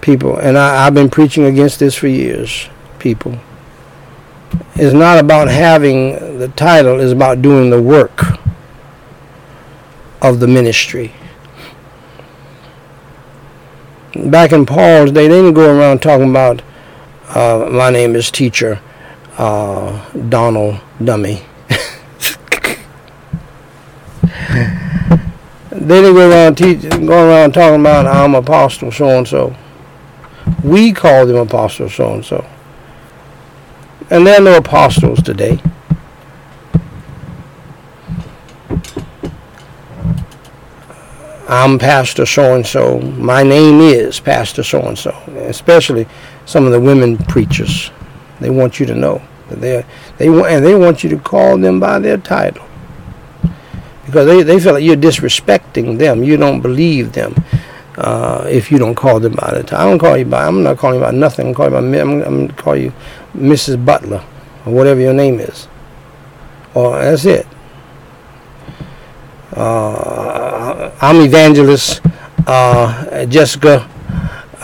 People, 0.00 0.36
and 0.36 0.56
I, 0.56 0.86
I've 0.86 0.94
been 0.94 1.10
preaching 1.10 1.44
against 1.44 1.80
this 1.80 1.94
for 1.96 2.06
years, 2.06 2.68
people. 2.98 3.38
It's 4.76 4.94
not 4.94 5.18
about 5.18 5.48
having 5.48 6.38
the 6.38 6.48
title, 6.48 7.00
it's 7.00 7.12
about 7.12 7.42
doing 7.42 7.70
the 7.70 7.82
work 7.82 8.22
of 10.22 10.40
the 10.40 10.46
ministry. 10.46 11.12
Back 14.14 14.52
in 14.52 14.66
Paul's 14.66 15.10
day, 15.10 15.26
they 15.26 15.34
didn't 15.34 15.54
go 15.54 15.76
around 15.76 16.00
talking 16.00 16.30
about, 16.30 16.62
uh, 17.30 17.68
my 17.72 17.90
name 17.90 18.14
is 18.14 18.30
teacher 18.30 18.80
uh, 19.38 20.10
Donald 20.28 20.80
Dummy. 21.02 21.42
they 25.70 26.00
didn't 26.00 26.14
go 26.14 26.30
around 26.30 26.56
teach, 26.56 26.82
go 27.06 27.28
around 27.28 27.52
talking 27.52 27.80
about 27.80 28.06
I'm 28.06 28.34
apostle 28.34 28.92
so 28.92 29.08
and 29.18 29.26
so. 29.26 29.54
We 30.62 30.92
call 30.92 31.26
them 31.26 31.36
apostle 31.36 31.88
so 31.88 32.14
and 32.14 32.24
so. 32.24 32.44
And 34.10 34.26
there 34.26 34.38
are 34.38 34.42
no 34.42 34.56
apostles 34.58 35.22
today. 35.22 35.60
I'm 41.46 41.78
Pastor 41.78 42.24
so 42.24 42.54
and 42.54 42.66
so. 42.66 43.00
My 43.00 43.42
name 43.42 43.80
is 43.80 44.18
Pastor 44.18 44.62
so 44.62 44.80
and 44.82 44.98
so. 44.98 45.10
Especially 45.46 46.06
some 46.46 46.64
of 46.64 46.72
the 46.72 46.80
women 46.80 47.18
preachers. 47.18 47.90
They 48.44 48.50
want 48.50 48.78
you 48.78 48.86
to 48.86 48.94
know 48.94 49.22
that 49.48 49.60
they 49.60 49.84
they 50.18 50.28
want 50.28 50.48
and 50.52 50.64
they 50.64 50.74
want 50.74 51.02
you 51.02 51.10
to 51.10 51.18
call 51.18 51.56
them 51.58 51.80
by 51.80 51.98
their 51.98 52.18
title 52.18 52.66
because 54.06 54.26
they, 54.26 54.42
they 54.42 54.60
feel 54.60 54.74
like 54.74 54.84
you're 54.84 54.96
disrespecting 54.96 55.98
them. 55.98 56.22
You 56.22 56.36
don't 56.36 56.60
believe 56.60 57.12
them. 57.12 57.34
uh, 57.98 58.44
if 58.50 58.70
you 58.70 58.78
don't 58.78 58.94
call 58.94 59.20
them 59.20 59.34
by 59.34 59.52
the 59.54 59.62
title. 59.62 59.78
I 59.78 59.84
don't 59.90 59.98
call 59.98 60.16
you 60.16 60.24
by. 60.24 60.46
I'm 60.46 60.62
not 60.62 60.78
calling 60.78 60.98
you 60.98 61.04
by 61.04 61.12
nothing. 61.12 61.48
I'm 61.48 61.54
calling 61.54 61.74
you 61.74 61.92
by. 61.92 62.00
I'm, 62.00 62.22
I'm 62.22 62.48
call 62.50 62.76
you 62.76 62.92
Mrs. 63.36 63.84
Butler 63.84 64.24
or 64.66 64.72
whatever 64.72 65.00
your 65.00 65.14
name 65.14 65.40
is. 65.40 65.68
Or 66.74 66.98
that's 66.98 67.24
it. 67.24 67.46
Uh, 69.52 70.90
I'm 71.00 71.20
evangelist 71.20 72.02
uh, 72.46 73.24
Jessica. 73.26 73.88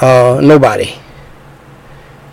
Uh, 0.00 0.40
nobody. 0.42 0.94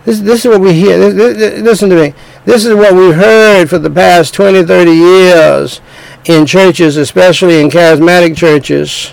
This, 0.08 0.20
this 0.20 0.44
is 0.46 0.50
what 0.50 0.62
we 0.62 0.72
hear. 0.72 0.98
This, 0.98 1.36
this, 1.36 1.60
listen 1.60 1.90
to 1.90 1.96
me. 1.96 2.14
This 2.46 2.64
is 2.64 2.74
what 2.74 2.94
we've 2.94 3.14
heard 3.14 3.68
for 3.68 3.78
the 3.78 3.90
past 3.90 4.32
20, 4.32 4.64
30 4.64 4.90
years 4.90 5.82
in 6.24 6.46
churches, 6.46 6.96
especially 6.96 7.60
in 7.60 7.68
charismatic 7.68 8.34
churches, 8.34 9.10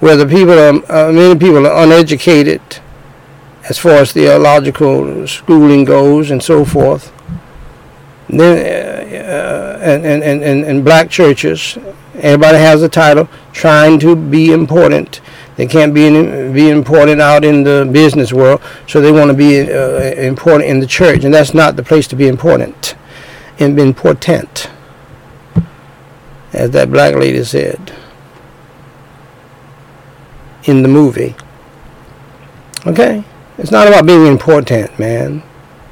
where 0.00 0.16
the 0.16 0.24
people 0.24 0.58
are, 0.58 1.08
uh, 1.08 1.12
many 1.12 1.38
people 1.38 1.66
are 1.66 1.84
uneducated 1.84 2.62
as 3.68 3.76
far 3.76 3.96
as 3.96 4.12
theological 4.12 5.26
schooling 5.26 5.84
goes 5.84 6.30
and 6.30 6.42
so 6.42 6.64
forth. 6.64 7.12
Then, 8.30 9.12
uh, 9.12 9.78
and, 9.82 10.06
and, 10.06 10.42
and, 10.42 10.64
and 10.64 10.84
black 10.86 11.10
churches, 11.10 11.76
everybody 12.14 12.56
has 12.56 12.82
a 12.82 12.88
title, 12.88 13.28
trying 13.52 13.98
to 13.98 14.16
be 14.16 14.52
important 14.52 15.20
they 15.58 15.66
can't 15.66 15.92
be 15.92 16.06
in, 16.06 16.52
be 16.52 16.70
important 16.70 17.20
out 17.20 17.44
in 17.44 17.64
the 17.64 17.86
business 17.90 18.32
world, 18.32 18.62
so 18.86 19.00
they 19.00 19.10
want 19.10 19.28
to 19.28 19.36
be 19.36 19.60
uh, 19.60 20.14
important 20.14 20.70
in 20.70 20.78
the 20.78 20.86
church, 20.86 21.24
and 21.24 21.34
that's 21.34 21.52
not 21.52 21.74
the 21.74 21.82
place 21.82 22.06
to 22.06 22.16
be 22.16 22.28
important. 22.28 22.94
And 23.58 23.74
be 23.74 23.82
important, 23.82 24.70
as 26.52 26.70
that 26.70 26.92
black 26.92 27.16
lady 27.16 27.42
said 27.42 27.92
in 30.62 30.82
the 30.82 30.88
movie. 30.88 31.34
Okay, 32.86 33.24
it's 33.58 33.72
not 33.72 33.88
about 33.88 34.06
being 34.06 34.26
important, 34.28 34.96
man. 34.96 35.42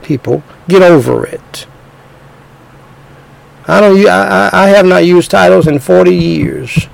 People, 0.01 0.45
get 0.69 0.81
over 0.81 1.27
it. 1.27 1.67
I 3.67 3.81
don't. 3.81 4.07
I, 4.07 4.51
I 4.53 4.69
have 4.69 4.87
not 4.87 5.05
used 5.05 5.33
titles 5.33 5.67
in 5.67 5.81
40 5.81 6.15
years. 6.15 6.87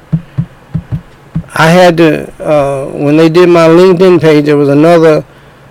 I 1.54 1.70
had 1.70 1.96
to, 1.98 2.32
uh, 2.42 2.86
when 2.92 3.16
they 3.16 3.28
did 3.28 3.48
my 3.48 3.68
LinkedIn 3.68 4.20
page, 4.20 4.46
there 4.46 4.56
was 4.56 4.70
another 4.70 5.24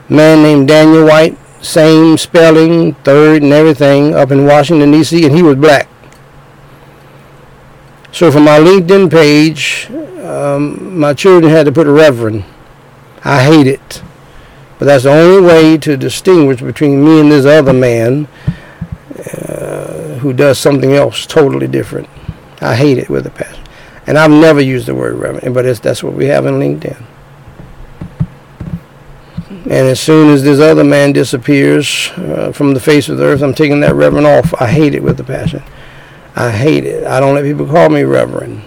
man 0.09 0.43
named 0.43 0.67
Daniel 0.67 1.05
White, 1.05 1.37
same 1.61 2.17
spelling, 2.17 2.93
third 2.95 3.41
and 3.41 3.51
everything, 3.51 4.13
up 4.13 4.31
in 4.31 4.45
Washington, 4.45 4.91
D.C., 4.91 5.25
and 5.25 5.35
he 5.35 5.41
was 5.41 5.55
black. 5.55 5.87
So 8.11 8.31
for 8.31 8.39
my 8.39 8.59
LinkedIn 8.59 9.09
page, 9.09 9.89
um, 10.23 10.99
my 10.99 11.13
children 11.13 11.51
had 11.51 11.65
to 11.65 11.71
put 11.71 11.87
a 11.87 11.91
reverend. 11.91 12.43
I 13.23 13.43
hate 13.43 13.67
it. 13.67 14.03
But 14.77 14.85
that's 14.85 15.03
the 15.03 15.11
only 15.11 15.47
way 15.47 15.77
to 15.77 15.95
distinguish 15.95 16.61
between 16.61 17.03
me 17.03 17.19
and 17.19 17.31
this 17.31 17.45
other 17.45 17.73
man 17.73 18.27
uh, 19.47 20.15
who 20.19 20.33
does 20.33 20.59
something 20.59 20.93
else 20.93 21.25
totally 21.25 21.67
different. 21.67 22.09
I 22.61 22.75
hate 22.75 22.97
it 22.97 23.09
with 23.09 23.25
a 23.27 23.29
passion. 23.29 23.63
And 24.11 24.19
I've 24.19 24.29
never 24.29 24.59
used 24.59 24.87
the 24.87 24.93
word 24.93 25.13
reverend, 25.13 25.53
but 25.55 25.63
that's 25.81 26.03
what 26.03 26.11
we 26.11 26.25
have 26.25 26.45
in 26.45 26.55
LinkedIn. 26.55 27.01
And 29.49 29.87
as 29.87 30.01
soon 30.01 30.33
as 30.33 30.43
this 30.43 30.59
other 30.59 30.83
man 30.83 31.13
disappears 31.13 32.09
uh, 32.17 32.51
from 32.51 32.73
the 32.73 32.81
face 32.81 33.07
of 33.07 33.17
the 33.17 33.23
earth, 33.23 33.41
I'm 33.41 33.53
taking 33.53 33.79
that 33.79 33.95
reverend 33.95 34.27
off. 34.27 34.53
I 34.61 34.67
hate 34.67 34.95
it 34.95 35.01
with 35.01 35.17
a 35.21 35.23
passion. 35.23 35.63
I 36.35 36.51
hate 36.51 36.83
it. 36.83 37.07
I 37.07 37.21
don't 37.21 37.35
let 37.35 37.45
people 37.45 37.65
call 37.65 37.87
me 37.87 38.03
reverend. 38.03 38.63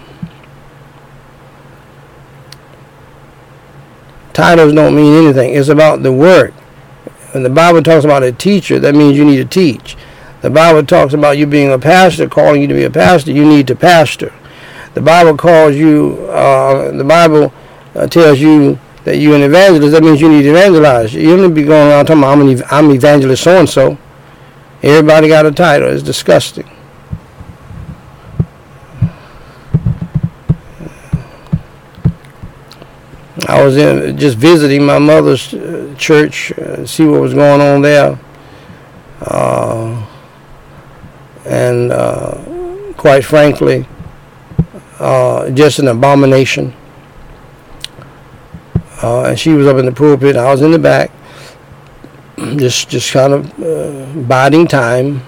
Titles 4.33 4.73
don't 4.73 4.95
mean 4.95 5.25
anything. 5.25 5.53
It's 5.53 5.69
about 5.69 6.01
the 6.01 6.11
work. 6.11 6.55
When 7.33 7.43
the 7.43 7.51
Bible 7.51 7.83
talks 7.83 8.03
about 8.03 8.23
a 8.23 8.31
teacher, 8.31 8.79
that 8.79 8.95
means 8.95 9.15
you 9.15 9.25
need 9.25 9.37
to 9.37 9.45
teach. 9.45 9.95
The 10.41 10.49
Bible 10.49 10.83
talks 10.83 11.13
about 11.13 11.37
you 11.37 11.45
being 11.45 11.71
a 11.71 11.77
pastor, 11.77 12.27
calling 12.27 12.63
you 12.63 12.67
to 12.67 12.73
be 12.73 12.83
a 12.85 12.89
pastor, 12.89 13.31
you 13.31 13.45
need 13.45 13.67
to 13.67 13.75
pastor. 13.75 14.33
The 14.95 15.01
Bible 15.01 15.35
calls 15.35 15.75
you, 15.75 16.25
uh, 16.31 16.91
the 16.91 17.03
Bible 17.03 17.53
uh, 17.95 18.07
tells 18.07 18.39
you 18.39 18.79
that 19.03 19.17
you're 19.17 19.35
an 19.35 19.43
evangelist. 19.43 19.91
That 19.91 20.03
means 20.03 20.21
you 20.21 20.29
need 20.29 20.43
to 20.43 20.51
evangelize. 20.51 21.13
You 21.13 21.35
don't 21.35 21.53
be 21.53 21.63
going 21.63 21.89
around 21.89 22.05
talking 22.05 22.23
about 22.23 22.39
I'm, 22.39 22.47
an, 22.47 22.63
I'm 22.71 22.91
evangelist 22.91 23.43
so 23.43 23.59
and 23.59 23.69
so. 23.69 23.97
Everybody 24.81 25.27
got 25.27 25.45
a 25.45 25.51
title. 25.51 25.89
It's 25.89 26.01
disgusting. 26.01 26.69
I 33.47 33.63
was 33.63 33.75
in 33.75 34.17
just 34.17 34.37
visiting 34.37 34.85
my 34.85 34.97
mother's 34.97 35.53
uh, 35.53 35.93
church, 35.97 36.51
uh, 36.53 36.85
see 36.85 37.05
what 37.05 37.19
was 37.19 37.33
going 37.33 37.59
on 37.59 37.81
there, 37.81 38.17
uh, 39.21 40.07
and 41.45 41.91
uh, 41.91 42.93
quite 42.97 43.25
frankly, 43.25 43.85
uh, 44.99 45.49
just 45.51 45.79
an 45.79 45.87
abomination. 45.87 46.73
Uh, 49.03 49.23
and 49.25 49.39
she 49.39 49.51
was 49.51 49.67
up 49.67 49.77
in 49.77 49.85
the 49.85 49.91
pulpit. 49.91 50.35
I 50.35 50.49
was 50.49 50.61
in 50.61 50.71
the 50.71 50.79
back, 50.79 51.11
just 52.37 52.89
just 52.89 53.11
kind 53.11 53.33
of 53.33 53.59
uh, 53.61 54.21
biding 54.21 54.67
time. 54.67 55.21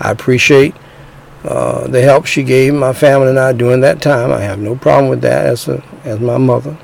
I 0.00 0.10
appreciate 0.10 0.74
uh, 1.44 1.86
the 1.86 2.00
help 2.00 2.26
she 2.26 2.42
gave 2.42 2.74
my 2.74 2.92
family 2.92 3.28
and 3.28 3.38
I 3.38 3.52
during 3.52 3.80
that 3.82 4.00
time. 4.00 4.32
I 4.32 4.40
have 4.40 4.58
no 4.58 4.74
problem 4.74 5.10
with 5.10 5.20
that 5.20 5.46
as 5.46 5.68
a, 5.68 5.82
as 6.04 6.18
my 6.18 6.38
mother. 6.38 6.76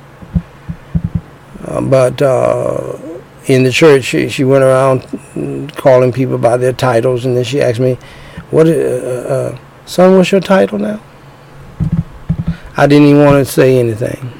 Uh, 1.64 1.80
but 1.80 2.20
uh, 2.20 2.98
in 3.46 3.62
the 3.62 3.72
church, 3.72 4.04
she, 4.04 4.28
she 4.28 4.44
went 4.44 4.62
around 4.62 5.72
calling 5.76 6.12
people 6.12 6.36
by 6.36 6.56
their 6.58 6.72
titles, 6.72 7.24
and 7.24 7.36
then 7.36 7.44
she 7.44 7.60
asked 7.62 7.80
me, 7.80 7.94
"What, 8.50 8.66
son? 9.86 10.16
What's 10.16 10.32
your 10.32 10.42
title 10.42 10.78
now?" 10.78 11.00
I 12.80 12.86
didn't 12.86 13.08
even 13.08 13.26
want 13.26 13.46
to 13.46 13.52
say 13.52 13.78
anything. 13.78 14.32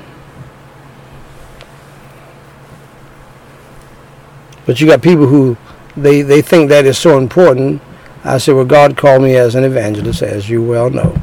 But 4.65 4.81
you 4.81 4.87
got 4.87 5.03
people 5.03 5.27
who 5.27 5.59
they, 5.95 6.23
they 6.23 6.41
think 6.41 6.71
that 6.71 6.87
is 6.87 6.97
so 6.97 7.19
important. 7.19 7.83
I 8.25 8.39
said, 8.39 8.55
well, 8.55 8.65
God 8.65 8.97
called 8.97 9.23
me 9.23 9.37
as 9.37 9.57
an 9.57 9.65
evangelist, 9.65 10.23
as 10.23 10.49
you 10.49 10.63
well 10.63 10.89
know. 10.89 11.21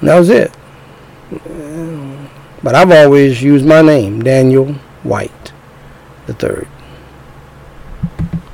And 0.00 0.08
that 0.08 0.18
was 0.18 0.30
it. 0.30 0.56
But 2.62 2.74
I've 2.74 2.90
always 2.90 3.42
used 3.42 3.66
my 3.66 3.82
name, 3.82 4.22
Daniel 4.22 4.72
White 5.02 5.52
the 6.24 6.32
third, 6.32 6.68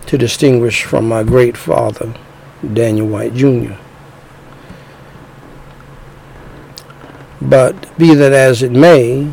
to 0.07 0.19
distinguish 0.19 0.83
from 0.83 1.07
my 1.07 1.23
great 1.23 1.57
father, 1.57 2.13
Daniel 2.73 3.07
White 3.07 3.35
Jr. 3.35 3.75
But 7.49 7.99
be 7.99 8.15
that 8.15 8.33
as 8.33 8.63
it 8.63 8.73
may, 8.73 9.33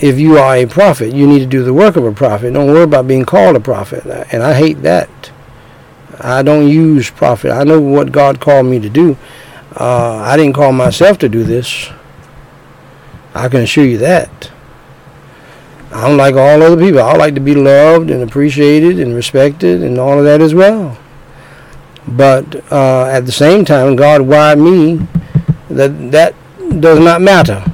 if 0.00 0.18
you 0.18 0.38
are 0.38 0.56
a 0.56 0.66
prophet, 0.66 1.14
you 1.14 1.26
need 1.26 1.40
to 1.40 1.46
do 1.46 1.62
the 1.62 1.74
work 1.74 1.96
of 1.96 2.04
a 2.04 2.12
prophet. 2.12 2.52
Don't 2.52 2.66
worry 2.66 2.84
about 2.84 3.06
being 3.06 3.24
called 3.24 3.56
a 3.56 3.60
prophet. 3.60 4.06
And 4.32 4.42
I 4.42 4.54
hate 4.54 4.82
that. 4.82 5.30
I 6.18 6.42
don't 6.42 6.68
use 6.68 7.10
prophet. 7.10 7.50
I 7.50 7.64
know 7.64 7.80
what 7.80 8.12
God 8.12 8.40
called 8.40 8.66
me 8.66 8.78
to 8.80 8.88
do. 8.88 9.16
Uh, 9.76 10.16
I 10.16 10.36
didn't 10.36 10.54
call 10.54 10.72
myself 10.72 11.18
to 11.18 11.28
do 11.28 11.44
this. 11.44 11.90
I 13.34 13.48
can 13.48 13.60
assure 13.60 13.84
you 13.84 13.98
that. 13.98 14.50
I'm 15.92 16.16
like 16.16 16.34
all 16.34 16.62
other 16.62 16.76
people. 16.76 17.00
I 17.00 17.16
like 17.16 17.34
to 17.34 17.40
be 17.40 17.54
loved 17.54 18.10
and 18.10 18.22
appreciated 18.22 19.00
and 19.00 19.14
respected 19.14 19.82
and 19.82 19.98
all 19.98 20.18
of 20.18 20.24
that 20.24 20.40
as 20.40 20.54
well. 20.54 20.98
But 22.06 22.72
uh, 22.72 23.06
at 23.06 23.26
the 23.26 23.32
same 23.32 23.64
time, 23.64 23.96
God 23.96 24.22
wired 24.22 24.58
me 24.58 25.06
that 25.70 26.10
that 26.10 26.34
does 26.80 26.98
not 26.98 27.22
matter. 27.22 27.64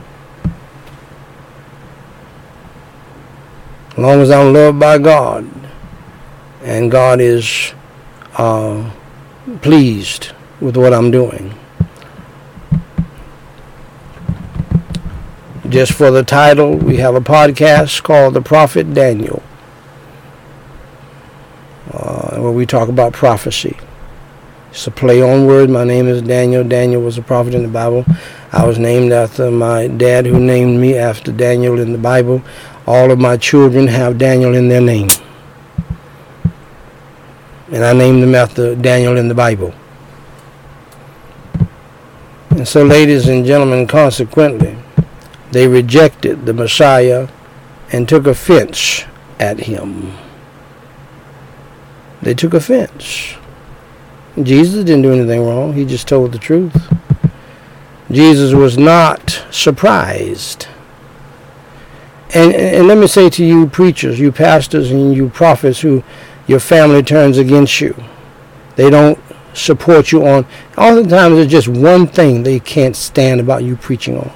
As 3.93 3.99
long 3.99 4.21
as 4.21 4.31
I'm 4.31 4.53
loved 4.53 4.79
by 4.79 4.99
God 4.99 5.51
and 6.63 6.91
God 6.91 7.21
is 7.21 7.73
uh, 8.35 8.91
pleased 9.63 10.33
with 10.61 10.77
what 10.77 10.93
I'm 10.93 11.11
doing. 11.11 11.55
Just 15.69 15.93
for 15.93 16.11
the 16.11 16.23
title, 16.23 16.77
we 16.77 16.99
have 16.99 17.15
a 17.15 17.21
podcast 17.21 18.03
called 18.03 18.35
The 18.35 18.43
Prophet 18.43 18.95
Daniel, 18.95 19.43
uh, 21.93 22.37
where 22.37 22.53
we 22.53 22.67
talk 22.67 22.89
about 22.89 23.13
prophecy. 23.13 23.77
It's 24.77 24.87
a 24.87 24.91
play 24.91 25.23
on 25.23 25.47
word. 25.47 25.71
My 25.71 25.85
name 25.85 26.07
is 26.07 26.21
Daniel. 26.21 26.63
Daniel 26.63 27.01
was 27.01 27.17
a 27.17 27.23
prophet 27.23 27.55
in 27.55 27.63
the 27.63 27.69
Bible. 27.69 28.05
I 28.53 28.67
was 28.67 28.79
named 28.79 29.11
after 29.11 29.51
my 29.51 29.87
dad, 29.87 30.27
who 30.27 30.39
named 30.39 30.79
me 30.79 30.99
after 30.99 31.33
Daniel 31.33 31.81
in 31.81 31.93
the 31.93 31.99
Bible. 31.99 32.43
All 32.87 33.11
of 33.11 33.19
my 33.19 33.39
children 33.39 33.87
have 33.87 34.19
Daniel 34.19 34.53
in 34.55 34.69
their 34.69 34.83
name. 34.83 35.09
And 37.73 37.87
I 37.87 37.95
named 37.95 38.23
them 38.23 38.35
after 38.35 38.75
Daniel 38.75 39.17
in 39.17 39.29
the 39.29 39.35
Bible. 39.35 39.73
And 42.51 42.69
so, 42.69 42.85
ladies 42.85 43.29
and 43.29 43.47
gentlemen, 43.47 43.87
consequently, 43.87 44.77
They 45.53 45.69
rejected 45.69 46.45
the 46.45 46.53
Messiah 46.53 47.29
and 47.91 48.07
took 48.07 48.27
offense 48.27 49.05
at 49.41 49.61
him. 49.61 50.13
They 52.21 52.35
took 52.35 52.53
offense. 52.53 53.37
Jesus 54.43 54.85
didn't 54.85 55.03
do 55.03 55.13
anything 55.13 55.47
wrong. 55.47 55.73
He 55.73 55.85
just 55.85 56.09
told 56.09 56.33
the 56.33 56.39
truth. 56.39 56.93
Jesus 58.11 58.53
was 58.53 58.77
not 58.77 59.45
surprised. 59.51 60.69
And, 62.35 62.53
and 62.55 62.87
let 62.87 62.99
me 62.99 63.07
say 63.07 63.31
to 63.31 63.45
you 63.45 63.67
preachers, 63.67 64.21
you 64.21 64.31
pastors 64.33 64.91
and 64.91 65.15
you 65.15 65.29
prophets 65.31 65.81
who 65.81 66.05
your 66.47 66.61
family 66.61 67.03
turns 67.03 67.39
against 67.39 67.81
you. 67.81 67.95
They 68.77 68.91
don't 68.91 69.19
support 69.55 70.13
you 70.13 70.27
on. 70.27 70.47
Oftentimes 70.77 71.37
there's 71.37 71.47
just 71.47 71.69
one 71.69 72.07
thing 72.07 72.43
they 72.43 72.61
can't 72.61 72.95
stand 72.95 73.41
about 73.41 73.65
you 73.65 73.77
preaching 73.77 74.19
on. 74.19 74.31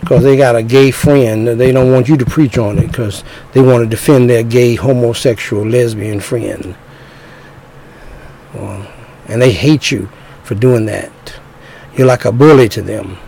Because 0.00 0.22
they 0.22 0.36
got 0.36 0.54
a 0.54 0.62
gay 0.62 0.90
friend. 0.90 1.48
that 1.48 1.56
They 1.56 1.72
don't 1.72 1.90
want 1.90 2.08
you 2.08 2.18
to 2.18 2.26
preach 2.26 2.58
on 2.58 2.78
it 2.78 2.88
because 2.88 3.24
they 3.52 3.62
want 3.62 3.82
to 3.82 3.88
defend 3.88 4.28
their 4.28 4.42
gay, 4.42 4.74
homosexual, 4.74 5.64
lesbian 5.64 6.20
friend. 6.20 6.76
Well, 8.54 8.86
and 9.26 9.42
they 9.42 9.52
hate 9.52 9.90
you 9.90 10.08
for 10.42 10.54
doing 10.54 10.86
that. 10.86 11.12
You're 11.96 12.06
like 12.06 12.24
a 12.24 12.32
bully 12.32 12.68
to 12.70 12.82
them. 12.82 13.18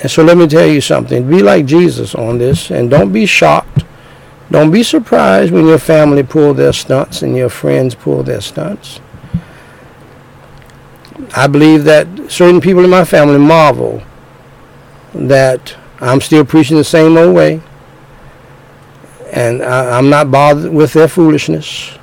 And 0.00 0.10
so 0.10 0.22
let 0.22 0.36
me 0.36 0.46
tell 0.46 0.66
you 0.66 0.80
something. 0.80 1.28
Be 1.28 1.42
like 1.42 1.66
Jesus 1.66 2.14
on 2.14 2.38
this 2.38 2.70
and 2.70 2.90
don't 2.90 3.12
be 3.12 3.26
shocked. 3.26 3.84
Don't 4.50 4.70
be 4.70 4.82
surprised 4.82 5.52
when 5.52 5.66
your 5.66 5.78
family 5.78 6.22
pull 6.22 6.54
their 6.54 6.72
stunts 6.72 7.22
and 7.22 7.36
your 7.36 7.50
friends 7.50 7.94
pull 7.94 8.22
their 8.22 8.40
stunts. 8.40 9.00
I 11.36 11.46
believe 11.46 11.84
that 11.84 12.08
certain 12.30 12.60
people 12.60 12.82
in 12.82 12.90
my 12.90 13.04
family 13.04 13.38
marvel 13.38 14.02
that 15.14 15.76
I'm 16.00 16.20
still 16.20 16.44
preaching 16.44 16.76
the 16.76 16.84
same 16.84 17.16
old 17.16 17.34
way. 17.34 17.60
And 19.32 19.62
I, 19.62 19.98
am 19.98 20.10
not 20.10 20.30
bothered 20.30 20.72
with 20.72 20.92
their 20.92 21.06
foolishness. 21.06 21.96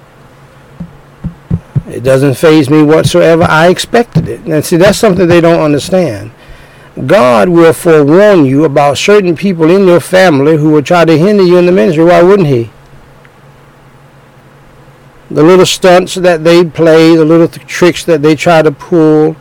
It 1.87 2.01
doesn't 2.01 2.35
faze 2.35 2.69
me 2.69 2.83
whatsoever. 2.83 3.43
I 3.43 3.69
expected 3.69 4.27
it. 4.27 4.41
And 4.41 4.63
see, 4.63 4.77
that's 4.77 4.97
something 4.97 5.27
they 5.27 5.41
don't 5.41 5.61
understand. 5.61 6.31
God 7.05 7.49
will 7.49 7.73
forewarn 7.73 8.45
you 8.45 8.65
about 8.65 8.97
certain 8.97 9.35
people 9.35 9.69
in 9.69 9.87
your 9.87 9.99
family 9.99 10.57
who 10.57 10.71
will 10.71 10.81
try 10.81 11.05
to 11.05 11.17
hinder 11.17 11.43
you 11.43 11.57
in 11.57 11.65
the 11.65 11.71
ministry. 11.71 12.03
Why 12.03 12.23
wouldn't 12.23 12.47
He? 12.47 12.71
The 15.29 15.43
little 15.43 15.65
stunts 15.65 16.15
that 16.15 16.43
they 16.43 16.65
play, 16.65 17.15
the 17.15 17.25
little 17.25 17.47
th- 17.47 17.67
tricks 17.67 18.03
that 18.05 18.21
they 18.21 18.35
try 18.35 18.61
to 18.61 18.71
pull, 18.71 19.35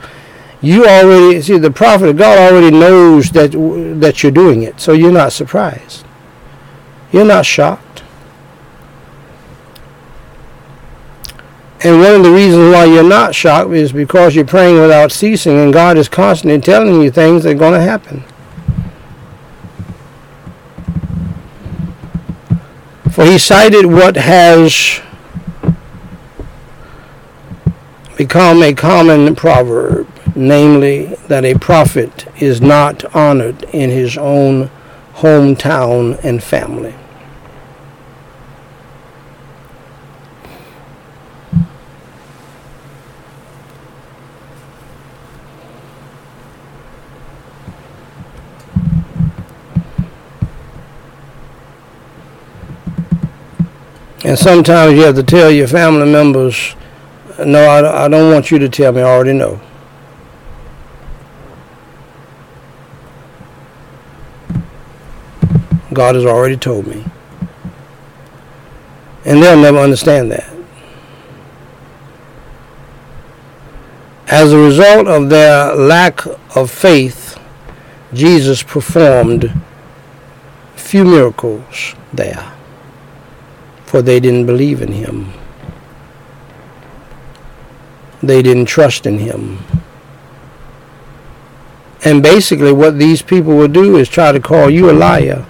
you 0.60 0.84
already 0.84 1.40
see 1.40 1.58
the 1.58 1.70
prophet 1.70 2.08
of 2.08 2.16
God 2.16 2.38
already 2.38 2.76
knows 2.76 3.30
that 3.30 3.52
that 4.00 4.22
you're 4.22 4.32
doing 4.32 4.62
it, 4.62 4.80
so 4.80 4.92
you're 4.92 5.12
not 5.12 5.32
surprised. 5.32 6.04
You're 7.12 7.24
not 7.24 7.46
shocked. 7.46 7.85
And 11.84 12.00
one 12.00 12.14
of 12.14 12.22
the 12.22 12.30
reasons 12.30 12.72
why 12.72 12.86
you're 12.86 13.02
not 13.02 13.34
shocked 13.34 13.70
is 13.72 13.92
because 13.92 14.34
you're 14.34 14.46
praying 14.46 14.80
without 14.80 15.12
ceasing 15.12 15.58
and 15.58 15.72
God 15.72 15.98
is 15.98 16.08
constantly 16.08 16.60
telling 16.60 17.02
you 17.02 17.10
things 17.10 17.44
that 17.44 17.50
are 17.50 17.54
going 17.54 17.74
to 17.74 17.80
happen. 17.80 18.24
For 23.12 23.24
he 23.24 23.38
cited 23.38 23.86
what 23.86 24.16
has 24.16 25.00
become 28.16 28.62
a 28.62 28.74
common 28.74 29.34
proverb, 29.34 30.08
namely 30.34 31.06
that 31.28 31.44
a 31.44 31.58
prophet 31.58 32.26
is 32.40 32.60
not 32.60 33.04
honored 33.14 33.62
in 33.64 33.90
his 33.90 34.16
own 34.16 34.70
hometown 35.14 36.22
and 36.24 36.42
family. 36.42 36.94
And 54.26 54.36
sometimes 54.36 54.94
you 54.94 55.02
have 55.02 55.14
to 55.14 55.22
tell 55.22 55.52
your 55.52 55.68
family 55.68 56.10
members, 56.10 56.74
no, 57.38 57.60
I, 57.60 58.06
I 58.06 58.08
don't 58.08 58.32
want 58.32 58.50
you 58.50 58.58
to 58.58 58.68
tell 58.68 58.90
me, 58.90 59.00
I 59.00 59.04
already 59.04 59.32
know. 59.32 59.60
God 65.92 66.16
has 66.16 66.24
already 66.24 66.56
told 66.56 66.88
me. 66.88 67.04
And 69.24 69.40
they'll 69.40 69.60
never 69.60 69.78
understand 69.78 70.32
that. 70.32 70.52
As 74.26 74.52
a 74.52 74.58
result 74.58 75.06
of 75.06 75.30
their 75.30 75.72
lack 75.76 76.26
of 76.56 76.68
faith, 76.68 77.38
Jesus 78.12 78.64
performed 78.64 79.52
few 80.74 81.04
miracles 81.04 81.94
there 82.12 82.55
for 83.86 84.02
they 84.02 84.20
didn't 84.20 84.46
believe 84.46 84.82
in 84.82 84.92
him. 84.92 85.32
They 88.22 88.42
didn't 88.42 88.66
trust 88.66 89.06
in 89.06 89.18
him. 89.18 89.58
And 92.04 92.22
basically, 92.22 92.72
what 92.72 92.98
these 92.98 93.22
people 93.22 93.56
will 93.56 93.68
do 93.68 93.96
is 93.96 94.08
try 94.08 94.32
to 94.32 94.40
call 94.40 94.68
you 94.68 94.90
a 94.90 94.92
liar 94.92 95.46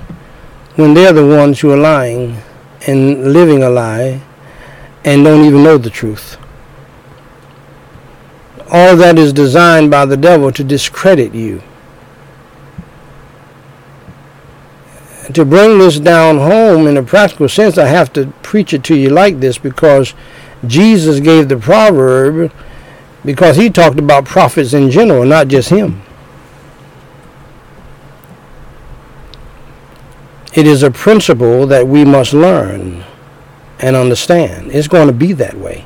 when 0.77 0.95
they're 0.95 1.13
the 1.13 1.27
ones 1.27 1.61
who 1.61 1.73
are 1.73 1.77
lying 1.77 2.37
and 2.87 3.33
living 3.33 3.63
a 3.63 3.71
lie 3.71 4.23
and 5.05 5.25
don't 5.25 5.45
even 5.45 5.63
know 5.63 5.79
the 5.79 5.91
truth. 5.91 6.37
All 8.71 8.97
that 8.97 9.19
is 9.19 9.33
designed 9.33 9.91
by 9.91 10.05
the 10.05 10.17
devil 10.17 10.53
to 10.53 10.65
discredit 10.65 11.35
you. 11.35 11.63
To 15.35 15.45
bring 15.45 15.79
this 15.79 15.99
down 15.99 16.39
home 16.39 16.87
in 16.87 16.97
a 16.97 17.03
practical 17.03 17.49
sense, 17.49 17.79
I 17.79 17.87
have 17.87 18.13
to 18.15 18.29
preach 18.43 18.73
it 18.73 18.85
to 18.85 18.97
you 18.97 19.11
like 19.11 19.41
this 19.41 19.59
because 19.59 20.15
Jesus 20.67 21.21
gave 21.21 21.49
the 21.49 21.57
proverb 21.57 22.53
because 23.25 23.57
he 23.57 23.71
talked 23.71 23.99
about 23.99 24.25
prophets 24.25 24.73
in 24.73 24.91
general, 24.91 25.25
not 25.25 25.49
just 25.49 25.71
him. 25.71 26.03
It 30.55 30.67
is 30.67 30.83
a 30.83 30.91
principle 30.91 31.67
that 31.67 31.87
we 31.87 32.05
must 32.05 32.33
learn 32.33 33.05
and 33.79 33.97
understand. 33.97 34.71
It's 34.73 34.89
going 34.89 35.09
to 35.09 35.13
be 35.13 35.33
that 35.35 35.55
way 35.55 35.85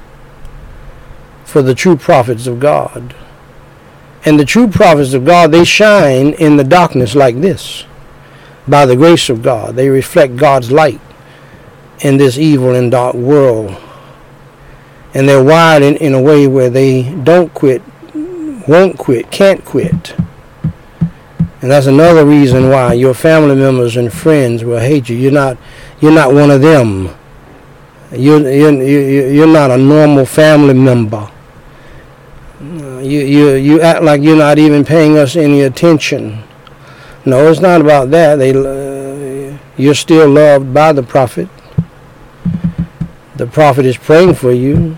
for 1.45 1.63
the 1.63 1.75
true 1.75 1.97
prophets 1.97 2.47
of 2.47 2.61
God. 2.61 3.15
And 4.25 4.39
the 4.39 4.45
true 4.45 4.69
prophets 4.69 5.15
of 5.15 5.25
God, 5.25 5.51
they 5.51 5.65
shine 5.65 6.35
in 6.35 6.57
the 6.57 6.63
darkness 6.63 7.15
like 7.15 7.41
this 7.41 7.85
by 8.71 8.87
the 8.87 8.97
grace 8.97 9.29
of 9.29 9.43
God. 9.43 9.75
They 9.75 9.89
reflect 9.89 10.37
God's 10.37 10.71
light 10.71 11.01
in 12.01 12.17
this 12.17 12.39
evil 12.39 12.75
and 12.75 12.91
dark 12.91 13.15
world. 13.15 13.77
And 15.13 15.29
they're 15.29 15.43
wired 15.43 15.83
in, 15.83 15.97
in 15.97 16.15
a 16.15 16.23
way 16.23 16.47
where 16.47 16.71
they 16.71 17.03
don't 17.25 17.53
quit, 17.53 17.83
won't 18.15 18.97
quit, 18.97 19.31
can't 19.31 19.65
quit. 19.65 20.15
And 21.63 21.71
that's 21.71 21.87
another 21.87 22.25
reason 22.25 22.71
why 22.71 22.95
your 22.95 23.13
family 23.13 23.55
members 23.55 23.97
and 23.97 24.11
friends 24.11 24.65
will 24.65 24.79
hate 24.79 25.09
you. 25.11 25.17
You're 25.17 25.33
not, 25.33 25.59
you're 26.01 26.13
not 26.13 26.33
one 26.33 26.51
of 26.51 26.63
them. 26.63 27.15
You're, 28.13 28.41
you're, 28.51 29.29
you're 29.29 29.47
not 29.47 29.71
a 29.71 29.77
normal 29.77 30.25
family 30.25 30.75
member. 30.75 31.31
Uh, 32.61 32.99
you, 32.99 33.21
you, 33.21 33.55
you 33.55 33.81
act 33.81 34.03
like 34.03 34.23
you're 34.23 34.37
not 34.37 34.59
even 34.59 34.85
paying 34.85 35.19
us 35.19 35.37
any 35.37 35.63
attention. 35.63 36.43
No, 37.25 37.51
it's 37.51 37.61
not 37.61 37.81
about 37.81 38.11
that. 38.11 38.37
They, 38.37 38.51
uh, 38.51 39.59
you're 39.77 39.95
still 39.95 40.29
loved 40.29 40.73
by 40.73 40.93
the 40.93 41.03
prophet. 41.03 41.49
The 43.37 43.47
prophet 43.47 43.87
is 43.87 43.97
praying 43.97 44.35
for 44.35 44.53
you. 44.53 44.97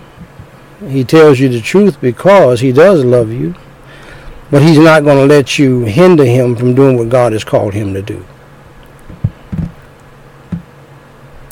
He 0.87 1.03
tells 1.03 1.39
you 1.39 1.49
the 1.49 1.61
truth 1.61 1.99
because 2.01 2.59
he 2.59 2.71
does 2.71 3.03
love 3.03 3.31
you. 3.31 3.55
But 4.51 4.61
he's 4.61 4.77
not 4.77 5.03
going 5.03 5.17
to 5.17 5.33
let 5.33 5.57
you 5.57 5.81
hinder 5.81 6.25
him 6.25 6.55
from 6.55 6.75
doing 6.75 6.97
what 6.97 7.09
God 7.09 7.31
has 7.31 7.43
called 7.43 7.73
him 7.73 7.93
to 7.93 8.01
do. 8.01 8.25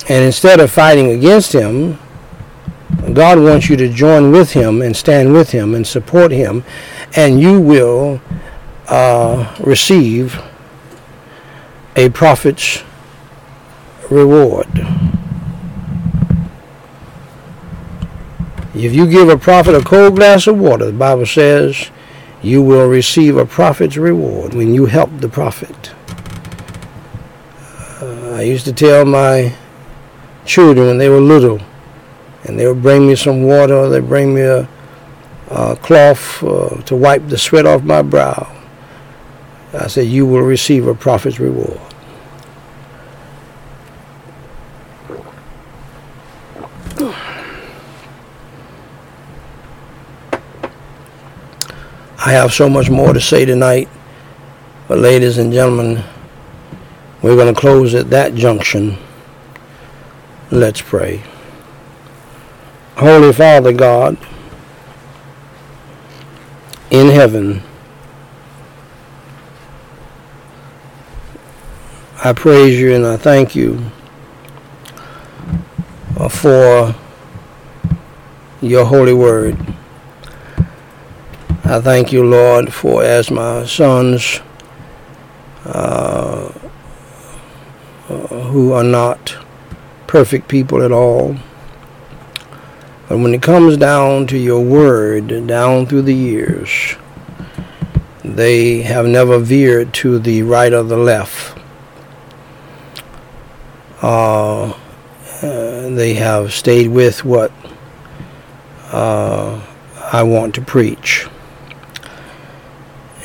And 0.10 0.26
instead 0.26 0.60
of 0.60 0.72
fighting 0.72 1.12
against 1.12 1.54
him, 1.54 1.98
God 3.14 3.40
wants 3.40 3.70
you 3.70 3.76
to 3.78 3.88
join 3.88 4.32
with 4.32 4.52
him 4.52 4.82
and 4.82 4.96
stand 4.96 5.34
with 5.34 5.52
him 5.52 5.74
and 5.74 5.86
support 5.86 6.32
him, 6.32 6.64
and 7.16 7.40
you 7.40 7.60
will 7.60 8.22
uh, 8.88 9.56
receive 9.62 10.40
a 11.96 12.10
prophet's 12.10 12.84
reward. 14.10 14.68
If 18.74 18.94
you 18.94 19.06
give 19.06 19.28
a 19.28 19.38
prophet 19.38 19.76
a 19.76 19.84
cold 19.84 20.16
glass 20.16 20.48
of 20.48 20.58
water, 20.58 20.86
the 20.86 20.94
Bible 20.94 21.26
says 21.26 21.92
you 22.42 22.62
will 22.62 22.88
receive 22.88 23.36
a 23.36 23.46
prophet's 23.46 23.98
reward 23.98 24.54
when 24.54 24.74
you 24.74 24.86
help 24.86 25.10
the 25.18 25.28
prophet. 25.28 25.92
Uh, 28.02 28.36
I 28.36 28.42
used 28.44 28.66
to 28.66 28.74
tell 28.74 29.06
my 29.06 29.54
children 30.46 30.88
when 30.88 30.98
they 30.98 31.10
were 31.10 31.20
little, 31.20 31.60
and 32.46 32.58
they 32.58 32.66
would 32.66 32.82
bring 32.82 33.08
me 33.08 33.16
some 33.16 33.44
water, 33.44 33.76
or 33.76 33.90
they'd 33.90 34.08
bring 34.08 34.34
me 34.34 34.42
a, 34.42 34.68
a 35.50 35.76
cloth 35.76 36.42
uh, 36.42 36.82
to 36.84 36.96
wipe 36.96 37.28
the 37.28 37.38
sweat 37.38 37.66
off 37.66 37.84
my 37.84 38.02
brow. 38.02 38.61
I 39.74 39.88
said, 39.88 40.08
You 40.08 40.26
will 40.26 40.42
receive 40.42 40.88
a 40.88 40.94
prophet's 40.94 41.40
reward. 41.40 41.80
I 52.24 52.34
have 52.34 52.54
so 52.54 52.70
much 52.70 52.90
more 52.90 53.14
to 53.14 53.22
say 53.22 53.46
tonight, 53.46 53.90
but 54.88 55.00
ladies 55.00 55.38
and 55.40 55.52
gentlemen, 55.52 56.04
we're 57.22 57.36
going 57.36 57.54
to 57.54 57.60
close 57.60 57.96
at 57.96 58.12
that 58.12 58.36
junction. 58.36 58.98
Let's 60.52 60.82
pray. 60.82 61.24
Holy 62.98 63.34
Father 63.34 63.74
God, 63.74 64.18
in 66.92 67.08
heaven, 67.08 67.64
I 72.24 72.34
praise 72.34 72.80
you 72.80 72.94
and 72.94 73.04
I 73.04 73.18
thank 73.18 73.56
you 73.56 73.84
for 76.30 76.94
your 78.62 78.86
holy 78.86 79.14
word. 79.14 79.58
I 81.64 81.82
thank 81.82 82.12
you, 82.12 82.24
Lord, 82.24 82.72
for 82.72 83.04
as 83.04 83.32
my 83.32 83.66
sons 83.66 84.40
uh, 85.66 86.50
who 88.08 88.72
are 88.72 88.84
not 88.84 89.36
perfect 90.06 90.48
people 90.48 90.84
at 90.84 90.92
all, 90.92 91.38
but 93.10 93.18
when 93.18 93.34
it 93.34 93.42
comes 93.42 93.78
down 93.78 94.28
to 94.28 94.38
your 94.38 94.62
word, 94.64 95.48
down 95.48 95.88
through 95.88 96.04
the 96.04 96.14
years, 96.14 96.96
they 98.24 98.84
have 98.84 99.08
never 99.08 99.40
veered 99.40 99.92
to 99.96 100.20
the 100.20 100.44
right 100.44 100.72
or 100.72 100.84
the 100.84 100.98
left. 100.98 101.58
Uh, 104.02 104.74
uh, 105.44 105.90
they 105.90 106.14
have 106.16 106.54
stayed 106.54 106.90
with 106.90 107.24
what 107.24 107.52
uh, 108.92 109.62
I 110.12 110.24
want 110.24 110.56
to 110.56 110.62
preach. 110.62 111.28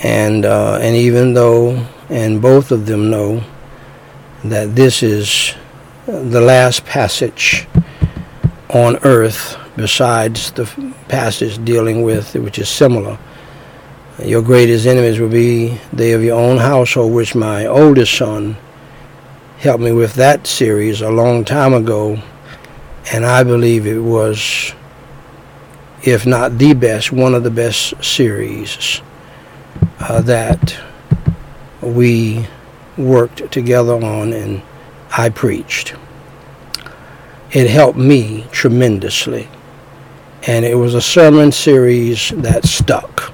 And 0.02 0.44
uh, 0.44 0.78
and 0.80 0.94
even 0.94 1.34
though 1.34 1.86
and 2.08 2.40
both 2.40 2.70
of 2.70 2.86
them 2.86 3.10
know 3.10 3.42
that 4.44 4.76
this 4.76 5.02
is 5.02 5.54
the 6.06 6.40
last 6.40 6.84
passage 6.84 7.66
on 8.68 8.96
earth 9.02 9.58
besides 9.76 10.52
the 10.52 10.64
passage 11.08 11.62
dealing 11.64 12.02
with 12.02 12.34
which 12.34 12.58
is 12.58 12.68
similar. 12.68 13.18
Your 14.22 14.42
greatest 14.42 14.86
enemies 14.86 15.18
will 15.18 15.28
be 15.28 15.78
they 15.92 16.12
of 16.12 16.22
your 16.22 16.38
own 16.38 16.58
household 16.58 17.12
which 17.12 17.34
my 17.34 17.66
oldest 17.66 18.16
son 18.16 18.56
helped 19.58 19.82
me 19.82 19.92
with 19.92 20.14
that 20.14 20.46
series 20.46 21.00
a 21.00 21.10
long 21.10 21.44
time 21.44 21.74
ago 21.74 22.20
and 23.12 23.24
I 23.24 23.44
believe 23.44 23.86
it 23.86 24.00
was 24.00 24.72
if 26.02 26.26
not 26.26 26.58
the 26.58 26.74
best 26.74 27.12
one 27.12 27.34
of 27.34 27.42
the 27.42 27.50
best 27.50 28.04
series 28.04 29.00
uh, 30.00 30.20
that 30.22 30.76
we 31.80 32.46
worked 32.96 33.50
together 33.50 33.94
on 33.94 34.32
and 34.32 34.62
I 35.10 35.28
preached. 35.30 35.94
It 37.52 37.70
helped 37.70 37.98
me 37.98 38.46
tremendously. 38.50 39.48
And 40.46 40.64
it 40.64 40.74
was 40.74 40.94
a 40.94 41.00
sermon 41.00 41.50
series 41.52 42.30
that 42.30 42.64
stuck. 42.64 43.32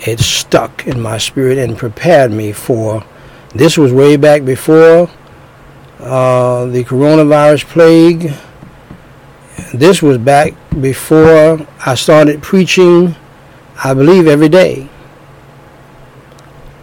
It 0.00 0.18
stuck 0.18 0.86
in 0.86 1.00
my 1.00 1.18
spirit 1.18 1.58
and 1.58 1.78
prepared 1.78 2.32
me 2.32 2.52
for 2.52 3.04
this 3.54 3.76
was 3.76 3.92
way 3.92 4.16
back 4.16 4.44
before 4.44 5.10
uh, 6.00 6.66
the 6.66 6.84
coronavirus 6.84 7.64
plague. 7.66 8.32
This 9.74 10.02
was 10.02 10.18
back 10.18 10.54
before 10.80 11.66
I 11.84 11.94
started 11.94 12.42
preaching, 12.42 13.14
I 13.82 13.94
believe, 13.94 14.26
every 14.26 14.48
day 14.48 14.88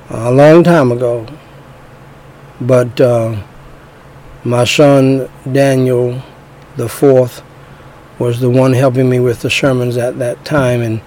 a 0.10 0.32
long 0.32 0.64
time 0.64 0.92
ago. 0.92 1.26
But 2.62 3.00
uh, 3.00 3.42
my 4.44 4.64
son 4.64 5.30
Daniel 5.52 6.22
the 6.76 6.90
fourth 6.90 7.44
was 8.20 8.40
the 8.40 8.50
one 8.50 8.74
helping 8.74 9.10
me 9.10 9.20
with 9.20 9.42
the 9.42 9.50
sermons 9.50 9.98
at 9.98 10.18
that 10.20 10.44
time, 10.46 10.82
and 10.82 11.02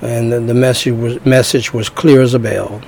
and 0.00 0.32
the, 0.32 0.54
message 0.54 0.92
was 0.92 1.24
message 1.24 1.72
was 1.72 1.88
clear 1.88 2.20
as 2.20 2.34
a 2.34 2.38
bell 2.38 2.82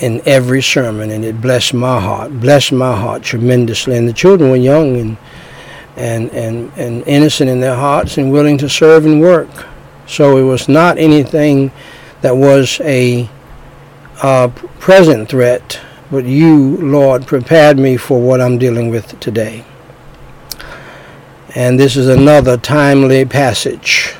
in 0.00 0.22
every 0.26 0.62
sermon, 0.62 1.10
and 1.10 1.24
it 1.24 1.40
blessed 1.40 1.74
my 1.74 2.00
heart, 2.00 2.40
blessed 2.40 2.72
my 2.72 2.96
heart 2.96 3.22
tremendously. 3.22 3.96
And 3.96 4.08
the 4.08 4.12
children 4.12 4.50
were 4.50 4.56
young 4.56 4.96
and 4.96 5.16
and 5.96 6.30
and 6.30 6.72
and 6.76 7.06
innocent 7.06 7.50
in 7.50 7.60
their 7.60 7.74
hearts 7.74 8.18
and 8.18 8.30
willing 8.30 8.58
to 8.58 8.68
serve 8.68 9.06
and 9.06 9.20
work. 9.20 9.66
So 10.06 10.38
it 10.38 10.44
was 10.44 10.68
not 10.68 10.98
anything 10.98 11.70
that 12.22 12.36
was 12.36 12.80
a 12.80 13.28
uh, 14.22 14.48
present 14.78 15.28
threat, 15.28 15.80
but 16.10 16.24
you, 16.24 16.76
Lord, 16.78 17.26
prepared 17.26 17.78
me 17.78 17.96
for 17.96 18.20
what 18.20 18.40
I'm 18.40 18.58
dealing 18.58 18.90
with 18.90 19.18
today. 19.20 19.64
And 21.54 21.78
this 21.78 21.96
is 21.96 22.08
another 22.08 22.56
timely 22.56 23.24
passage 23.24 24.14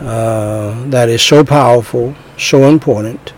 uh, 0.00 0.84
that 0.86 1.08
is 1.08 1.22
so 1.22 1.44
powerful, 1.44 2.14
so 2.38 2.68
important, 2.68 3.32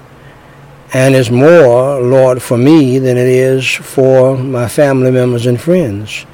and 0.94 1.14
is 1.14 1.30
more, 1.30 2.00
Lord, 2.00 2.42
for 2.42 2.58
me 2.58 2.98
than 2.98 3.16
it 3.16 3.26
is 3.26 3.66
for 3.66 4.36
my 4.36 4.68
family 4.68 5.10
members 5.10 5.46
and 5.46 5.60
friends. 5.60 6.26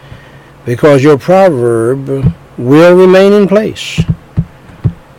Because 0.64 1.02
your 1.02 1.16
proverb 1.16 2.34
will 2.58 2.96
remain 2.96 3.32
in 3.32 3.46
place. 3.46 4.00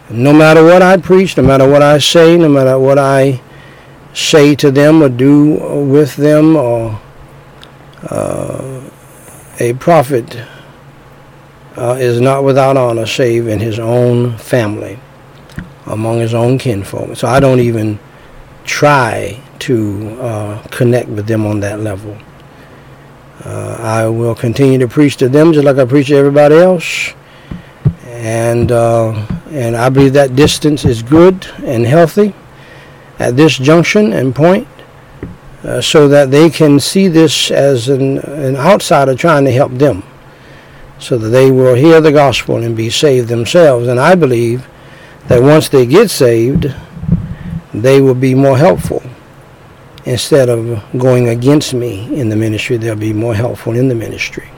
No 0.09 0.33
matter 0.33 0.63
what 0.63 0.81
I 0.81 0.97
preach, 0.97 1.37
no 1.37 1.43
matter 1.43 1.67
what 1.67 1.81
I 1.81 1.99
say, 1.99 2.37
no 2.37 2.49
matter 2.49 2.77
what 2.77 2.99
I 2.99 3.41
say 4.13 4.55
to 4.55 4.71
them 4.71 5.01
or 5.01 5.09
do 5.09 5.53
with 5.85 6.15
them 6.15 6.55
or 6.55 6.99
uh, 8.09 8.81
a 9.59 9.73
prophet 9.73 10.37
uh, 11.77 11.95
is 11.99 12.19
not 12.19 12.43
without 12.43 12.75
honor 12.75 13.05
save 13.05 13.47
in 13.47 13.59
his 13.59 13.79
own 13.79 14.37
family 14.37 14.99
among 15.85 16.19
his 16.19 16.33
own 16.33 16.57
kinfolk 16.57 17.15
so 17.15 17.27
i 17.27 17.39
don't 17.39 17.59
even 17.59 17.99
try 18.69 19.41
to 19.59 20.17
uh, 20.21 20.61
connect 20.69 21.09
with 21.09 21.25
them 21.25 21.45
on 21.45 21.59
that 21.59 21.79
level 21.79 22.15
uh, 23.45 23.75
i 23.79 24.07
will 24.07 24.35
continue 24.35 24.77
to 24.77 24.87
preach 24.87 25.17
to 25.17 25.27
them 25.27 25.51
just 25.51 25.65
like 25.65 25.77
i 25.77 25.85
preach 25.85 26.07
to 26.07 26.15
everybody 26.15 26.55
else 26.55 27.13
and 28.05 28.71
uh, 28.71 29.11
and 29.51 29.75
i 29.75 29.89
believe 29.89 30.13
that 30.13 30.35
distance 30.35 30.85
is 30.85 31.01
good 31.01 31.47
and 31.63 31.85
healthy 31.85 32.33
at 33.17 33.35
this 33.35 33.57
junction 33.57 34.13
and 34.13 34.35
point 34.35 34.67
uh, 35.63 35.81
so 35.81 36.07
that 36.07 36.31
they 36.31 36.49
can 36.49 36.79
see 36.79 37.07
this 37.07 37.51
as 37.51 37.89
an, 37.89 38.19
an 38.19 38.55
outsider 38.55 39.15
trying 39.15 39.43
to 39.45 39.51
help 39.51 39.71
them 39.73 40.03
so 40.99 41.17
that 41.17 41.29
they 41.29 41.49
will 41.49 41.75
hear 41.75 42.01
the 42.01 42.11
gospel 42.11 42.57
and 42.57 42.75
be 42.75 42.89
saved 42.89 43.29
themselves. 43.29 43.87
And 43.87 43.99
I 43.99 44.15
believe 44.15 44.67
that 45.27 45.41
once 45.41 45.69
they 45.69 45.85
get 45.85 46.09
saved, 46.09 46.73
they 47.73 48.01
will 48.01 48.15
be 48.15 48.35
more 48.35 48.57
helpful. 48.57 49.03
Instead 50.05 50.49
of 50.49 50.83
going 50.97 51.29
against 51.29 51.73
me 51.73 52.19
in 52.19 52.29
the 52.29 52.35
ministry, 52.35 52.77
they'll 52.77 52.95
be 52.95 53.13
more 53.13 53.35
helpful 53.35 53.75
in 53.75 53.87
the 53.87 53.95
ministry. 53.95 54.49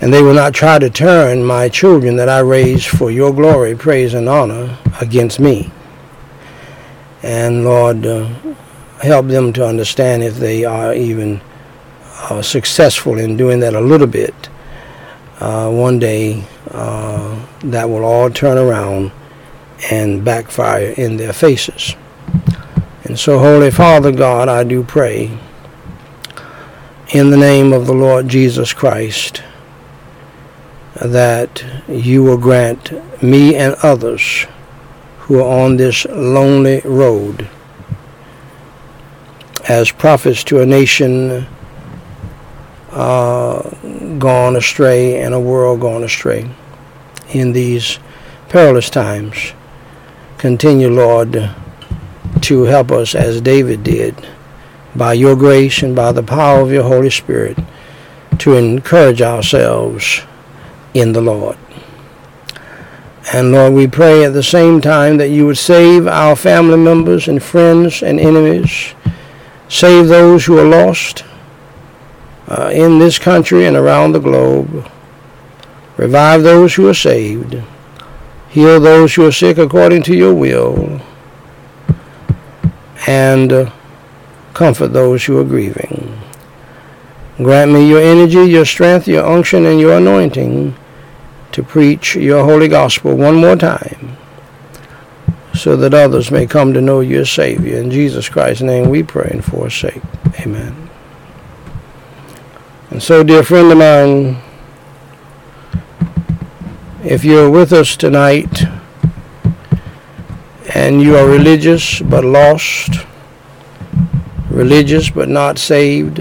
And 0.00 0.12
they 0.12 0.22
will 0.22 0.34
not 0.34 0.52
try 0.52 0.78
to 0.78 0.90
turn 0.90 1.44
my 1.44 1.68
children 1.68 2.16
that 2.16 2.28
I 2.28 2.40
raised 2.40 2.88
for 2.88 3.10
your 3.10 3.32
glory, 3.32 3.74
praise, 3.76 4.14
and 4.14 4.28
honor 4.28 4.76
against 5.00 5.38
me. 5.40 5.70
And 7.22 7.64
Lord, 7.64 8.04
uh, 8.04 8.26
help 9.00 9.28
them 9.28 9.52
to 9.54 9.66
understand 9.66 10.22
if 10.22 10.36
they 10.36 10.64
are 10.64 10.92
even 10.92 11.40
uh, 12.30 12.42
successful 12.42 13.18
in 13.18 13.36
doing 13.36 13.60
that 13.60 13.74
a 13.74 13.80
little 13.80 14.06
bit. 14.06 14.34
Uh, 15.40 15.70
one 15.70 15.98
day 15.98 16.44
uh, 16.70 17.46
that 17.64 17.88
will 17.88 18.04
all 18.04 18.30
turn 18.30 18.58
around 18.58 19.10
and 19.90 20.24
backfire 20.24 20.94
in 20.96 21.16
their 21.16 21.32
faces. 21.32 21.96
And 23.04 23.18
so, 23.18 23.38
Holy 23.38 23.70
Father 23.70 24.12
God, 24.12 24.48
I 24.48 24.64
do 24.64 24.82
pray 24.82 25.38
in 27.08 27.30
the 27.30 27.36
name 27.36 27.72
of 27.72 27.86
the 27.86 27.92
Lord 27.92 28.28
Jesus 28.28 28.72
Christ 28.72 29.42
that 30.94 31.64
you 31.88 32.22
will 32.22 32.38
grant 32.38 32.92
me 33.22 33.54
and 33.54 33.74
others 33.82 34.46
who 35.20 35.40
are 35.40 35.64
on 35.64 35.76
this 35.76 36.04
lonely 36.06 36.80
road 36.84 37.48
as 39.68 39.90
prophets 39.90 40.44
to 40.44 40.60
a 40.60 40.66
nation 40.66 41.46
uh, 42.90 43.62
gone 44.18 44.56
astray 44.56 45.20
and 45.22 45.34
a 45.34 45.40
world 45.40 45.80
gone 45.80 46.04
astray 46.04 46.48
in 47.30 47.52
these 47.52 47.98
perilous 48.48 48.90
times. 48.90 49.54
Continue, 50.42 50.90
Lord, 50.90 51.54
to 52.40 52.62
help 52.64 52.90
us 52.90 53.14
as 53.14 53.40
David 53.40 53.84
did 53.84 54.26
by 54.92 55.12
your 55.12 55.36
grace 55.36 55.84
and 55.84 55.94
by 55.94 56.10
the 56.10 56.24
power 56.24 56.58
of 56.58 56.72
your 56.72 56.82
Holy 56.82 57.10
Spirit 57.10 57.56
to 58.38 58.54
encourage 58.54 59.22
ourselves 59.22 60.22
in 60.94 61.12
the 61.12 61.20
Lord. 61.20 61.56
And 63.32 63.52
Lord, 63.52 63.74
we 63.74 63.86
pray 63.86 64.24
at 64.24 64.32
the 64.32 64.42
same 64.42 64.80
time 64.80 65.16
that 65.18 65.28
you 65.28 65.46
would 65.46 65.58
save 65.58 66.08
our 66.08 66.34
family 66.34 66.76
members 66.76 67.28
and 67.28 67.40
friends 67.40 68.02
and 68.02 68.18
enemies, 68.18 68.96
save 69.68 70.08
those 70.08 70.44
who 70.44 70.58
are 70.58 70.68
lost 70.68 71.24
uh, 72.48 72.68
in 72.74 72.98
this 72.98 73.16
country 73.16 73.64
and 73.64 73.76
around 73.76 74.10
the 74.10 74.18
globe, 74.18 74.90
revive 75.96 76.42
those 76.42 76.74
who 76.74 76.88
are 76.88 76.94
saved, 76.94 77.62
heal 78.52 78.78
those 78.78 79.14
who 79.14 79.26
are 79.26 79.32
sick 79.32 79.56
according 79.56 80.02
to 80.02 80.14
your 80.14 80.34
will, 80.34 81.00
and 83.06 83.52
uh, 83.52 83.72
comfort 84.52 84.88
those 84.88 85.24
who 85.24 85.38
are 85.38 85.44
grieving. 85.44 86.20
Grant 87.38 87.72
me 87.72 87.88
your 87.88 88.00
energy, 88.00 88.44
your 88.44 88.66
strength, 88.66 89.08
your 89.08 89.24
unction, 89.24 89.64
and 89.64 89.80
your 89.80 89.96
anointing 89.96 90.76
to 91.52 91.62
preach 91.62 92.14
your 92.14 92.44
holy 92.44 92.68
gospel 92.68 93.16
one 93.16 93.36
more 93.36 93.56
time 93.56 94.16
so 95.54 95.74
that 95.76 95.94
others 95.94 96.30
may 96.30 96.46
come 96.46 96.74
to 96.74 96.80
know 96.80 97.00
your 97.00 97.24
Savior. 97.24 97.78
In 97.78 97.90
Jesus 97.90 98.28
Christ's 98.28 98.62
name 98.62 98.90
we 98.90 99.02
pray 99.02 99.30
and 99.32 99.44
forsake. 99.44 100.02
Amen. 100.40 100.90
And 102.90 103.02
so, 103.02 103.22
dear 103.22 103.42
friend 103.42 103.72
of 103.72 103.78
mine, 103.78 104.42
if 107.04 107.24
you're 107.24 107.50
with 107.50 107.72
us 107.72 107.96
tonight 107.96 108.62
and 110.72 111.02
you 111.02 111.16
are 111.16 111.26
religious 111.26 112.00
but 112.00 112.24
lost, 112.24 112.90
religious 114.48 115.10
but 115.10 115.28
not 115.28 115.58
saved, 115.58 116.20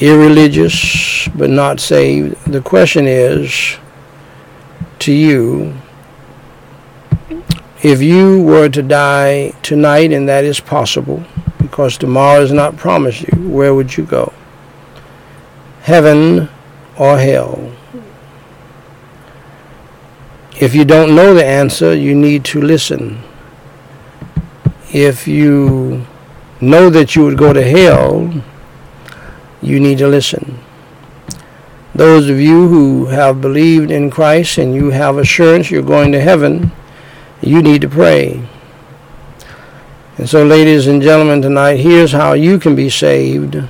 irreligious 0.00 1.28
but 1.36 1.50
not 1.50 1.78
saved. 1.78 2.34
The 2.44 2.60
question 2.60 3.06
is 3.06 3.76
to 4.98 5.12
you 5.12 5.74
if 7.82 8.00
you 8.00 8.42
were 8.42 8.68
to 8.68 8.82
die 8.82 9.50
tonight, 9.62 10.12
and 10.12 10.28
that 10.28 10.44
is 10.44 10.60
possible 10.60 11.24
because 11.58 11.98
tomorrow 11.98 12.40
is 12.40 12.52
not 12.52 12.76
promised 12.76 13.22
you, 13.22 13.48
where 13.48 13.74
would 13.74 13.96
you 13.96 14.04
go? 14.04 14.32
Heaven 15.80 16.48
or 16.96 17.18
hell? 17.18 17.72
If 20.62 20.76
you 20.76 20.84
don't 20.84 21.16
know 21.16 21.34
the 21.34 21.44
answer, 21.44 21.92
you 21.92 22.14
need 22.14 22.44
to 22.44 22.62
listen. 22.62 23.20
If 24.92 25.26
you 25.26 26.06
know 26.60 26.88
that 26.88 27.16
you 27.16 27.24
would 27.24 27.36
go 27.36 27.52
to 27.52 27.60
hell, 27.60 28.32
you 29.60 29.80
need 29.80 29.98
to 29.98 30.06
listen. 30.06 30.60
Those 31.96 32.30
of 32.30 32.38
you 32.38 32.68
who 32.68 33.06
have 33.06 33.40
believed 33.40 33.90
in 33.90 34.08
Christ 34.08 34.56
and 34.56 34.72
you 34.72 34.90
have 34.90 35.18
assurance 35.18 35.68
you're 35.68 35.82
going 35.82 36.12
to 36.12 36.20
heaven, 36.20 36.70
you 37.40 37.60
need 37.60 37.80
to 37.80 37.88
pray. 37.88 38.46
And 40.16 40.28
so, 40.28 40.44
ladies 40.44 40.86
and 40.86 41.02
gentlemen, 41.02 41.42
tonight, 41.42 41.78
here's 41.78 42.12
how 42.12 42.34
you 42.34 42.60
can 42.60 42.76
be 42.76 42.88
saved 42.88 43.64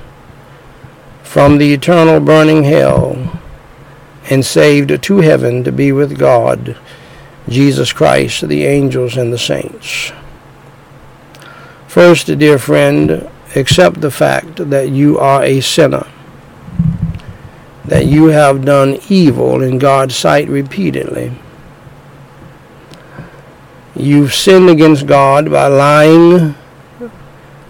from 1.23 1.57
the 1.57 1.73
eternal 1.73 2.19
burning 2.19 2.65
hell 2.65 3.41
and 4.29 4.45
saved 4.45 5.03
to 5.03 5.17
heaven 5.19 5.63
to 5.63 5.71
be 5.71 5.91
with 5.91 6.17
God, 6.17 6.77
Jesus 7.49 7.91
Christ, 7.91 8.47
the 8.47 8.63
angels, 8.65 9.17
and 9.17 9.33
the 9.33 9.37
saints. 9.37 10.11
First, 11.87 12.27
dear 12.39 12.57
friend, 12.57 13.29
accept 13.55 14.01
the 14.01 14.11
fact 14.11 14.69
that 14.69 14.89
you 14.89 15.19
are 15.19 15.43
a 15.43 15.61
sinner, 15.61 16.07
that 17.85 18.05
you 18.05 18.27
have 18.27 18.65
done 18.65 18.97
evil 19.09 19.61
in 19.61 19.77
God's 19.77 20.15
sight 20.15 20.47
repeatedly. 20.47 21.33
You've 23.95 24.33
sinned 24.33 24.69
against 24.69 25.05
God 25.05 25.51
by 25.51 25.67
lying, 25.67 26.55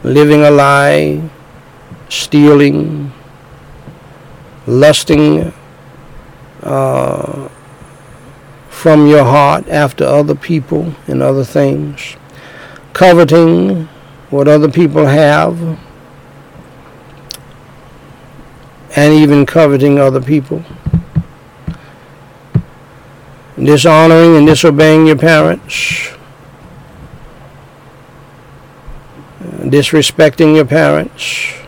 living 0.03 0.43
a 0.43 0.51
lie, 0.51 1.21
stealing, 2.07 3.11
lusting 4.65 5.51
uh, 6.63 7.49
from 8.69 9.07
your 9.07 9.23
heart 9.23 9.67
after 9.69 10.03
other 10.03 10.35
people 10.35 10.93
and 11.07 11.21
other 11.21 11.43
things, 11.43 12.15
coveting 12.93 13.85
what 14.29 14.47
other 14.47 14.69
people 14.69 15.05
have, 15.05 15.79
and 18.95 19.13
even 19.13 19.45
coveting 19.45 19.99
other 19.99 20.21
people. 20.21 20.63
Dishonoring 23.57 24.35
and 24.37 24.47
disobeying 24.47 25.05
your 25.05 25.17
parents, 25.17 26.09
disrespecting 29.41 30.55
your 30.55 30.65
parents. 30.65 31.62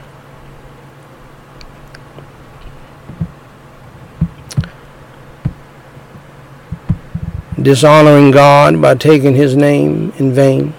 Dishonoring 7.62 8.32
God 8.32 8.82
by 8.82 8.96
taking 8.96 9.36
his 9.36 9.56
name 9.56 10.14
in 10.18 10.34
vain. 10.34 10.74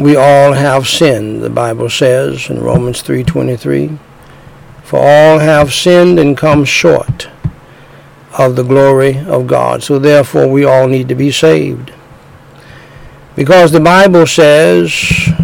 we 0.00 0.16
all 0.16 0.54
have 0.54 0.88
sinned, 0.88 1.42
the 1.42 1.50
Bible 1.50 1.90
says 1.90 2.48
in 2.48 2.60
Romans 2.60 3.02
3:23. 3.02 3.98
For 4.82 4.98
all 4.98 5.38
have 5.38 5.72
sinned 5.74 6.18
and 6.18 6.36
come 6.36 6.64
short 6.64 7.28
of 8.38 8.56
the 8.56 8.64
glory 8.64 9.22
of 9.28 9.46
God. 9.46 9.82
So 9.82 9.98
therefore 9.98 10.48
we 10.48 10.64
all 10.64 10.88
need 10.88 11.08
to 11.08 11.14
be 11.14 11.30
saved. 11.30 11.92
Because 13.36 13.72
the 13.72 13.80
Bible 13.80 14.26
says 14.26 14.90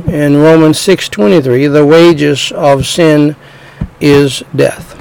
in 0.07 0.39
Romans 0.39 0.79
6:23, 0.79 1.67
the 1.67 1.85
wages 1.85 2.51
of 2.53 2.87
sin 2.87 3.37
is 4.01 4.43
death. 4.55 4.97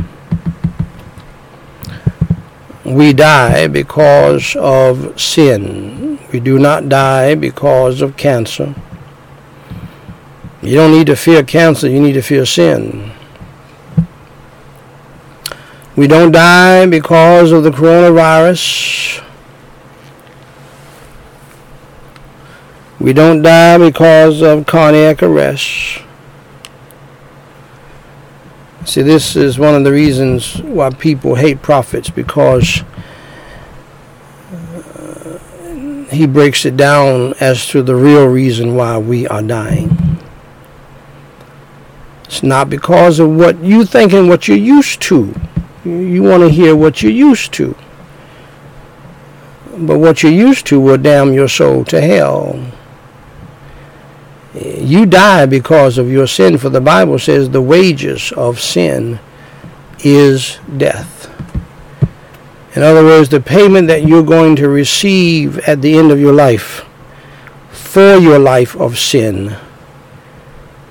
We 2.86 3.14
die 3.14 3.68
because 3.68 4.56
of 4.56 5.20
sin. 5.20 6.20
We 6.32 6.40
do 6.40 6.60
not 6.60 6.88
die 6.88 7.34
because 7.34 8.02
of 8.02 8.16
cancer. 8.16 8.76
You 10.62 10.76
don't 10.76 10.92
need 10.92 11.08
to 11.08 11.16
fear 11.16 11.44
cancer, 11.44 11.90
you 11.90 12.00
need 12.00 12.14
to 12.14 12.22
fear 12.22 12.46
sin. 12.46 13.12
We 15.96 16.08
don't 16.08 16.32
die 16.32 16.86
because 16.86 17.52
of 17.52 17.64
the 17.64 17.72
coronavirus. 17.72 19.24
We 23.00 23.14
don't 23.14 23.42
die 23.42 23.78
because 23.78 24.42
of 24.42 24.68
cardiac 24.68 25.24
arrest. 25.24 26.05
See, 28.86 29.02
this 29.02 29.36
is 29.36 29.58
one 29.58 29.74
of 29.74 29.84
the 29.84 29.92
reasons 29.92 30.62
why 30.62 30.92
people 30.92 31.34
hate 31.34 31.64
prophets 31.64 32.12
because 32.12 32.84
uh, 34.52 35.40
he 36.12 36.28
breaks 36.28 36.66
it 36.66 36.78
down 36.78 37.34
as 37.40 37.66
to 37.70 37.82
the 37.82 37.96
real 37.96 38.28
reason 38.28 38.76
why 38.76 39.00
we 39.00 39.28
are 39.28 39.42
dying. 39.42 40.20
It's 42.26 42.44
not 42.44 42.70
because 42.70 43.20
of 43.20 43.32
what 43.36 43.58
you 43.64 43.86
think 43.86 44.14
and 44.14 44.30
what 44.30 44.48
you're 44.48 44.56
used 44.56 45.02
to. 45.04 45.34
You 45.84 46.22
want 46.22 46.44
to 46.44 46.50
hear 46.50 46.76
what 46.76 47.02
you're 47.02 47.12
used 47.12 47.54
to. 47.54 47.76
But 49.78 49.98
what 49.98 50.22
you're 50.22 50.32
used 50.32 50.68
to 50.68 50.80
will 50.80 50.98
damn 50.98 51.34
your 51.34 51.48
soul 51.48 51.86
to 51.86 52.00
hell. 52.00 52.64
You 54.56 55.06
die 55.06 55.46
because 55.46 55.98
of 55.98 56.10
your 56.10 56.28
sin, 56.28 56.58
for 56.58 56.70
the 56.70 56.82
Bible 56.82 57.20
says 57.20 57.50
the 57.50 57.62
wages 57.62 58.32
of 58.34 58.60
sin 58.60 59.20
is 60.00 60.60
death. 60.78 61.30
In 62.76 62.84
other 62.84 63.04
words, 63.04 63.30
the 63.30 63.40
payment 63.40 63.88
that 63.88 64.04
you're 64.04 64.24
going 64.24 64.56
to 64.58 64.70
receive 64.70 65.60
at 65.60 65.82
the 65.82 65.98
end 65.98 66.12
of 66.12 66.20
your 66.20 66.34
life 66.34 66.86
for 67.70 68.18
your 68.18 68.40
life 68.40 68.76
of 68.76 68.98
sin 68.98 69.56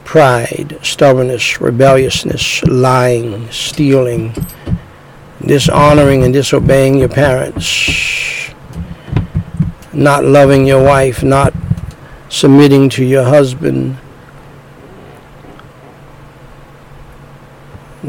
pride, 0.05 0.79
stubbornness, 0.81 1.61
rebelliousness, 1.61 2.63
lying, 2.65 3.51
stealing, 3.51 4.33
dishonoring 5.45 6.23
and 6.23 6.33
disobeying 6.33 6.95
your 6.95 7.09
parents, 7.09 8.55
not 9.93 10.25
loving 10.25 10.67
your 10.67 10.83
wife, 10.83 11.23
not 11.25 11.53
submitting 12.35 12.89
to 12.89 13.05
your 13.05 13.23
husband, 13.23 13.97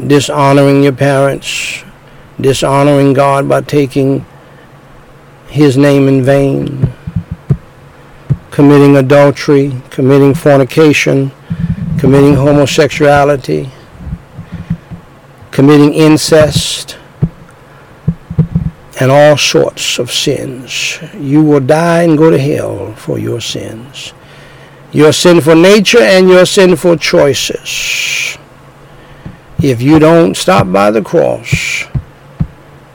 dishonoring 0.08 0.82
your 0.82 0.92
parents, 0.92 1.84
dishonoring 2.40 3.12
God 3.12 3.48
by 3.48 3.60
taking 3.60 4.26
his 5.46 5.76
name 5.76 6.08
in 6.08 6.24
vain, 6.24 6.92
committing 8.50 8.96
adultery, 8.96 9.80
committing 9.90 10.34
fornication, 10.34 11.30
committing 11.96 12.34
homosexuality, 12.34 13.70
committing 15.52 15.94
incest, 15.94 16.98
and 18.98 19.10
all 19.10 19.36
sorts 19.36 19.98
of 19.98 20.10
sins. 20.10 20.98
You 21.18 21.42
will 21.42 21.60
die 21.60 22.02
and 22.02 22.16
go 22.16 22.30
to 22.30 22.38
hell 22.38 22.94
for 22.94 23.18
your 23.18 23.40
sins. 23.40 24.12
Your 24.92 25.12
sinful 25.12 25.56
nature 25.56 26.00
and 26.00 26.28
your 26.28 26.46
sinful 26.46 26.96
choices. 26.96 28.38
If 29.62 29.82
you 29.82 29.98
don't 29.98 30.36
stop 30.36 30.70
by 30.72 30.90
the 30.90 31.02
cross 31.02 31.84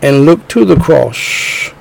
and 0.02 0.26
look 0.26 0.48
to 0.50 0.66
the 0.66 0.78
cross 0.78 1.72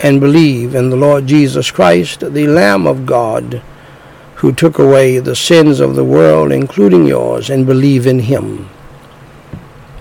and 0.00 0.20
believe 0.20 0.74
in 0.74 0.90
the 0.90 0.96
Lord 0.96 1.26
Jesus 1.26 1.70
Christ, 1.70 2.20
the 2.20 2.46
Lamb 2.46 2.86
of 2.86 3.06
God, 3.06 3.62
who 4.36 4.52
took 4.52 4.78
away 4.78 5.18
the 5.18 5.34
sins 5.34 5.80
of 5.80 5.96
the 5.96 6.04
world, 6.04 6.52
including 6.52 7.06
yours, 7.06 7.48
and 7.48 7.66
believe 7.66 8.06
in 8.06 8.18
him. 8.20 8.68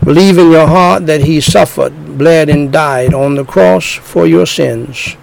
Believe 0.04 0.38
in 0.38 0.52
your 0.52 0.68
heart 0.68 1.06
that 1.06 1.22
he 1.22 1.40
suffered, 1.40 2.18
bled, 2.18 2.50
and 2.50 2.74
died 2.74 3.14
on 3.14 3.36
the 3.36 3.46
cross 3.46 3.94
for 3.94 4.28
your 4.28 4.46
sins, 4.46 5.16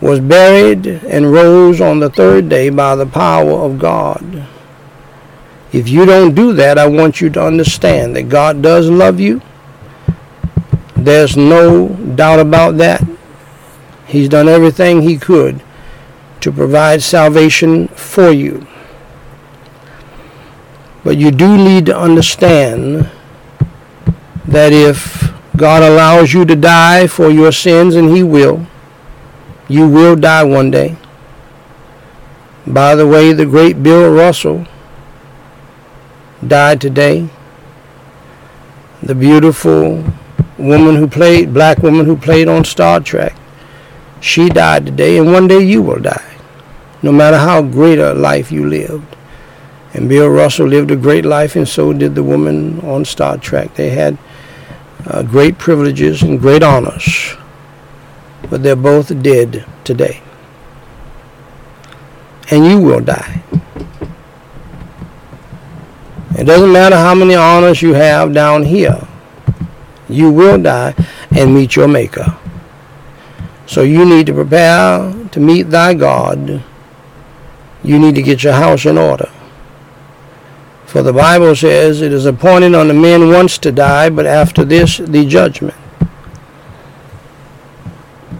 was 0.00 0.18
buried, 0.18 0.86
and 0.86 1.30
rose 1.30 1.80
on 1.80 2.00
the 2.00 2.08
third 2.08 2.48
day 2.48 2.70
by 2.70 2.96
the 2.96 3.04
power 3.04 3.50
of 3.50 3.78
God. 3.78 4.46
If 5.72 5.90
you 5.90 6.06
don't 6.06 6.34
do 6.34 6.54
that, 6.54 6.78
I 6.78 6.86
want 6.86 7.20
you 7.20 7.28
to 7.30 7.42
understand 7.42 8.16
that 8.16 8.30
God 8.30 8.62
does 8.62 8.88
love 8.88 9.20
you. 9.20 9.42
There's 10.96 11.36
no 11.36 11.88
doubt 11.88 12.40
about 12.40 12.78
that. 12.78 13.06
He's 14.06 14.30
done 14.30 14.48
everything 14.48 15.02
he 15.02 15.18
could 15.18 15.62
to 16.40 16.50
provide 16.50 17.02
salvation 17.02 17.88
for 17.88 18.30
you. 18.30 18.66
But 21.04 21.18
you 21.18 21.30
do 21.30 21.58
need 21.58 21.84
to 21.86 21.98
understand 21.98 23.10
that 24.48 24.72
if 24.72 25.32
God 25.56 25.82
allows 25.82 26.32
you 26.32 26.44
to 26.46 26.56
die 26.56 27.06
for 27.06 27.30
your 27.30 27.52
sins, 27.52 27.94
and 27.94 28.16
He 28.16 28.22
will, 28.22 28.66
you 29.68 29.86
will 29.86 30.16
die 30.16 30.42
one 30.42 30.70
day. 30.70 30.96
By 32.66 32.94
the 32.94 33.06
way, 33.06 33.32
the 33.32 33.46
great 33.46 33.82
Bill 33.82 34.10
Russell 34.12 34.66
died 36.46 36.80
today. 36.80 37.28
The 39.02 39.14
beautiful 39.14 40.04
woman 40.56 40.96
who 40.96 41.06
played, 41.06 41.52
black 41.52 41.78
woman 41.78 42.06
who 42.06 42.16
played 42.16 42.48
on 42.48 42.64
Star 42.64 43.00
Trek, 43.00 43.34
she 44.20 44.48
died 44.48 44.86
today, 44.86 45.18
and 45.18 45.30
one 45.30 45.46
day 45.46 45.60
you 45.60 45.82
will 45.82 46.00
die, 46.00 46.36
no 47.02 47.12
matter 47.12 47.38
how 47.38 47.62
great 47.62 47.98
a 47.98 48.14
life 48.14 48.50
you 48.50 48.66
lived. 48.66 49.16
And 49.94 50.08
Bill 50.08 50.28
Russell 50.28 50.66
lived 50.66 50.90
a 50.90 50.96
great 50.96 51.24
life, 51.24 51.54
and 51.56 51.68
so 51.68 51.92
did 51.92 52.14
the 52.14 52.22
woman 52.22 52.80
on 52.80 53.04
Star 53.04 53.36
Trek. 53.36 53.74
They 53.74 53.90
had 53.90 54.18
uh, 55.08 55.22
great 55.22 55.58
privileges 55.58 56.22
and 56.22 56.38
great 56.38 56.62
honors, 56.62 57.34
but 58.50 58.62
they're 58.62 58.76
both 58.76 59.22
dead 59.22 59.64
today. 59.82 60.22
And 62.50 62.64
you 62.66 62.80
will 62.80 63.00
die. 63.00 63.42
It 66.38 66.44
doesn't 66.44 66.72
matter 66.72 66.96
how 66.96 67.14
many 67.14 67.34
honors 67.34 67.82
you 67.82 67.94
have 67.94 68.32
down 68.32 68.64
here. 68.64 69.00
You 70.08 70.30
will 70.30 70.62
die 70.62 70.94
and 71.30 71.54
meet 71.54 71.74
your 71.74 71.88
Maker. 71.88 72.38
So 73.66 73.82
you 73.82 74.04
need 74.04 74.26
to 74.26 74.32
prepare 74.32 75.12
to 75.30 75.40
meet 75.40 75.64
thy 75.64 75.94
God. 75.94 76.62
You 77.82 77.98
need 77.98 78.14
to 78.14 78.22
get 78.22 78.42
your 78.42 78.54
house 78.54 78.86
in 78.86 78.96
order. 78.96 79.30
For 80.88 81.02
the 81.02 81.12
Bible 81.12 81.54
says 81.54 82.00
it 82.00 82.14
is 82.14 82.24
appointed 82.24 82.74
on 82.74 82.88
the 82.88 82.94
men 82.94 83.28
once 83.28 83.58
to 83.58 83.70
die, 83.70 84.08
but 84.08 84.24
after 84.24 84.64
this, 84.64 84.96
the 84.96 85.26
judgment. 85.26 85.76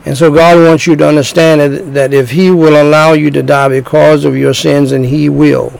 And 0.07 0.16
so 0.16 0.33
God 0.33 0.57
wants 0.57 0.87
you 0.87 0.97
to 0.97 1.07
understand 1.07 1.95
that 1.95 2.15
if 2.15 2.31
He 2.31 2.51
will 2.51 2.83
allow 2.83 3.12
you 3.12 3.31
to 3.33 3.43
die 3.43 3.69
because 3.69 4.25
of 4.25 4.35
your 4.35 4.55
sins, 4.55 4.93
and 4.93 5.05
He 5.05 5.29
will, 5.29 5.79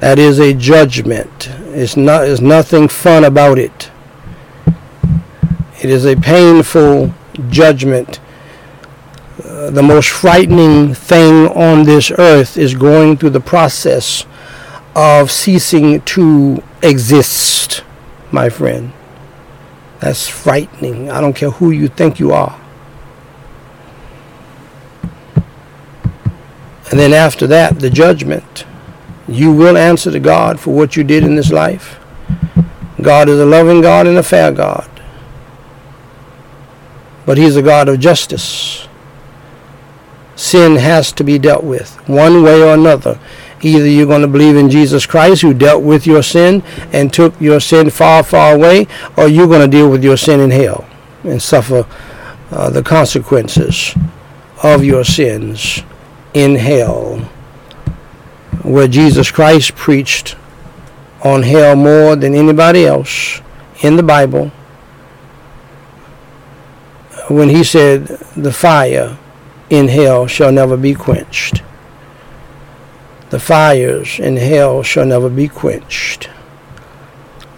that 0.00 0.18
is 0.18 0.40
a 0.40 0.52
judgment. 0.52 1.48
It's 1.68 1.96
not. 1.96 2.22
There's 2.22 2.40
nothing 2.40 2.88
fun 2.88 3.22
about 3.22 3.60
it. 3.60 3.92
It 5.80 5.88
is 5.88 6.04
a 6.04 6.16
painful 6.16 7.14
judgment. 7.48 8.18
Uh, 9.44 9.70
the 9.70 9.84
most 9.84 10.08
frightening 10.08 10.94
thing 10.94 11.46
on 11.46 11.84
this 11.84 12.10
earth 12.10 12.56
is 12.56 12.74
going 12.74 13.18
through 13.18 13.30
the 13.30 13.40
process 13.40 14.26
of 14.94 15.30
ceasing 15.30 16.00
to 16.02 16.62
exist, 16.82 17.82
my 18.32 18.48
friend. 18.48 18.92
That's 20.00 20.28
frightening. 20.28 21.10
I 21.10 21.20
don't 21.20 21.34
care 21.34 21.50
who 21.50 21.70
you 21.70 21.88
think 21.88 22.20
you 22.20 22.32
are. 22.32 22.60
And 26.90 26.98
then 26.98 27.12
after 27.12 27.46
that, 27.48 27.80
the 27.80 27.90
judgment. 27.90 28.64
You 29.26 29.52
will 29.52 29.76
answer 29.76 30.10
to 30.10 30.20
God 30.20 30.58
for 30.58 30.74
what 30.74 30.96
you 30.96 31.04
did 31.04 31.22
in 31.22 31.36
this 31.36 31.50
life. 31.50 32.00
God 33.02 33.28
is 33.28 33.38
a 33.38 33.44
loving 33.44 33.82
God 33.82 34.06
and 34.06 34.16
a 34.16 34.22
fair 34.22 34.50
God. 34.50 34.88
But 37.26 37.36
He's 37.36 37.56
a 37.56 37.62
God 37.62 37.88
of 37.88 38.00
justice. 38.00 38.88
Sin 40.34 40.76
has 40.76 41.12
to 41.12 41.24
be 41.24 41.38
dealt 41.38 41.64
with 41.64 41.94
one 42.08 42.42
way 42.42 42.62
or 42.62 42.72
another. 42.72 43.20
Either 43.62 43.86
you're 43.86 44.06
going 44.06 44.22
to 44.22 44.28
believe 44.28 44.56
in 44.56 44.70
Jesus 44.70 45.06
Christ 45.06 45.42
who 45.42 45.52
dealt 45.52 45.82
with 45.82 46.06
your 46.06 46.22
sin 46.22 46.62
and 46.92 47.12
took 47.12 47.38
your 47.40 47.60
sin 47.60 47.90
far, 47.90 48.22
far 48.22 48.54
away, 48.54 48.86
or 49.16 49.28
you're 49.28 49.48
going 49.48 49.68
to 49.68 49.76
deal 49.76 49.90
with 49.90 50.04
your 50.04 50.16
sin 50.16 50.40
in 50.40 50.50
hell 50.50 50.88
and 51.24 51.42
suffer 51.42 51.86
uh, 52.50 52.70
the 52.70 52.82
consequences 52.82 53.94
of 54.62 54.84
your 54.84 55.04
sins 55.04 55.82
in 56.34 56.56
hell, 56.56 57.18
where 58.62 58.88
Jesus 58.88 59.30
Christ 59.30 59.74
preached 59.74 60.36
on 61.22 61.42
hell 61.42 61.74
more 61.74 62.14
than 62.16 62.34
anybody 62.34 62.86
else 62.86 63.40
in 63.82 63.96
the 63.96 64.02
Bible 64.02 64.52
when 67.28 67.48
he 67.48 67.62
said, 67.62 68.06
The 68.36 68.52
fire 68.52 69.18
in 69.70 69.88
hell 69.88 70.26
shall 70.26 70.52
never 70.52 70.76
be 70.76 70.94
quenched. 70.94 71.62
The 73.30 73.40
fires 73.40 74.18
in 74.18 74.36
hell 74.36 74.82
shall 74.82 75.04
never 75.04 75.28
be 75.28 75.48
quenched. 75.48 76.30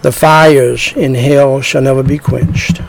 The 0.01 0.11
fires 0.11 0.93
in 0.95 1.15
hell 1.15 1.61
shall 1.61 1.81
never 1.81 2.03
be 2.03 2.17
quenched. 2.17 2.81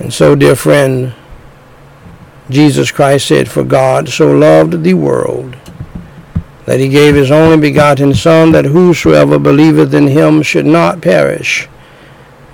And 0.00 0.12
so, 0.12 0.34
dear 0.34 0.56
friend, 0.56 1.14
Jesus 2.50 2.90
Christ 2.90 3.26
said, 3.26 3.48
For 3.48 3.64
God 3.64 4.08
so 4.08 4.32
loved 4.32 4.82
the 4.82 4.94
world 4.94 5.56
that 6.66 6.80
he 6.80 6.88
gave 6.88 7.14
his 7.14 7.30
only 7.30 7.56
begotten 7.58 8.12
Son, 8.14 8.52
that 8.52 8.64
whosoever 8.64 9.38
believeth 9.38 9.94
in 9.94 10.08
him 10.08 10.42
should 10.42 10.66
not 10.66 11.00
perish, 11.00 11.68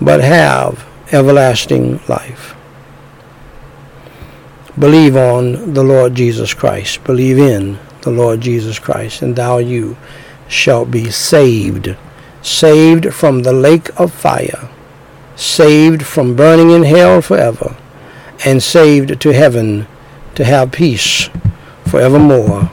but 0.01 0.21
have 0.21 0.87
everlasting 1.13 2.01
life. 2.09 2.55
Believe 4.79 5.17
on 5.17 5.75
the 5.75 5.83
Lord 5.83 6.15
Jesus 6.15 6.55
Christ. 6.55 7.05
Believe 7.05 7.39
in 7.39 7.79
the 8.03 8.11
Lord 8.11 8.41
Jesus 8.41 8.79
Christ, 8.79 9.21
and 9.21 9.37
thou 9.37 9.59
you 9.59 9.97
shalt 10.49 10.91
be 10.91 11.11
saved. 11.11 11.97
Saved 12.43 13.13
from 13.13 13.43
the 13.43 13.53
lake 13.53 13.89
of 14.01 14.13
fire, 14.13 14.71
saved 15.37 16.07
from 16.07 16.35
burning 16.35 16.71
in 16.71 16.85
hell 16.85 17.21
forever, 17.21 17.77
and 18.47 18.63
saved 18.63 19.21
to 19.21 19.33
heaven 19.35 19.87
to 20.35 20.45
have 20.45 20.73
peace 20.73 21.29
forevermore 21.87 22.71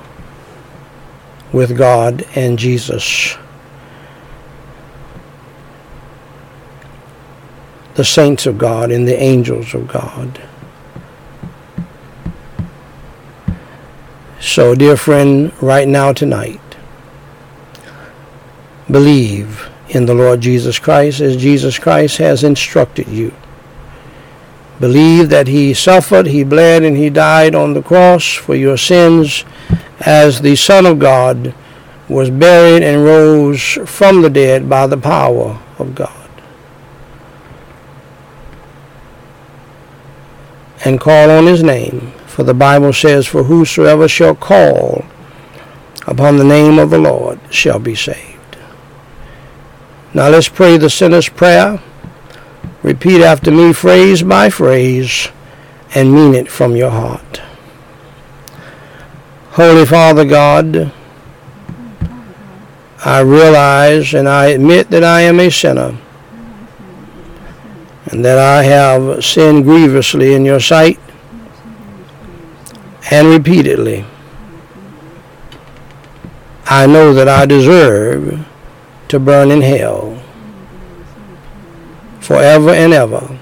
with 1.51 1.77
God 1.77 2.25
and 2.35 2.57
Jesus. 2.57 3.37
The 7.97 8.05
saints 8.05 8.45
of 8.45 8.59
God 8.59 8.91
and 8.91 9.07
the 9.07 9.19
angels 9.19 9.73
of 9.73 9.87
God. 9.87 10.39
So, 14.39 14.75
dear 14.75 14.95
friend, 14.95 15.51
right 15.63 15.87
now, 15.87 16.13
tonight, 16.13 16.61
believe 18.89 19.67
in 19.89 20.05
the 20.05 20.13
Lord 20.13 20.41
Jesus 20.41 20.77
Christ 20.77 21.21
as 21.21 21.37
Jesus 21.37 21.79
Christ 21.79 22.19
has 22.19 22.43
instructed 22.43 23.07
you. 23.07 23.33
Believe 24.79 25.29
that 25.29 25.47
he 25.47 25.73
suffered, 25.73 26.27
he 26.27 26.43
bled, 26.43 26.83
and 26.83 26.95
he 26.95 27.09
died 27.09 27.55
on 27.55 27.73
the 27.73 27.81
cross 27.81 28.31
for 28.31 28.53
your 28.53 28.77
sins 28.77 29.43
as 30.01 30.41
the 30.41 30.55
Son 30.55 30.85
of 30.85 30.99
God 30.99 31.51
was 32.07 32.29
buried 32.29 32.83
and 32.83 33.03
rose 33.03 33.79
from 33.87 34.21
the 34.21 34.29
dead 34.29 34.69
by 34.69 34.85
the 34.85 34.97
power 34.97 35.59
of 35.79 35.95
God. 35.95 36.16
And 40.87 41.01
call 41.01 41.29
on 41.29 41.47
his 41.47 41.63
name, 41.63 42.13
for 42.27 42.43
the 42.43 42.53
Bible 42.53 42.93
says, 42.93 43.27
For 43.27 43.43
whosoever 43.43 44.07
shall 44.07 44.33
call 44.33 45.03
upon 46.07 46.37
the 46.37 46.45
name 46.45 46.79
of 46.79 46.91
the 46.91 46.97
Lord 46.97 47.41
shall 47.49 47.77
be 47.77 47.93
saved. 47.93 48.55
Now 50.13 50.29
let's 50.29 50.47
pray 50.47 50.77
the 50.77 50.89
sinner's 50.89 51.27
prayer. 51.27 51.81
Repeat 52.83 53.21
after 53.21 53.51
me, 53.51 53.73
phrase 53.73 54.23
by 54.23 54.49
phrase, 54.49 55.27
and 55.93 56.13
mean 56.13 56.33
it 56.33 56.49
from 56.49 56.77
your 56.77 56.91
heart. 56.91 57.41
Holy 59.59 59.85
Father 59.85 60.23
God, 60.23 60.93
I 63.03 63.19
realize 63.19 64.13
and 64.13 64.29
I 64.29 64.45
admit 64.45 64.89
that 64.91 65.03
I 65.03 65.19
am 65.19 65.41
a 65.41 65.51
sinner 65.51 65.97
and 68.11 68.23
that 68.23 68.37
I 68.37 68.63
have 68.63 69.23
sinned 69.23 69.63
grievously 69.65 70.33
in 70.33 70.45
your 70.45 70.59
sight 70.59 70.99
and 73.11 73.27
repeatedly. 73.27 74.05
I 76.65 76.85
know 76.85 77.13
that 77.13 77.27
I 77.27 77.45
deserve 77.45 78.45
to 79.07 79.19
burn 79.19 79.51
in 79.51 79.61
hell 79.61 80.21
forever 82.19 82.71
and 82.71 82.93
ever. 82.93 83.39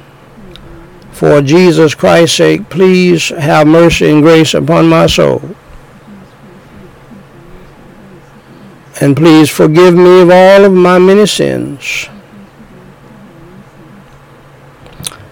For 1.11 1.41
Jesus 1.41 1.95
Christ's 1.95 2.37
sake, 2.37 2.69
please 2.69 3.29
have 3.29 3.65
mercy 3.65 4.11
and 4.11 4.21
grace 4.21 4.53
upon 4.53 4.89
my 4.89 5.07
soul. 5.07 5.41
And 9.01 9.17
please 9.17 9.49
forgive 9.49 9.95
me 9.95 10.21
of 10.21 10.29
all 10.29 10.65
of 10.65 10.73
my 10.73 10.99
many 10.99 11.25
sins. 11.25 12.09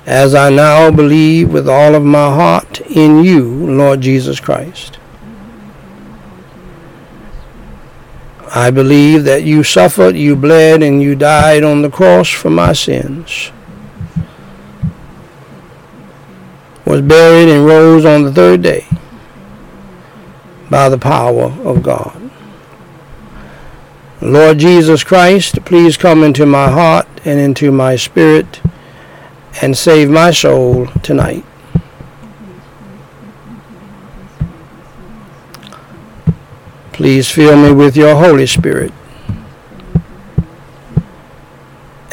As 0.05 0.35
I 0.35 0.49
now 0.49 0.91
believe 0.91 1.53
with 1.53 1.69
all 1.69 1.95
of 1.95 2.03
my 2.03 2.29
heart 2.29 2.81
in 2.81 3.23
you, 3.23 3.43
Lord 3.43 4.01
Jesus 4.01 4.39
Christ. 4.39 4.99
I 8.55 8.69
believe 8.69 9.23
that 9.23 9.43
you 9.43 9.63
suffered, 9.63 10.15
you 10.15 10.35
bled, 10.35 10.83
and 10.83 11.01
you 11.01 11.15
died 11.15 11.63
on 11.63 11.81
the 11.81 11.89
cross 11.89 12.29
for 12.29 12.49
my 12.49 12.73
sins. 12.73 13.51
Was 16.85 17.01
buried 17.01 17.49
and 17.49 17.65
rose 17.65 18.05
on 18.05 18.23
the 18.23 18.31
third 18.31 18.61
day 18.61 18.85
by 20.69 20.89
the 20.89 20.97
power 20.97 21.45
of 21.63 21.81
God. 21.81 22.29
Lord 24.21 24.59
Jesus 24.59 25.03
Christ, 25.03 25.63
please 25.65 25.97
come 25.97 26.23
into 26.23 26.45
my 26.45 26.69
heart 26.69 27.07
and 27.25 27.39
into 27.39 27.71
my 27.71 27.95
spirit 27.95 28.61
and 29.61 29.77
save 29.77 30.09
my 30.09 30.31
soul 30.31 30.87
tonight. 31.03 31.45
Please 36.91 37.29
fill 37.29 37.57
me 37.57 37.71
with 37.71 37.97
your 37.97 38.15
Holy 38.15 38.45
Spirit 38.45 38.93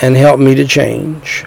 and 0.03 0.17
help 0.17 0.41
me 0.41 0.55
to 0.55 0.67
change. 0.67 1.45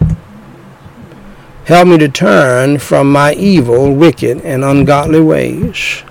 Help 1.66 1.88
me 1.88 1.98
to 1.98 2.10
turn 2.10 2.78
from 2.78 3.12
my 3.12 3.34
evil, 3.34 3.94
wicked, 3.94 4.42
and 4.42 4.64
ungodly 4.64 5.22
ways. 5.22 6.04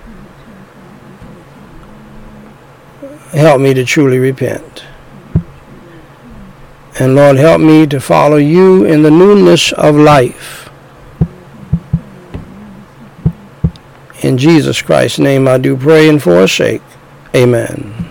Help 3.31 3.61
me 3.61 3.73
to 3.73 3.85
truly 3.85 4.19
repent. 4.19 4.83
And 6.99 7.15
Lord, 7.15 7.37
help 7.37 7.59
me 7.59 7.87
to 7.87 7.99
follow 7.99 8.37
you 8.37 8.85
in 8.85 9.01
the 9.01 9.09
newness 9.09 9.71
of 9.71 9.95
life. 9.95 10.69
In 14.21 14.37
Jesus 14.37 14.81
Christ's 14.81 15.19
name 15.19 15.47
I 15.47 15.57
do 15.57 15.75
pray 15.75 16.07
and 16.07 16.21
forsake. 16.21 16.81
Amen. 17.35 18.09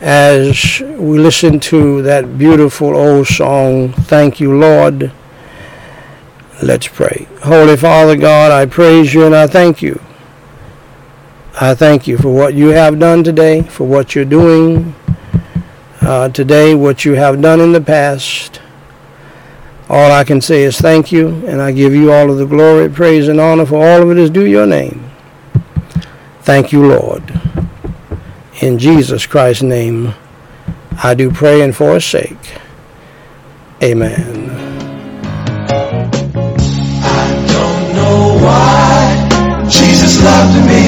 as 0.01 0.81
we 0.81 1.19
listen 1.19 1.61
to 1.61 2.03
that 2.03 2.39
beautiful 2.39 2.97
old 2.97 3.27
song, 3.27 3.93
Thank 3.93 4.41
You, 4.41 4.59
Lord. 4.59 5.13
Let's 6.63 6.89
pray. 6.89 7.27
Holy 7.43 7.77
Father 7.77 8.17
God, 8.17 8.51
I 8.53 8.67
praise 8.67 9.15
you 9.15 9.25
and 9.25 9.35
I 9.35 9.47
thank 9.47 9.83
you. 9.83 10.01
I 11.61 11.75
thank 11.75 12.07
you 12.07 12.17
for 12.17 12.31
what 12.31 12.55
you 12.55 12.69
have 12.69 12.99
done 12.99 13.25
today, 13.25 13.63
for 13.63 13.87
what 13.87 14.15
you're 14.15 14.25
doing, 14.25 14.95
uh, 16.01 16.29
today 16.31 16.75
what 16.75 17.05
you 17.05 17.15
have 17.15 17.43
done 17.43 17.61
in 17.61 17.73
the 17.73 17.81
past. 17.81 18.61
All 19.89 20.13
I 20.13 20.25
can 20.25 20.41
say 20.41 20.63
is 20.63 20.79
thank 20.81 21.11
you, 21.11 21.29
and 21.47 21.61
I 21.61 21.73
give 21.73 21.93
you 21.95 22.13
all 22.13 22.31
of 22.31 22.39
the 22.39 22.47
glory, 22.47 22.89
praise, 22.89 23.27
and 23.27 23.41
honor 23.41 23.67
for 23.67 23.85
all 23.85 24.03
of 24.03 24.11
it 24.11 24.19
is 24.19 24.31
due 24.31 24.47
your 24.47 24.67
name. 24.67 25.11
Thank 26.43 26.73
you, 26.73 26.87
Lord. 26.87 27.50
In 28.61 28.79
Jesus 28.79 29.25
Christ's 29.25 29.63
name, 29.63 30.15
I 31.03 31.15
do 31.15 31.31
pray 31.31 31.63
and 31.63 31.75
forsake. 31.75 32.37
Amen. 33.83 34.51
I 37.03 37.27
don't 37.49 37.95
know 37.97 38.37
why 38.45 39.67
Jesus 39.71 40.23
loved 40.23 40.69
me. 40.69 40.80